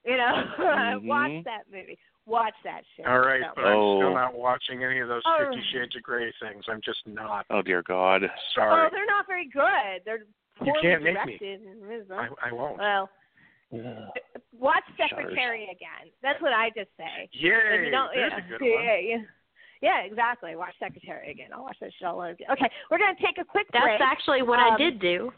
[0.06, 0.44] You know,
[1.04, 1.44] watch Mhm.
[1.46, 1.98] that movie.
[2.28, 3.06] Watch that shit.
[3.08, 4.00] All right, So- but I'm Oh.
[4.00, 5.38] still not watching any of those Oh.
[5.40, 6.64] Fifty Shades of Grey things.
[6.70, 7.46] I'm just not.
[7.50, 8.22] Oh dear God.
[8.54, 8.86] Sorry.
[8.86, 10.04] Oh, they're not very good.
[10.06, 10.26] They're You
[10.74, 11.38] poorly can't make me.
[11.38, 12.12] directed.
[12.12, 12.78] I, I won't.
[12.78, 13.10] Well,
[14.58, 15.10] watch Shutters.
[15.10, 16.12] Secretary again.
[16.22, 17.30] That's what I just say.
[17.34, 17.86] If Yay!
[17.86, 18.84] you don't, There's yeah, a good one.
[18.84, 19.18] yeah, yeah.
[19.82, 20.56] Yeah, exactly.
[20.56, 21.50] Watch Secretary again.
[21.54, 22.48] I'll watch that shit all over again.
[22.52, 23.82] Okay, we're gonna take a quick break.
[23.84, 24.02] That's break.
[24.02, 25.34] actually what Um, I did do.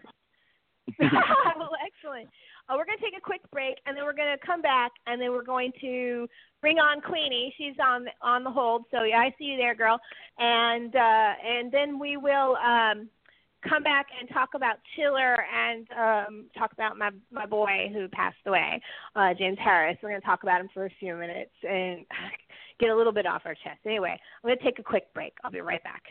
[0.99, 2.27] well, excellent.
[2.69, 4.91] Uh, we're going to take a quick break, and then we're going to come back,
[5.07, 6.27] and then we're going to
[6.61, 7.53] bring on Queenie.
[7.57, 9.99] She's on on the hold, so yeah, I see you there, girl.
[10.40, 13.10] And uh, and then we will um,
[13.68, 18.38] come back and talk about Chiller and um, talk about my my boy who passed
[18.45, 18.81] away,
[19.15, 19.98] uh, James Harris.
[20.02, 22.06] We're going to talk about him for a few minutes and
[22.80, 23.80] get a little bit off our chest.
[23.85, 25.34] Anyway, I'm going to take a quick break.
[25.44, 26.03] I'll be right back.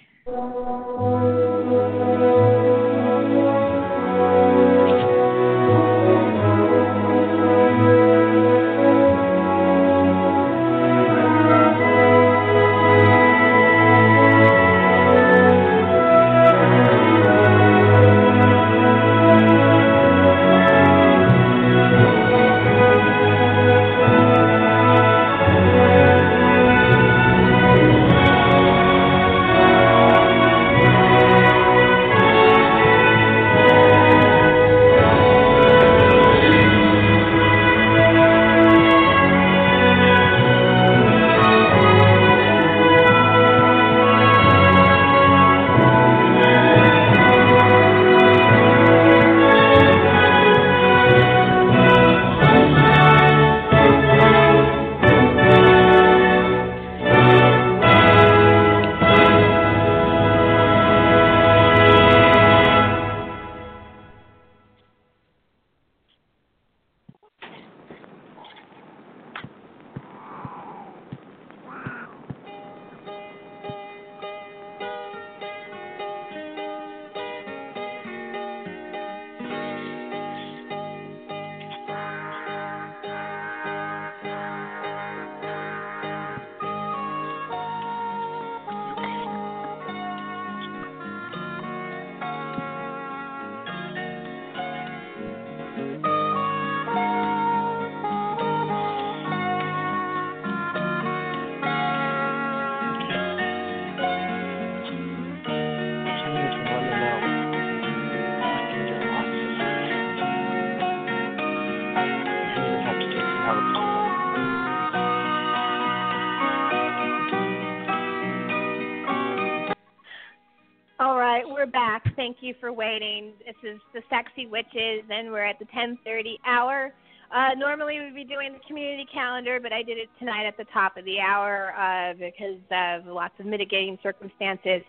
[122.42, 123.32] You for waiting.
[123.46, 126.92] This is the Sexy Witches, and we're at the 10:30 hour.
[127.34, 130.66] Uh, normally we'd be doing the community calendar, but I did it tonight at the
[130.72, 134.82] top of the hour uh, because of lots of mitigating circumstances.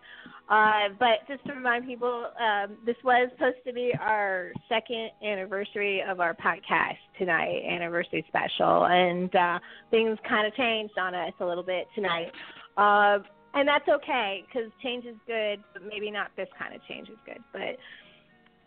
[0.50, 6.02] Uh, but just to remind people, um, this was supposed to be our second anniversary
[6.02, 9.58] of our podcast tonight, anniversary special, and uh,
[9.90, 12.32] things kind of changed on us a little bit tonight.
[12.76, 13.20] Uh,
[13.54, 17.18] and that's okay because change is good, but maybe not this kind of change is
[17.26, 17.44] good.
[17.52, 17.78] But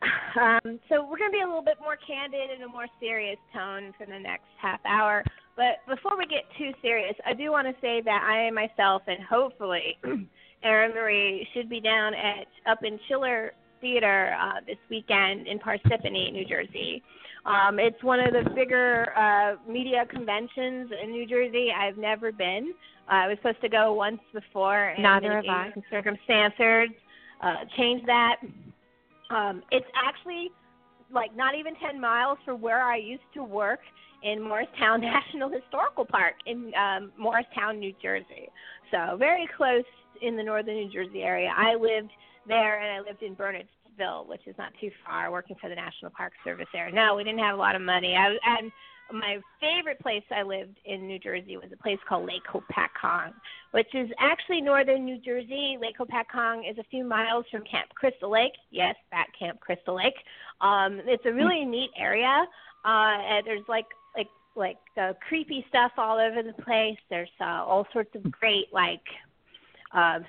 [0.41, 3.39] um, so we're going to be a little bit more candid and a more serious
[3.53, 5.25] tone for the next half hour.
[5.57, 9.23] But before we get too serious, I do want to say that I myself and
[9.23, 9.99] hopefully
[10.63, 16.33] Erin Marie should be down at up in Chiller Theater uh, this weekend in Parsippany,
[16.33, 17.03] New Jersey.
[17.47, 21.69] Um, it's one of the bigger uh, media conventions in New Jersey.
[21.77, 22.75] I've never been.
[23.09, 25.73] Uh, I was supposed to go once before, and Neither have I.
[25.91, 26.91] circumstances
[27.41, 28.37] uh, changed that.
[29.31, 30.51] Um, it's actually
[31.13, 33.81] like not even 10 miles from where I used to work
[34.23, 38.49] in Morristown National Historical Park in um, Morristown, New Jersey.
[38.91, 39.85] So very close
[40.23, 41.53] in the northern New Jersey area.
[41.57, 42.11] I lived
[42.47, 46.11] there and I lived in Bernardsville, which is not too far, working for the National
[46.11, 46.91] Park Service there.
[46.91, 48.17] No, we didn't have a lot of money.
[48.17, 48.73] I and
[49.13, 53.33] my favorite place I lived in New Jersey was a place called Lake Hopatcong,
[53.73, 55.79] which is actually northern New Jersey.
[55.81, 58.53] Lake Hopatcong is a few miles from Camp Crystal Lake.
[58.71, 60.17] Yes, that Camp Crystal Lake.
[60.61, 62.47] Um, it's a really neat area.
[62.85, 66.99] Uh, and there's like like like uh, creepy stuff all over the place.
[67.11, 69.03] There's uh, all sorts of great like
[69.93, 70.21] uh,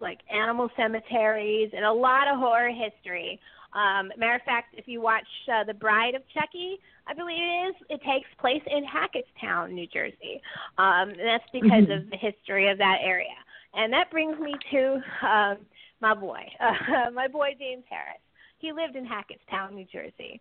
[0.00, 3.40] like animal cemeteries and a lot of horror history.
[3.74, 6.78] Um, matter of fact, if you watch uh, The Bride of Chucky,
[7.08, 10.42] I believe it is, it takes place in Hackettstown, New Jersey.
[10.76, 11.96] Um, and that's because Mhm.
[12.04, 13.34] of the history of that area.
[13.74, 15.66] And that brings me to um,
[16.00, 18.20] my boy, uh, my boy James Harris.
[18.58, 20.40] He lived in Hackettstown, New Jersey.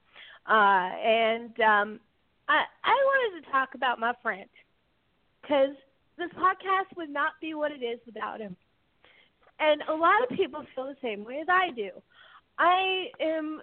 [0.49, 1.99] Uh, and um,
[2.49, 4.49] I, I wanted to talk about my friend
[5.41, 5.75] because
[6.17, 8.55] this podcast would not be what it is without him.
[9.59, 11.89] And a lot of people feel the same way as I do.
[12.59, 13.61] I am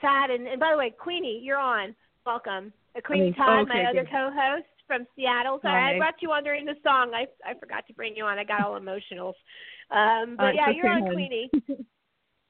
[0.00, 1.94] sad, and, and by the way, Queenie, you're on.
[2.26, 2.72] Welcome.
[3.04, 5.60] Queenie Oh, Todd, okay, my other co-host from Seattle.
[5.62, 7.12] Sorry, I brought you on during the song.
[7.14, 8.36] I I forgot to bring you on.
[8.36, 9.34] I got all emotional.
[9.90, 11.02] Um, but Uh, yeah, you're on.
[11.02, 11.50] Queenie.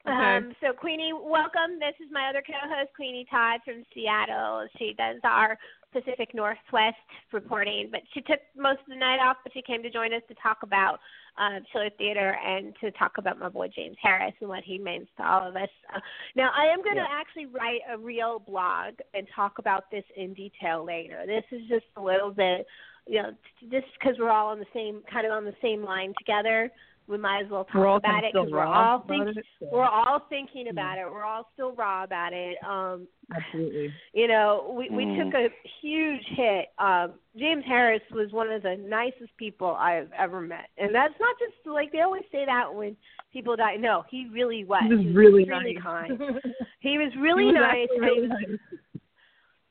[0.09, 0.37] Okay.
[0.37, 1.81] Um, so Queenie, welcome.
[1.81, 4.69] This is my other co-host, Queenie Todd from Seattle.
[4.79, 5.59] She does our
[5.93, 6.95] Pacific Northwest
[7.33, 10.23] reporting, but she took most of the night off, but she came to join us
[10.29, 11.01] to talk about
[11.39, 15.07] uh, Chiller Theater and to talk about my boy James Harris and what he means
[15.17, 15.69] to all of us.
[15.95, 16.01] Uh,
[16.35, 17.09] now, I am going to Yeah.
[17.11, 21.25] actually write a real blog and talk about this in detail later.
[21.27, 22.67] This is just a little bit,
[23.07, 23.33] you know,
[23.71, 26.71] just because we're all on the same kind of on the same line together.
[27.09, 29.37] We might as well talk We're all about it because we're all about think,
[29.71, 31.05] we're all thinking about it.
[31.11, 32.57] We're all still raw about it.
[32.67, 33.93] Um, Absolutely.
[34.13, 35.25] you know, we we Mm.
[35.25, 35.49] took a
[35.81, 36.67] huge hit.
[36.79, 41.37] Um, James Harris was one of the nicest people I've ever met, and that's not
[41.39, 42.97] just like they always say that when
[43.33, 43.77] people die.
[43.77, 44.83] No, he really was.
[44.85, 45.83] He was He was really extremely nice.
[45.83, 46.19] kind.
[46.81, 47.89] He was really He was nice.
[48.01, 48.59] really nice.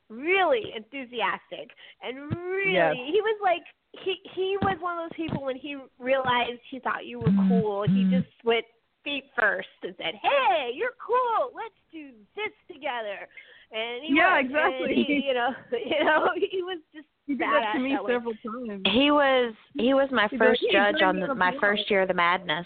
[0.09, 1.71] really enthusiastic
[2.01, 2.95] and really Yes.
[2.95, 3.63] he was like
[4.03, 7.49] he he was one of those people when he realized he thought you were mm-hmm.
[7.49, 8.11] cool he mm-hmm.
[8.21, 8.65] just went
[9.03, 13.27] feet first and said hey you're cool let's do this together
[13.71, 14.93] and he Yeah, was, exactly.
[14.93, 18.05] and he, you know you know he was just He did that to me that
[18.07, 18.81] several times.
[18.91, 21.89] He was he was my He'd be like, first "Hey, judge on the, my first
[21.89, 22.65] year of the madness.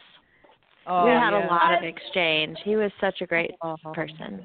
[0.87, 1.45] Oh, we had yeah.
[1.45, 2.57] a lot of exchange.
[2.63, 3.75] He was such a great Oh.
[3.93, 4.43] person.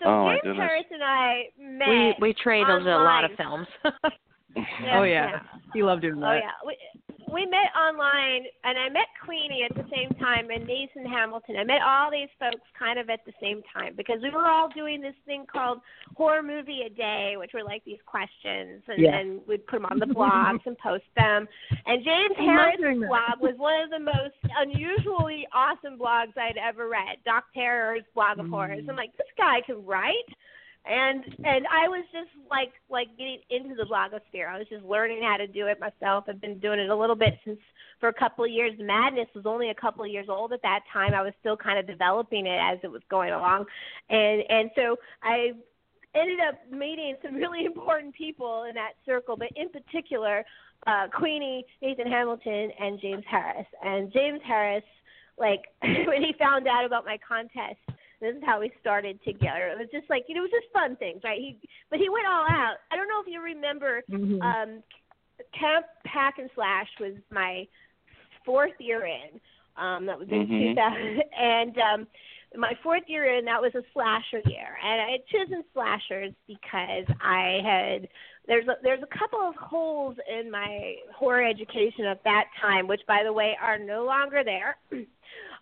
[0.00, 0.56] so Oh, James.
[0.56, 3.66] Harris and I met We we traded a lot of online.
[4.80, 4.92] films.
[4.94, 5.40] oh yeah.
[5.74, 6.28] He loved doing oh, that.
[6.28, 6.76] Oh yeah, we
[7.32, 11.56] we met online, and I met Queenie at the same time, and Nathan Hamilton.
[11.56, 14.68] I met all these folks kind of at the same time because we were all
[14.70, 15.80] doing this thing called
[16.16, 19.16] horror movie a day, which were like these questions, and, Yeah.
[19.16, 21.46] and we'd put them on the blogs and post them.
[21.86, 27.18] And James Harris' blog was one of the most unusually awesome blogs I'd ever read.
[27.24, 28.84] Doc Terror's blog of horrors.
[28.84, 28.90] Mm.
[28.90, 30.28] I'm like, this guy can write
[30.88, 34.48] and and I was just like like getting into the blogosphere.
[34.48, 36.24] I was just learning how to do it myself.
[36.28, 37.58] I've been doing it a little bit since
[38.00, 38.72] for a couple of years.
[38.78, 41.14] Madness was only a couple of years old at that time.
[41.14, 43.66] I was still kind of developing it as it was going along,
[44.08, 45.52] and and so I
[46.14, 50.44] ended up meeting some really important people in that circle, but in particular,
[50.86, 53.66] uh, Queenie, Nathan Hamilton, and James Harris.
[53.82, 54.84] And James Harris,
[55.38, 57.78] like when he found out about my contest,
[58.20, 59.68] this is how we started together.
[59.68, 61.38] It was just like you know, it was just fun things, right?
[61.38, 61.58] He,
[61.90, 62.76] but he went all out.
[62.90, 64.42] I don't know if you remember, Mhm.
[64.42, 64.82] um,
[65.58, 67.66] Camp Pack and Slash was my
[68.44, 69.40] fourth year in.
[69.76, 70.74] Um, that was in Mhm.
[70.74, 72.06] 2000, and um,
[72.56, 77.04] my fourth year in, that was a slasher year, and I had chosen slashers because
[77.20, 78.08] I had
[78.48, 83.02] there's a, there's a couple of holes in my horror education at that time, which
[83.06, 84.76] by the way are no longer there.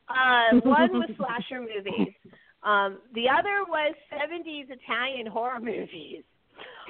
[0.09, 2.15] Uh, one was slasher movies.
[2.66, 6.24] Um, the other was 70s Italian horror movies.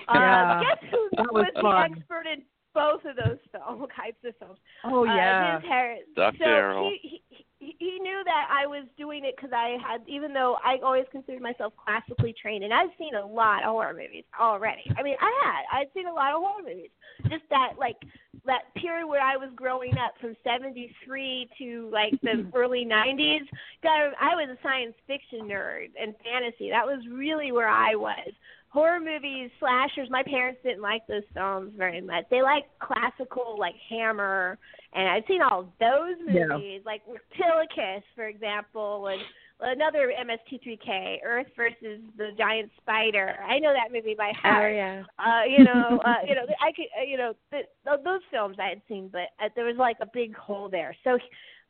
[0.09, 1.93] Uh, Yeah, guess who that was the fun.
[1.93, 2.43] expert in
[2.75, 4.59] both of those film types of films?
[4.85, 5.59] Oh Uh, yeah.
[5.61, 6.37] Liz Dr.
[6.39, 6.91] So Errol.
[7.03, 10.79] he, he he knew that I was doing it because I had, even though I
[10.85, 14.83] always considered myself classically trained, and I've seen a lot of horror movies already.
[14.97, 16.91] I mean, I had, I'd seen a lot of horror movies.
[17.31, 17.97] Just that, like,
[18.45, 23.47] that period where I was growing up from '73 to like the early '90s.
[23.83, 26.71] God, I was a science fiction nerd and fantasy.
[26.71, 28.33] That was really where I was.
[28.77, 30.11] Horror movies, slashers.
[30.11, 32.25] My parents didn't like those films very much.
[32.31, 34.59] They liked classical, like Hammer,
[34.93, 36.45] and I've seen all those Yeah.
[36.45, 39.23] movies, like Reptilicus, for example, and
[39.61, 43.39] another MST3K, Earth versus the Giant Spider.
[43.49, 44.75] I know that movie by Oh heart.
[44.75, 45.05] yeah.
[45.19, 47.65] Uh, you know, uh, you know, I could, uh, you know, th-
[48.05, 50.95] those films I had seen, but uh, there was like a big hole there.
[51.03, 51.19] So,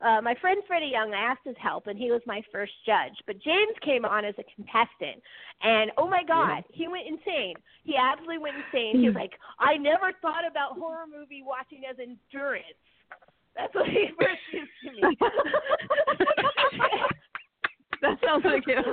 [0.04, 3.16] uh, my friend Freddie Young, I asked his help, and he was my first judge.
[3.26, 5.22] But James came on as a contestant,
[5.62, 7.54] and oh my God, he went insane.
[7.84, 9.00] He absolutely went insane.
[9.00, 12.76] He was like, I never thought about horror movie watching as endurance.
[13.56, 15.16] That's what he first used to me.
[18.02, 18.84] that sounds like him.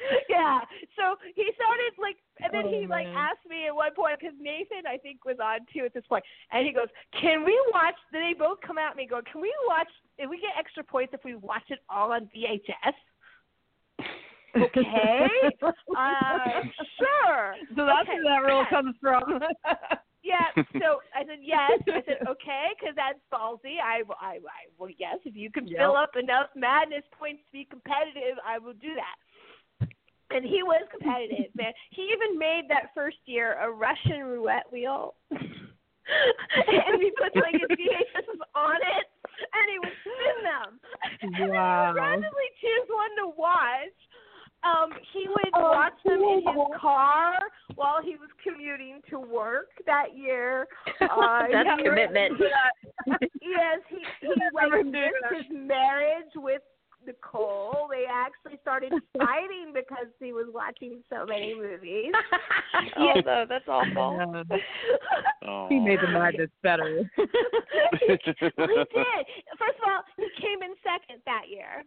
[0.28, 0.60] yeah.
[0.96, 3.16] So he started like, and then Oh, he like man.
[3.16, 6.24] asked me at one point because Nathan I think was on too at this point,
[6.52, 6.88] and he goes,
[7.20, 9.88] "Can we watch?" Then they both come at me, and go, "Can we watch?
[10.18, 12.94] If we get extra points if we watch it all on VHS?"
[14.56, 15.28] Okay.
[15.96, 16.60] uh,
[16.98, 17.54] sure.
[17.76, 19.22] So that's Okay, where that rule comes from.
[20.22, 20.52] Yeah.
[20.78, 21.80] So I said yes.
[21.88, 23.80] I said okay because that's ballsy.
[23.80, 25.16] I, I, I well yes.
[25.24, 25.78] If you can Yep.
[25.78, 29.16] fill up enough madness points to be competitive, I will do that.
[30.30, 31.72] And he was competitive, man.
[31.90, 35.14] He even made that first year a Russian roulette wheel.
[35.30, 39.06] and he put like his VHSs on it,
[39.54, 40.80] and he would spin them.
[41.22, 43.94] And then he would randomly choose one to watch.
[44.62, 47.32] Um, he would Oh, watch them in his car
[47.76, 50.66] while he was commuting to work that year.
[51.00, 52.34] Uh, That's he- commitment.
[53.40, 56.60] yes, he he like missed his marriage with
[57.06, 57.88] Nicole.
[57.90, 62.12] They actually started fighting because he was watching so many movies.
[62.98, 64.16] oh no, that's awful.
[64.18, 64.56] Yeah.
[65.46, 65.66] Oh.
[65.68, 67.08] He made the madness better.
[67.16, 67.26] well,
[68.00, 68.26] he did.
[69.58, 71.84] First of all, he came in second that year.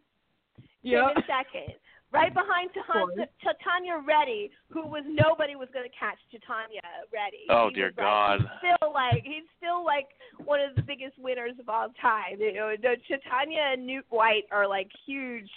[0.83, 1.11] Came Yep.
[1.15, 1.73] in second.
[2.13, 3.09] Right behind course.
[3.17, 3.27] Tanya,
[3.63, 7.49] Tanya Reddy, who was nobody was going to catch Tanya Reddy.
[7.49, 8.39] Oh, He dear was, like, God.
[8.39, 10.07] he's still like he's still like
[10.45, 12.37] one of the biggest winners of all time.
[12.39, 12.95] You know, the
[13.29, 15.49] Tanya and Newt White are like huge.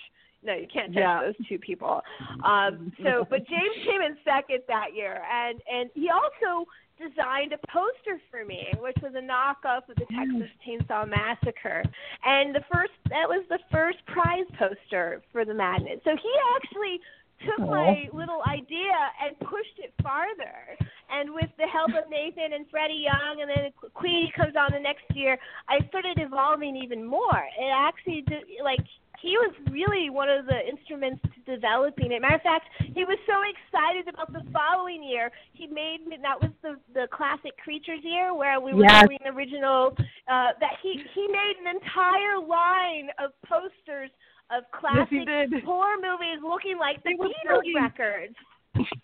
[0.43, 1.23] No, you can't touch Yeah.
[1.25, 2.01] those two people.
[2.45, 6.65] Um, so, but James came in second that year, and and he also
[6.99, 11.85] designed a poster for me, which was a knockoff of the Texas Chainsaw Massacre.
[12.25, 16.01] And the first that was the first prize poster for the Madness.
[16.05, 17.01] So he actually
[17.45, 20.77] took my little idea and pushed it farther.
[21.09, 24.81] And with the help of Nathan and Freddie Young, and then Queenie comes on the
[24.81, 27.45] next year, I started evolving even more.
[27.59, 28.81] It actually did, like
[29.27, 32.23] he was really one of the instruments to developing it.
[32.23, 35.31] Matter of fact, he was so excited about the following year.
[35.53, 39.07] He made that was the the classic creatures year where we were Yes.
[39.07, 39.97] doing original.
[40.29, 44.11] Uh, that he he made an entire line of posters
[44.51, 45.65] of classic he did.
[45.65, 47.83] horror movies looking like the He Beatles brilliant.
[47.83, 48.37] records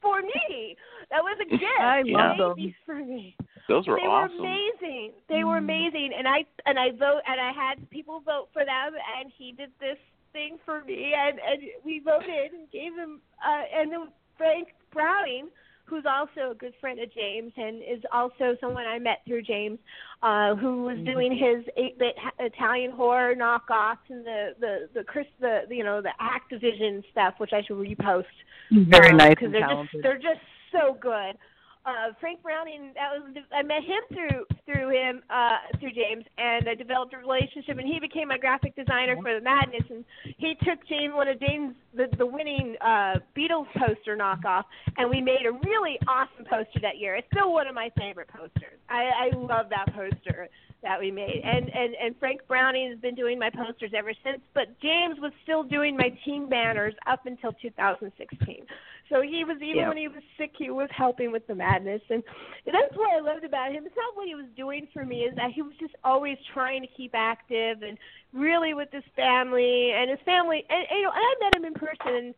[0.01, 0.77] for me.
[1.11, 1.81] That was a gift.
[1.81, 2.55] I love made them.
[2.57, 3.37] these for me
[3.69, 4.39] Those were they awesome.
[4.39, 5.13] were amazing.
[5.29, 5.67] They were Mm.
[5.67, 9.51] amazing, and I and I vote and I had people vote for them, and he
[9.53, 9.99] did this
[10.33, 15.49] thing for me, and and we voted and gave him uh, and then Frank Browning,
[15.85, 19.79] who's also a good friend of James and is also someone I met through James,
[20.23, 25.63] uh, who was doing his eight-bit Italian horror knockoffs and the the the Chris the
[25.71, 28.25] you know the Activision stuff, which I should repost
[28.71, 29.91] Very um, nice 'cause and they're talented.
[29.93, 30.41] Just, they're just
[30.73, 31.37] so good.
[31.85, 36.69] Uh, Frank Browning, that was I met him through through him uh, through James, and
[36.69, 40.05] I developed a relationship, and he became my graphic designer for the Madness, and
[40.39, 44.65] he took James one of James the the winning uh, Beatles poster knockoff,
[44.97, 47.15] and we made a really awesome poster that year.
[47.17, 48.79] It's still one of my favorite posters.
[48.89, 50.49] I, I love that poster
[50.83, 54.41] that we made, and and and Frank Browning has been doing my posters ever since,
[54.55, 58.67] but James was still doing my team banners up until 2016.
[59.09, 59.89] So he was even Yeah.
[59.89, 62.23] when he was sick, he was helping with the madness, and
[62.65, 63.85] that's what I loved about him.
[63.87, 66.81] It's not what he was doing for me; is that he was just always trying
[66.83, 67.99] to keep active and
[68.33, 69.93] really with his family.
[69.93, 72.35] And his family, and, and you know, and I met him in person.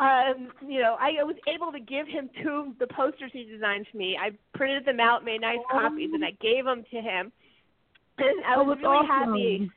[0.00, 3.86] Um, you know, I was able to give him two of the posters he designed
[3.90, 4.16] for me.
[4.20, 7.30] I printed them out, made nice copies, and I gave them to him.
[8.18, 9.30] And I Oh, was that's really awesome.
[9.30, 9.70] happy.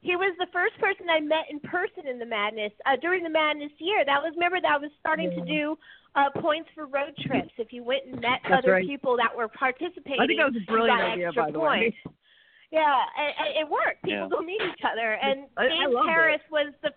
[0.00, 3.30] He was the first person I met in person in the madness uh, during the
[3.30, 4.04] madness year.
[4.04, 5.76] That was remember that was starting to do
[6.14, 7.50] uh, points for road trips.
[7.58, 8.86] If you went and met That's other right.
[8.86, 11.50] people that were participating, I think that was a you brilliant got idea, extra by
[11.50, 11.78] the way.
[12.04, 12.16] points.
[12.70, 14.04] Yeah, and, and it worked.
[14.04, 14.28] People Yeah.
[14.30, 15.14] don't meet each other.
[15.18, 16.40] And I- I James loved it.
[16.52, 16.90] Was the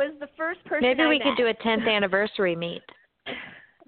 [0.00, 0.82] was the first person.
[0.88, 1.26] Maybe I we met.
[1.28, 2.82] could do a 10th anniversary meet.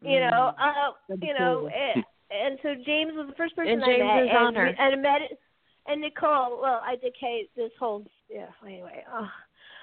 [0.05, 0.93] You know, uh, Mm.
[1.09, 4.23] That'd you know, and, and so James was the first person And I James met,
[4.25, 4.67] is and, on her.
[4.67, 5.21] and I met
[5.87, 6.59] and Nicole.
[6.61, 8.47] Well, I dedicate this whole yeah.
[8.67, 9.29] Anyway, uh,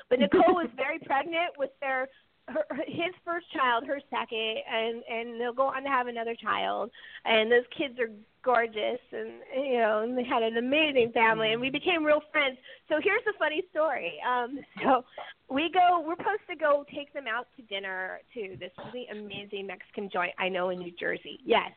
[0.09, 2.09] but Nicole was very pregnant with their
[2.49, 6.91] her, his first child, her second, and and they'll go on to have another child.
[7.25, 8.09] And those kids are
[8.43, 12.57] gorgeous, and you know, and they had an amazing family, and we became real friends.
[12.87, 14.13] So here's the funny story.
[14.27, 15.05] Um, so
[15.49, 19.67] we go, we're supposed to go take them out to dinner to this really amazing
[19.67, 21.39] Mexican joint I know in New Jersey.
[21.45, 21.71] Yes,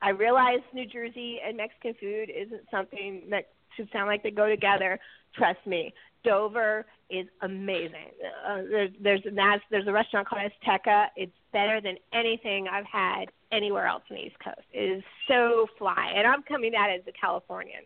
[0.00, 4.48] I realize New Jersey and Mexican food isn't something that should sound like they go
[4.48, 4.98] together.
[5.34, 5.94] Trust me,
[6.24, 8.10] Dover is amazing.
[8.46, 11.06] Uh, there's there's a nas- there's a restaurant called Azteca.
[11.16, 14.66] It's better than anything I've had anywhere else on the East Coast.
[14.72, 17.82] It is so fly, and I'm coming at it as a Californian.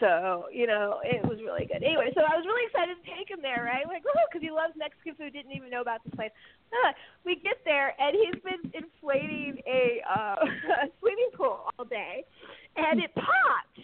[0.00, 1.82] So you know, it was really good.
[1.82, 3.86] Anyway, so I was really excited to take him there, right?
[3.86, 5.32] Like, oh, because he loves Mexican food.
[5.32, 6.32] Didn't even know about this place.
[6.72, 6.92] Uh,
[7.24, 10.36] we get there, and he's been inflating a, uh,
[10.84, 12.24] a swimming pool all day,
[12.76, 13.80] and it popped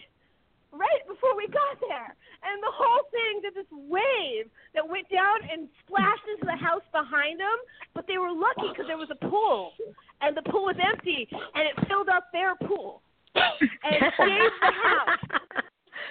[0.73, 2.17] right before we got there.
[2.43, 6.85] And the whole thing did this wave that went down and splashed into the house
[6.91, 7.57] behind them.
[7.93, 9.73] But they were lucky because there was a pool,
[10.21, 13.01] and the pool was empty, and it filled up their pool
[13.35, 15.63] and saved the house.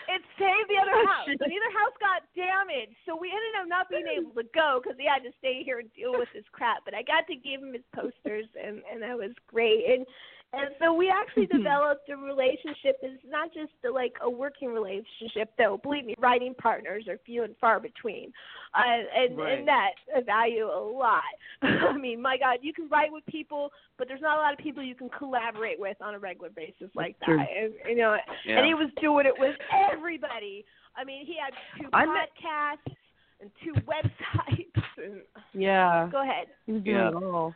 [0.09, 1.29] It saved the other oh, house.
[1.29, 2.97] Neither house got damaged.
[3.07, 5.79] So we ended up not being able to go because he had to stay here
[5.79, 6.85] and deal with this crap.
[6.85, 9.87] But I got to give him his posters, and and that was great.
[9.89, 10.05] And
[10.53, 12.97] and so we actually developed a relationship.
[13.03, 15.79] It's not just a, like a working relationship, though.
[15.83, 18.33] Believe me, writing partners are few and far between,
[18.75, 18.83] uh,
[19.17, 19.59] and Right.
[19.59, 21.23] and that I value a lot.
[21.63, 24.59] I mean, my God, you can write with people, but there's not a lot of
[24.59, 27.27] people you can collaborate with on a regular basis like that.
[27.27, 27.41] True.
[27.41, 28.59] And you know, Yeah.
[28.59, 29.57] and he was doing it with
[29.91, 30.65] everybody.
[30.97, 32.95] I mean, he had two I met- podcasts
[33.41, 34.83] and two websites.
[34.99, 35.23] And,
[35.55, 36.09] Yeah.
[36.13, 36.49] go ahead.
[36.67, 37.55] He was doing it all.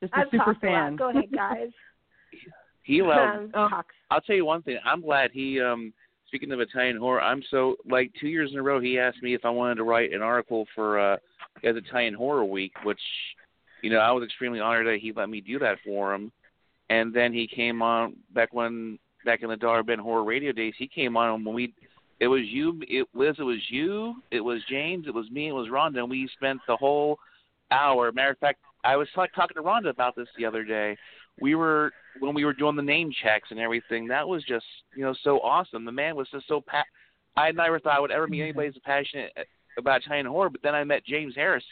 [0.00, 0.96] Just a I've super talked a fan.
[0.96, 1.68] Go ahead, guys.
[2.88, 3.68] He loved Um, Oh.
[3.68, 3.92] talk.
[4.10, 4.78] I'll tell you one thing.
[4.82, 5.60] I'm glad he.
[5.60, 5.92] um
[6.26, 8.80] Speaking of Italian horror, I'm so like two years in a row.
[8.80, 11.16] He asked me if I wanted to write an article for uh
[11.62, 13.00] his Italian Horror Week, which
[13.82, 16.30] you know I was extremely honored that he let me do that for him.
[16.90, 20.74] And then he came on back when back in the Dollar Bin Horror Radio days.
[20.78, 21.74] He came on when we.
[22.20, 23.36] It was you, it Liz.
[23.38, 24.14] It was you.
[24.30, 25.06] It was James.
[25.06, 25.48] It was me.
[25.48, 25.98] It was Rhonda.
[25.98, 27.18] And we spent the whole
[27.70, 28.10] hour.
[28.12, 30.96] Matter of fact, I was like talking to Rhonda about this the other day.
[31.40, 34.08] We were when we were doing the name checks and everything.
[34.08, 34.64] That was just
[34.96, 35.84] you know so awesome.
[35.84, 36.84] The man was just so pa-
[37.36, 38.44] I never thought I would ever meet mm-hmm.
[38.44, 39.42] anybody as passionate uh,
[39.78, 40.50] about Italian horror.
[40.50, 41.64] But then I met James Harris.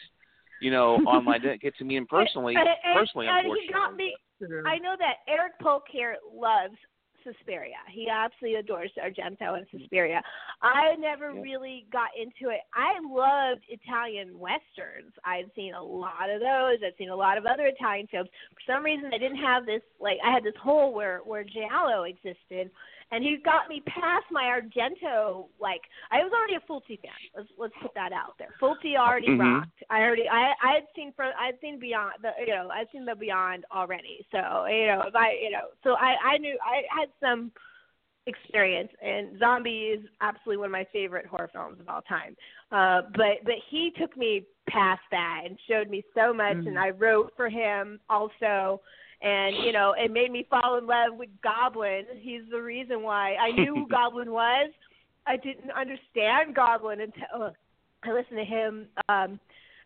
[0.61, 1.41] You know, online.
[1.41, 2.55] Didn't get to meet him personally.
[2.55, 4.13] And, and, personally, and unfortunately.
[4.67, 6.75] I know that Eric Polk here loves
[7.33, 7.77] Suspiria.
[7.91, 9.77] He absolutely adores Argento and mm-hmm.
[9.77, 10.21] Suspiria.
[10.61, 11.41] I never Yeah.
[11.41, 12.61] really got into it.
[12.73, 15.13] I loved Italian westerns.
[15.25, 16.77] I've seen a lot of those.
[16.85, 18.29] I've seen a lot of other Italian films.
[18.53, 22.03] For some reason, I didn't have this like I had this hole where where Giallo
[22.03, 22.71] existed,
[23.11, 25.47] and he got me past my Argento.
[25.59, 25.81] Like
[26.11, 27.11] I was already a Fulci fan.
[27.35, 28.53] Let's let's put that out there.
[28.61, 29.39] Fulci already Mhm.
[29.39, 29.83] rocked.
[29.89, 33.05] I already I I had seen for I'd seen Beyond the you know I'd seen
[33.05, 34.25] the Beyond already.
[34.31, 37.51] So you know if I you know so I I knew I had some
[38.25, 42.35] experience and Zombie is absolutely one of my favorite horror films of all time.
[42.71, 46.89] Uh but but he took me past that and showed me so much and I
[46.89, 48.81] wrote for him also
[49.21, 52.03] and you know it made me fall in love with Goblin.
[52.19, 54.71] He's the reason why I knew who Goblin was.
[55.25, 57.53] I didn't understand Goblin until
[58.03, 58.87] I listened to him.
[59.09, 59.39] Um,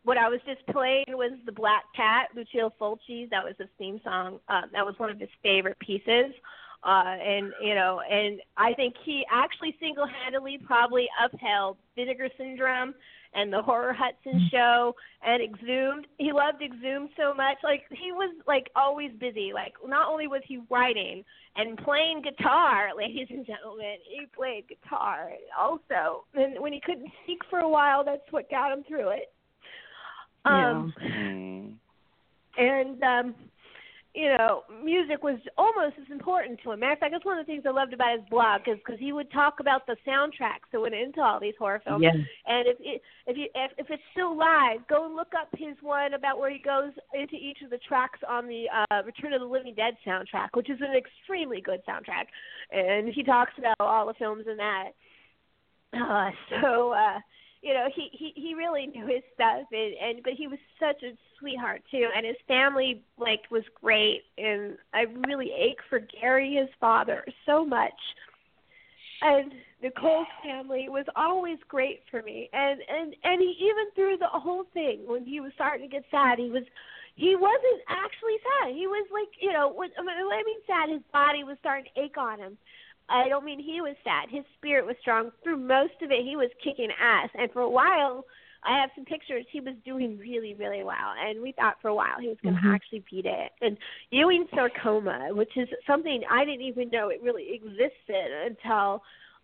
[0.03, 3.30] what I was just playing was the Black Cat, Lucio Fulci's.
[3.30, 4.40] That was his theme song.
[4.49, 6.34] Um, that was one of his favorite pieces.
[6.84, 12.95] Uh, and you know, and I think he actually single-handedly probably upheld Vinegar Syndrome
[13.34, 14.95] and the Horror Hudson show
[15.26, 16.08] and Exhumed.
[16.18, 17.58] He loved Exhumed so much.
[17.64, 19.52] Like he was like always busy.
[19.53, 21.24] Like not only was he writing
[21.56, 25.30] and playing guitar, ladies and gentlemen, he played guitar
[25.60, 26.26] also.
[26.34, 29.32] And when he couldn't speak for a while, that's what got him through it.
[30.45, 31.74] Um Mm.
[32.58, 33.36] and um
[34.14, 36.82] you know, music was almost as important to him.
[36.82, 39.00] Matter of fact, that's one of the things I loved about his blog, is because
[39.00, 42.04] he would talk about the soundtracks that went into all these horror films.
[42.04, 42.12] Yeah.
[42.46, 45.78] And if it, if you if, if it's still live, go and look up his
[45.82, 49.40] one about where he goes into each of the tracks on the uh, Return of
[49.40, 52.28] the Living Dead soundtrack, which is an extremely good soundtrack,
[52.72, 54.90] and he talks about all the films in that.
[55.94, 56.92] Uh, so.
[56.92, 57.20] uh
[57.62, 61.04] you know he he he really knew his stuff and and but he was such
[61.04, 66.55] a sweetheart too and his family like was great and i really ache for gary
[66.55, 67.91] his father so much
[69.22, 69.51] and
[69.81, 74.65] nicole's family was always great for me and and and he even through the whole
[74.73, 76.63] thing when he was starting to get sad he was
[77.15, 81.01] he wasn't actually sad he was like you know when, when i mean sad his
[81.11, 82.57] body was starting to ache on him
[83.11, 84.30] I don't mean he was sad.
[84.30, 85.31] His spirit was strong.
[85.43, 87.30] Through most of it, he was kicking ass.
[87.35, 88.26] And for a while,
[88.64, 89.46] I have some pictures.
[89.52, 91.14] He was doing really, really well.
[91.20, 92.74] And we thought for a while he was going to Mhm.
[92.76, 93.52] actually beat it.
[93.62, 93.78] And
[94.12, 99.04] Ewing sarcoma, which is something I didn't even know it really existed until,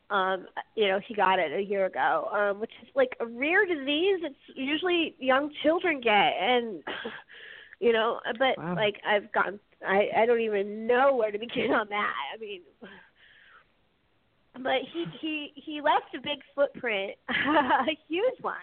[0.09, 3.65] um, you know, he got it a year ago, um, which is like a rare
[3.65, 4.19] disease.
[4.23, 6.33] It's usually young children get.
[6.39, 6.83] And,
[7.79, 8.75] you know, but Wow.
[8.75, 12.13] like I've gone, I, I don't even know where to begin on that.
[12.33, 12.61] I mean,
[14.53, 18.55] but he he he left a big footprint, a huge one.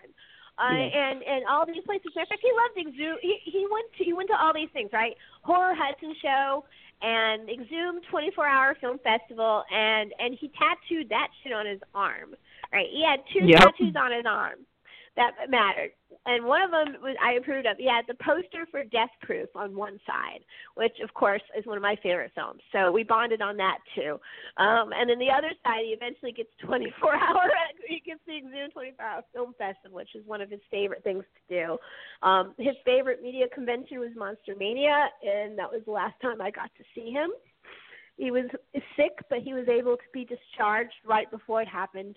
[0.56, 1.10] Uh, Yeah.
[1.10, 2.12] and and all these places.
[2.14, 3.18] Matter of fact, he loved Exhume.
[3.22, 5.16] He he went to he went to all these things, right?
[5.42, 6.64] Horror Hudson show
[7.02, 12.34] and Exhume 24 Hour Film Festival, and and he tattooed that shit on his arm.
[12.72, 12.86] Right?
[12.90, 13.60] He had two Yep.
[13.60, 14.60] tattoos on his arm
[15.16, 15.90] that mattered,
[16.26, 17.76] and one of them was I approved of.
[17.78, 20.40] Yeah, the poster for Death Proof on one side,
[20.74, 22.60] which of course is one of my favorite films.
[22.72, 24.18] So we bonded on that too.
[24.56, 27.50] Um, and then the other side, he eventually gets 24 hour.
[27.86, 31.24] He gets the Exhume 24 Hour Film Festival, which is one of his favorite things
[31.48, 31.78] to do.
[32.26, 36.50] Um, his favorite media convention was Monster Mania, and that was the last time I
[36.50, 37.30] got to see him.
[38.16, 38.44] He was
[38.96, 42.16] sick, but he was able to be discharged right before it happened.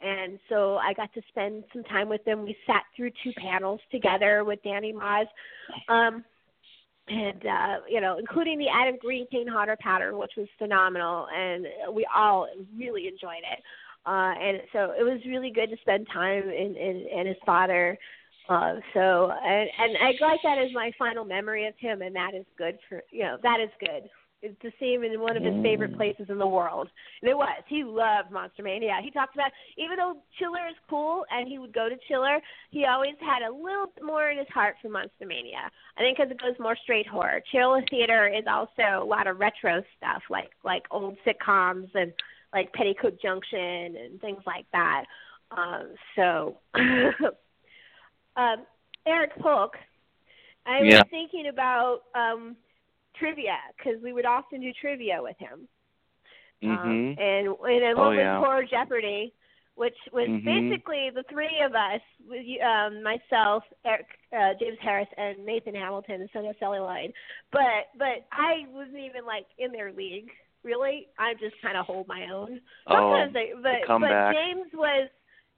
[0.00, 2.44] And so I got to spend some time with them.
[2.44, 5.26] We sat through two panels together with Danny Moz.
[5.88, 6.24] Um,
[7.08, 11.66] and uh, you know, including the Adam Green Kane Hodder pattern, which was phenomenal, and
[11.92, 13.62] we all really enjoyed it.
[14.06, 17.98] Uh, and so it was really good to spend time in in, in his father.
[18.48, 22.34] Uh, so and and I like that as my final memory of him, and that
[22.34, 24.08] is good for you know that is good.
[24.40, 26.88] It's to see him in one of his favorite places in the world.
[27.22, 27.48] And it was.
[27.66, 28.98] He loved Monster Mania.
[29.02, 32.38] He talked about even though Chiller is cool and he would go to Chiller,
[32.70, 35.70] he always had a little bit more in his heart for Monster Mania.
[35.96, 37.42] I think because it goes more straight horror.
[37.50, 42.12] Chiller Theater is also a lot of retro stuff, like like old sitcoms and
[42.52, 45.04] like Petticoat Junction and things like that.
[45.50, 46.58] Um, so,
[48.36, 48.66] um,
[49.06, 49.76] Eric Polk,
[50.66, 50.98] I Yeah.
[50.98, 52.56] was thinking about um,
[53.18, 55.68] trivia because we would often do trivia with him.
[56.62, 57.20] Um, Mhm.
[57.20, 58.38] and and then Oh, one was yeah.
[58.38, 59.32] Horror Jeopardy,
[59.76, 60.44] which was Mhm.
[60.44, 66.20] basically the three of us, with um, myself, Eric, uh, James Harris, and Nathan Hamilton
[66.20, 67.12] and Sonia Celluloid.
[67.52, 70.32] But but I wasn't even like in their league.
[70.64, 72.60] Really, I just kind of hold my own.
[72.88, 73.26] Oh, I,
[73.62, 74.32] but but.
[74.32, 75.08] James was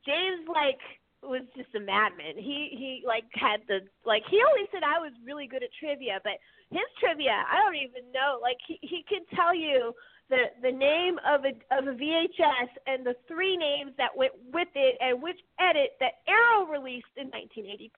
[0.05, 0.81] James like
[1.23, 2.37] was just a madman.
[2.37, 6.21] He he like had the like he always said I was really good at trivia,
[6.23, 6.39] but
[6.71, 8.39] his trivia I don't even know.
[8.41, 9.93] Like he he could tell you
[10.29, 14.69] the the name of a of a VHS and the three names that went with
[14.75, 17.91] it and which edit that Arrow released in 1982.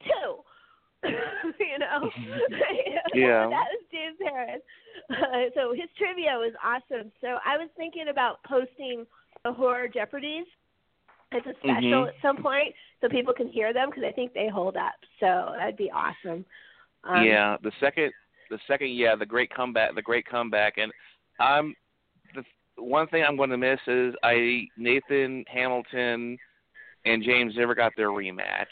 [1.04, 2.08] you know,
[3.14, 3.48] Yeah.
[3.50, 4.62] that was James Harris.
[5.10, 7.10] Uh, so his trivia was awesome.
[7.20, 9.04] So I was thinking about posting
[9.44, 10.46] the horror Jeopardies
[11.32, 12.08] as a special Mhm.
[12.08, 14.94] at some point so people can hear them because I think they hold up.
[15.18, 16.44] So that'd be awesome.
[17.04, 18.12] Um, yeah, the second,
[18.50, 20.92] the second, yeah, the great comeback, the great comeback, and
[21.40, 21.74] I'm
[22.34, 22.42] the
[22.76, 26.38] one thing I'm going to miss is I Nathan Hamilton
[27.04, 28.66] and James never got their rematch.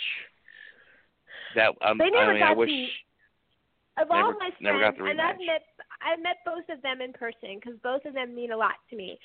[1.56, 2.68] That um, They never I mean, got I wish.
[2.70, 5.62] the- Of all Never- my friends, never got the and I've met
[6.02, 8.96] I've met both of them in person because both of them mean a lot to
[8.96, 9.18] me.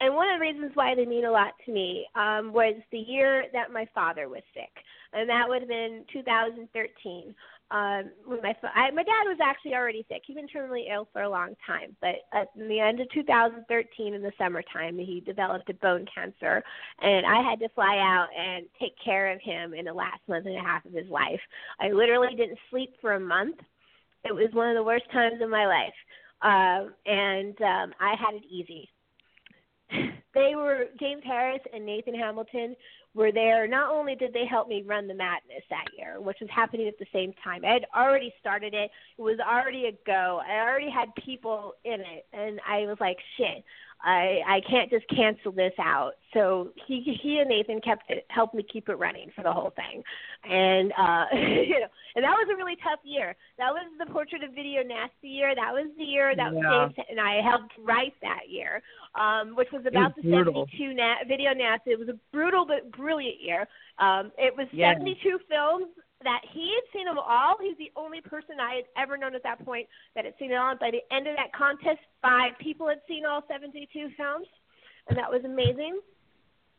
[0.00, 2.98] And one of the reasons why they mean a lot to me um, was the
[2.98, 4.70] year that my father was sick,
[5.12, 7.34] and that would have been 2013.
[7.72, 10.22] Um, when my I, my dad was actually already sick.
[10.26, 14.20] He'd been terminally ill for a long time, but at the end of 2013, in
[14.20, 16.62] the summertime, he developed a bone cancer,
[17.00, 20.44] and I had to fly out and take care of him in the last month
[20.44, 21.40] and a half of his life.
[21.80, 23.56] I literally didn't sleep for a month
[24.24, 25.94] it was one of the worst times in my life
[26.42, 28.88] um and um i had it easy
[30.34, 32.74] they were James Harris and Nathan Hamilton
[33.14, 33.66] were there.
[33.68, 36.98] Not only did they help me run the madness that year, which was happening at
[36.98, 37.64] the same time.
[37.64, 38.90] I had already started it.
[39.18, 40.40] It was already a go.
[40.46, 43.64] I already had people in it and I was like, shit.
[44.04, 46.12] I I can't just cancel this out.
[46.34, 49.70] So he he and Nathan kept it helped me keep it running for the whole
[49.76, 50.02] thing,
[50.44, 53.36] and uh you know and that was a really tough year.
[53.58, 55.54] That was the Portrait of Video Nasty year.
[55.54, 56.88] That was the year that Yeah.
[56.88, 58.82] James and I helped write that year,
[59.14, 60.66] um, which was about was the brutal.
[60.72, 61.92] 72 na- Video Nasty.
[61.92, 63.68] It was a brutal but brilliant year.
[63.98, 64.92] Um, it was Yeah.
[64.94, 65.86] 72 films
[66.24, 67.56] that he had seen them all.
[67.60, 70.56] He's the only person I had ever known at that point that had seen it
[70.56, 70.70] all.
[70.70, 73.86] And by the end of that contest, five people had seen all 72
[74.16, 74.46] films,
[75.08, 76.00] and that was amazing.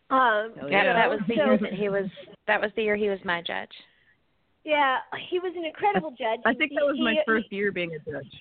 [0.09, 0.93] Um, Hell Yeah, yeah.
[0.93, 2.05] that was the so- year that he was.
[2.47, 3.71] That was the year he was my judge.
[4.63, 4.99] Yeah,
[5.29, 6.39] he was an incredible judge.
[6.45, 8.33] I think that was my He- first year being a judge.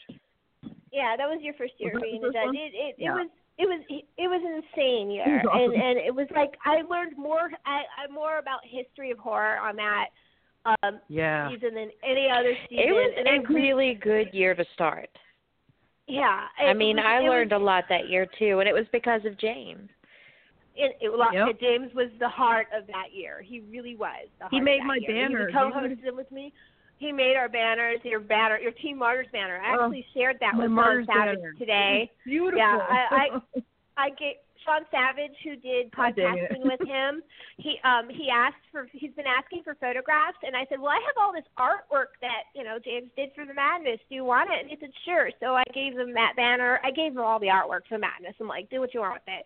[0.93, 2.47] Yeah, that was your first year being a judge.
[2.47, 2.57] one?
[2.57, 3.13] It it, Yeah.
[3.13, 3.81] it was it was
[4.19, 5.73] it was an insane year, was awesome.
[5.75, 9.59] and and it was like I learned more I, I more about history of horror
[9.59, 10.09] on that
[10.65, 11.51] um Yeah.
[11.51, 12.85] season than any other season.
[12.89, 15.11] It was and I a really good year to start.
[16.07, 16.47] yeah.
[16.59, 18.87] I mean, was- I it was- learned a lot that year too, and it was
[18.93, 19.89] because of James.
[20.75, 21.61] It, it, well, Yep.
[21.61, 23.43] James was the heart of that year.
[23.43, 24.27] He really was.
[24.41, 25.29] The He made of that my year.
[25.29, 25.47] banner.
[25.49, 26.53] He co-hosted it with me.
[26.97, 29.61] He made our banners, your banner, your Team Martyrs banner.
[29.61, 32.11] I Oh, actually shared that with Sean Martyrs Savage today.
[32.25, 32.59] Beautiful.
[32.59, 33.63] Yeah, I, I
[33.99, 37.23] I gave Sean Savage, who did podcasting with him.
[37.59, 41.01] He um he asked for he's been asking for photographs, and I said, well, I
[41.07, 44.01] have all this artwork that you know James did for the Madness.
[44.09, 44.61] Do you want it?
[44.61, 45.31] And he said, sure.
[45.41, 46.81] So I gave him that banner.
[46.85, 48.35] I gave him all the artwork for Madness.
[48.41, 49.45] I'm like, do what you want with it,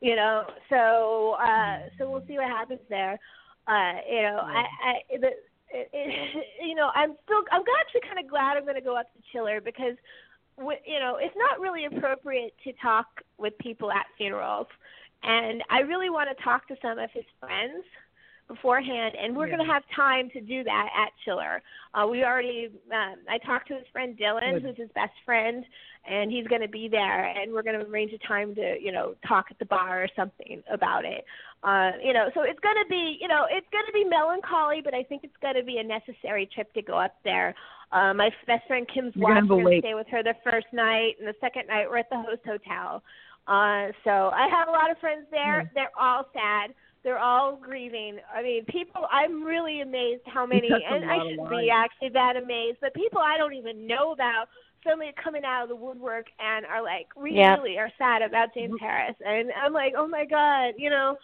[0.00, 0.44] you know.
[0.70, 3.18] So uh so we'll see what happens there.
[3.66, 5.30] Uh, you know, I I the.
[5.68, 7.42] It, it, you know, I'm still.
[7.50, 9.98] I'm actually kind of glad I'm going to go up to Chiller because
[10.58, 13.06] you know, it's not really appropriate to talk
[13.38, 14.66] with people at funerals.
[15.22, 17.84] And I really want to talk to some of his friends
[18.48, 19.56] beforehand, and we're Yeah.
[19.56, 21.62] going to have time to do that at Chiller.
[21.94, 24.62] Uh, we already, um, I talked to his friend Dylan, Good.
[24.62, 25.64] who's his best friend,
[26.04, 28.92] and he's going to be there, and we're going to arrange a time to, you
[28.92, 31.24] know, talk at the bar or something about it.
[31.64, 34.80] Uh, you know, so it's going to be, you know, it's going to be melancholy,
[34.80, 37.52] but I think it's going to be a necessary trip to go up there.
[37.92, 41.14] Uh, my best friend Kim's You're wife, going to stay with her the first night,
[41.18, 43.02] and the second night we're at the host hotel.
[43.46, 45.62] Uh, so I have a lot of friends there.
[45.62, 45.68] Hmm.
[45.74, 46.74] They're all sad.
[47.04, 48.18] They're all grieving.
[48.34, 49.06] I mean, people.
[49.12, 53.38] I'm really amazed how many, and I shouldn't be actually that amazed, but people I
[53.38, 54.48] don't even know about
[54.82, 59.14] suddenly coming out of the woodwork and are like really are sad about James Harris,
[59.24, 61.16] and I'm like, oh my god, you know,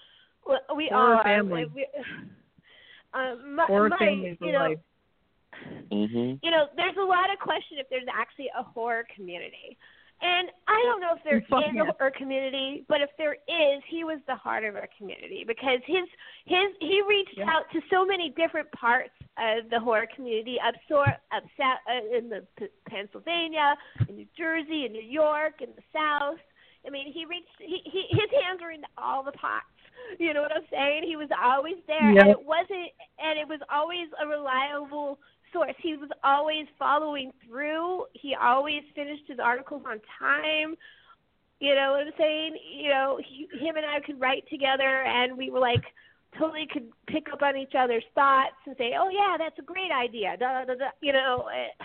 [0.77, 1.25] we- all are.
[1.25, 1.67] family.
[1.75, 1.87] We,
[3.15, 4.79] uh, my, my, family for you know, life.
[5.91, 9.77] Hmm you know, there's a lot of question if there's actually a horror community.
[10.23, 11.91] And I don't know if there is Fuck a yeah.
[11.99, 16.07] horror community, but if there is, he was the heart of our community because his
[16.47, 17.51] his he reached Yeah.
[17.51, 22.17] out to so many different parts of the horror community up so up south uh,
[22.17, 23.77] in the P- Pennsylvania,
[24.09, 26.39] in New Jersey, in New York, in the South.
[26.87, 29.67] I mean, he reached he, he his hands were in all the pots.
[30.19, 31.05] You know what I'm saying?
[31.05, 32.23] He was always there, Yep.
[32.23, 35.19] and it wasn't, and it was always a reliable
[35.53, 35.75] source.
[35.79, 38.07] He was always following through.
[38.13, 40.77] He always finished his articles on time.
[41.61, 42.57] You know what I'm saying?
[42.75, 45.85] You know, he, him and I could write together, and we were like
[46.39, 49.93] totally could pick up on each other's thoughts and say, "Oh yeah, that's a great
[49.93, 50.91] idea." Da, da, da.
[51.01, 51.85] You know, eh,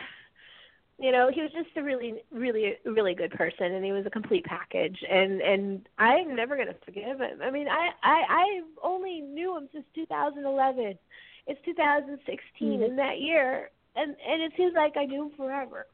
[1.00, 4.10] you know, he was just a really, really, really good person, and he was a
[4.10, 5.04] complete package.
[5.08, 7.42] And and I'm never gonna forgive him.
[7.44, 10.98] I mean, I I I only knew him since 2011.
[11.48, 15.86] It's 2016 in that year, and and it seems like I him forever.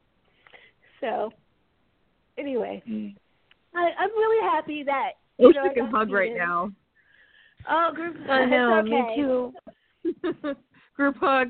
[1.01, 1.31] So,
[2.37, 3.15] anyway, Mm.
[3.75, 6.37] I, I'm really happy that you wish know, we could hug right him.
[6.37, 6.71] now.
[7.69, 8.15] Oh, group.
[8.21, 8.29] hug.
[8.29, 10.55] I know, it's me too.
[10.95, 11.49] Group hug.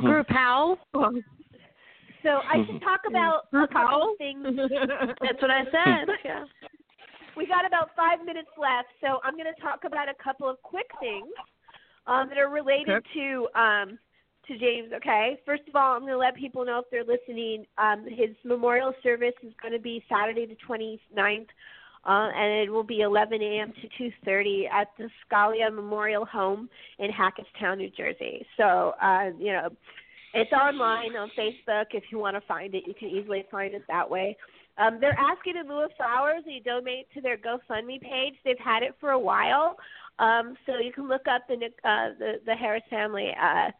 [0.00, 0.78] Group howl.
[0.94, 4.14] So I should talk about a Group couple howl?
[4.18, 4.44] things.
[5.20, 6.08] That's what I said.
[6.24, 6.44] Yeah.
[7.36, 10.60] We got about five minutes left, so I'm going to talk about a couple of
[10.64, 11.28] quick things
[12.08, 13.08] um, that are related Okay.
[13.14, 13.98] to um,
[14.48, 14.92] to James.
[14.96, 17.66] Okay, first of all, I'm going to let people know if they're listening.
[17.76, 21.46] Um, his memorial service is going to be Saturday the 29th,
[22.06, 23.72] uh, and it will be 11 a.m.
[23.82, 26.68] to 2:30 at the Scalia Memorial Home
[26.98, 28.46] in Hackettstown, New Jersey.
[28.56, 29.68] So, uh, you know,
[30.34, 31.86] it's online on Facebook.
[31.92, 34.36] If you want to find it, you can easily find it that way.
[34.78, 38.34] Um, they're asking in lieu of flowers that you donate to their GoFundMe page.
[38.44, 39.76] They've had it for a while,
[40.18, 43.70] um, so you can look up the uh, the, the Harris family uh,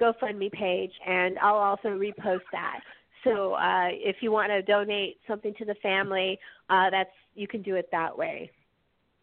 [0.00, 2.80] GoFundMe page, and I'll also repost that.
[3.24, 6.38] So uh, if you want to donate something to the family,
[6.70, 8.50] uh, that's you can do it that way.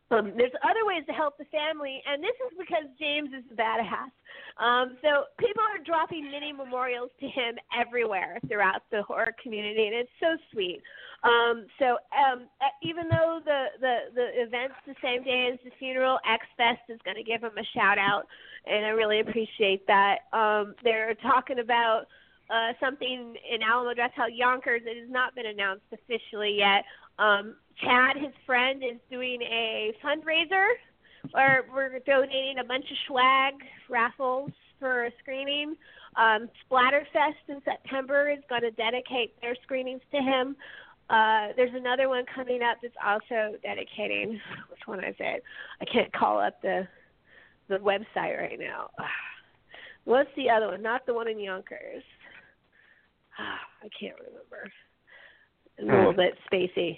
[0.09, 3.55] Um, there's other ways to help the family, and this is because James is a
[3.55, 4.11] badass.
[4.57, 9.95] Um, so people are dropping mini memorials to him everywhere throughout the horror community, and
[9.95, 10.81] it's so sweet.
[11.27, 12.47] Um, so um,
[12.81, 16.99] even though the, the the event's the same day as the funeral, X Fest is
[17.03, 18.23] going to give him a shout out,
[18.65, 20.19] and I really appreciate that.
[20.31, 22.05] Um, they're talking about
[22.49, 26.85] uh, something in Alamo Drafthouse Yonkers that has not been announced officially yet.
[27.19, 30.67] Um, Chad, his friend, is doing a fundraiser
[31.31, 33.53] where we're donating a bunch of swag
[33.89, 35.75] raffles for a screening.
[36.15, 40.55] Um, Splatterfest in September is going to dedicate their screenings to him.
[41.09, 44.39] Uh, there's another one coming up that's also dedicating.
[44.69, 45.43] Which one is it?
[45.81, 46.87] I can't call up the
[47.69, 48.89] the website right now.
[50.05, 50.81] What's the other one?
[50.81, 52.03] Not the one in Yonkers.
[53.37, 54.71] I can't remember.
[55.79, 56.97] A little bit spacey.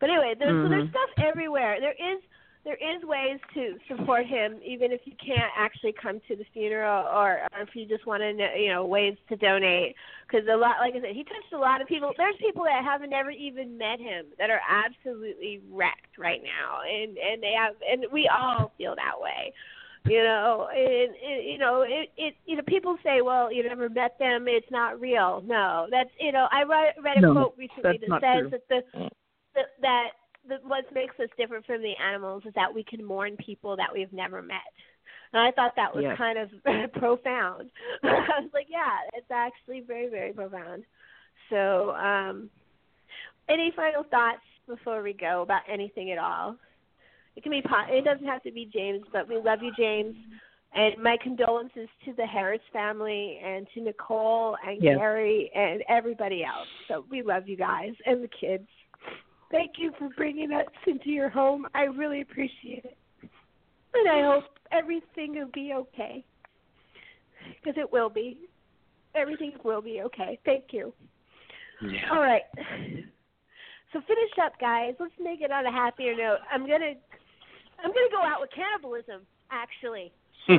[0.00, 0.90] But anyway, there's so there's Mhm.
[0.90, 1.80] stuff everywhere.
[1.80, 2.20] There is
[2.66, 7.06] there is ways to support him, even if you can't actually come to the funeral,
[7.06, 9.94] or, or if you just want to know, you know, ways to donate.
[10.26, 12.10] Because a lot, like I said, he touched a lot of people.
[12.16, 17.16] There's people that haven't never even met him that are absolutely wrecked right now, and
[17.16, 19.52] and they have, and we all feel that way.
[20.04, 23.88] You know, and, and you know, it, it, you know, people say, well, you never
[23.88, 25.42] met them, it's not real.
[25.44, 28.50] No, that's, you know, I read, read a No, quote recently that says true.
[28.50, 29.02] that the
[29.80, 30.08] that,
[30.48, 33.88] that what makes us different from the animals is that we can mourn people that
[33.92, 34.58] we've never met.
[35.32, 36.50] And I thought that was kind of
[36.94, 37.70] profound.
[38.02, 40.84] I was like, yeah, it's actually very, very profound.
[41.50, 42.48] So, um,
[43.48, 46.56] any final thoughts before we go about anything at all?
[47.36, 47.62] It can be.
[47.62, 50.16] po- It doesn't have to be James, but we love you, James.
[50.74, 54.96] And my condolences to the Harris family and to Nicole and Yes.
[54.98, 56.66] Gary and everybody else.
[56.88, 58.66] So we love you guys and the kids.
[59.50, 61.66] Thank you for bringing us into your home.
[61.74, 62.96] I really appreciate it.
[63.94, 66.24] And I hope everything will be okay.
[67.62, 68.38] Because it will be.
[69.14, 70.38] Everything will be okay.
[70.44, 70.92] Thank you.
[71.80, 72.10] Yeah.
[72.10, 72.42] All right.
[73.92, 74.94] So finish up, guys.
[74.98, 76.38] Let's make it on a happier note.
[76.52, 76.94] I'm gonna,
[77.82, 79.22] I'm gonna go out with cannibalism.
[79.50, 80.12] Actually.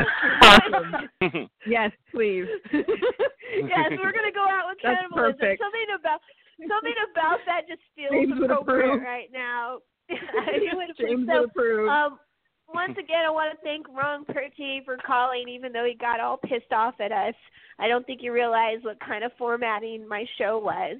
[1.67, 2.47] Yes, please.
[2.71, 5.35] yes, we're gonna go out with That's cannibalism.
[5.39, 5.61] perfect.
[5.61, 6.21] Something about
[6.59, 9.79] something about that just feels James appropriate right now.
[10.09, 11.89] James so, would approve.
[11.89, 12.19] Um,
[12.73, 16.37] once again, I want to thank Ron Perty for calling, even though he got all
[16.37, 17.35] pissed off at us.
[17.79, 20.97] I don't think you realize what kind of formatting my show was.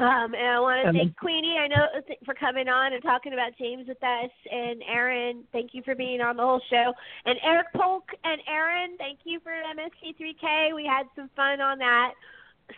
[0.00, 1.56] Um, and I want to Um, thank Queenie.
[1.56, 5.44] I know th- for coming on and talking about James with us, and Aaron.
[5.52, 6.92] Thank you for being on the whole show.
[7.26, 10.74] And Eric Polk and Aaron, thank you for MST3K.
[10.74, 12.14] We had some fun on that.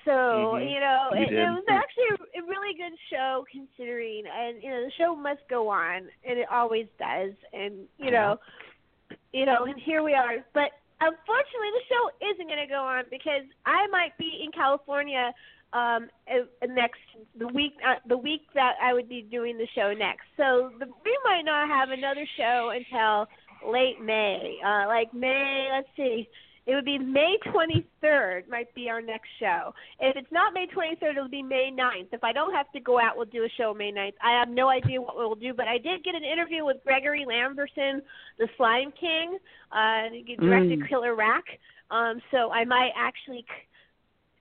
[0.04, 0.70] So Mhm.
[0.70, 4.70] you know, We it, it was actually a, a really good show considering, and you
[4.70, 7.32] know, the show must go on, and it always does.
[7.52, 8.38] And you know,
[9.32, 10.44] you know, and here we are.
[10.54, 15.32] But unfortunately, the show isn't going to go on because I might be in California
[15.72, 16.08] um
[16.68, 17.00] next
[17.38, 20.22] the week uh, the week that I would be doing the show next.
[20.36, 23.26] So the, we might not have another show until
[23.70, 24.58] late May.
[24.64, 26.28] Uh like May, let's see.
[26.66, 29.72] It would be May 23rd might be our next show.
[30.00, 32.08] If it's not May 23rd, it'll be May 9th.
[32.12, 34.14] If I don't have to go out, we'll do a show May 9th.
[34.22, 37.24] I have no idea what we'll do, but I did get an interview with Gregory
[37.24, 38.02] Lamberson,
[38.38, 39.38] the Slime King,
[39.70, 40.08] uh,
[40.40, 40.88] directed Mm.
[40.88, 41.44] Killer Rack.
[41.90, 43.66] Um, so I might actually c-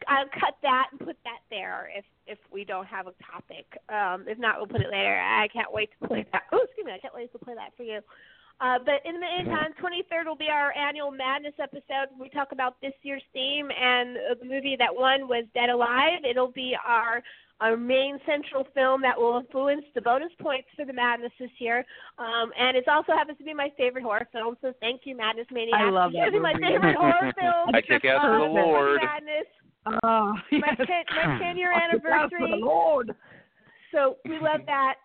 [0.08, 3.78] I'll cut that and put that there if if we don't have a topic.
[3.88, 5.16] Um, if not, we'll put it later.
[5.16, 6.44] I can't wait to play that.
[6.52, 8.02] Oh, excuse me, I can't wait to play that for you.
[8.62, 12.08] Uh, but in the meantime, 23rd will be our annual Madness episode.
[12.20, 16.24] We talk about this year's theme, and uh, the movie that won was Dead Alive.
[16.30, 17.22] It'll be our
[17.62, 21.86] our main central film that will influence the bonus points for the Madness this year.
[22.18, 24.58] Um, and it also happens to be my favorite horror film.
[24.62, 25.80] So thank you, Madness Maniacs.
[25.80, 27.74] I love that choosing my favorite horror film.
[27.74, 29.00] I kick ass for the Lord.
[29.02, 29.48] Madness
[30.04, 30.88] Oh, my yes.
[30.88, 32.60] ten, my ten year I'll kick out for anniversary.
[32.60, 33.12] the Lord.
[33.94, 34.96] So we love that.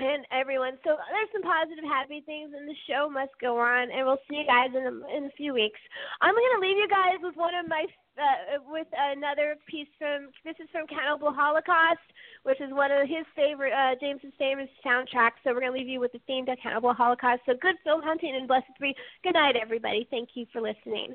[0.00, 3.90] And everyone, so there's some positive, happy things, and the show must go on.
[3.90, 5.78] And we'll see you guys in a, in a few weeks.
[6.20, 7.84] I'm gonna leave you guys with one of my
[8.16, 12.04] uh, with another piece from this is from Cannibal Holocaust,
[12.42, 15.40] which is one of his favorite uh, James's famous soundtracks.
[15.44, 17.42] So we're gonna leave you with the theme to Cannibal Holocaust.
[17.46, 18.94] So good film hunting and blessed be.
[19.22, 20.08] Good night, everybody.
[20.10, 21.14] Thank you for listening.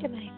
[0.00, 0.37] Good night.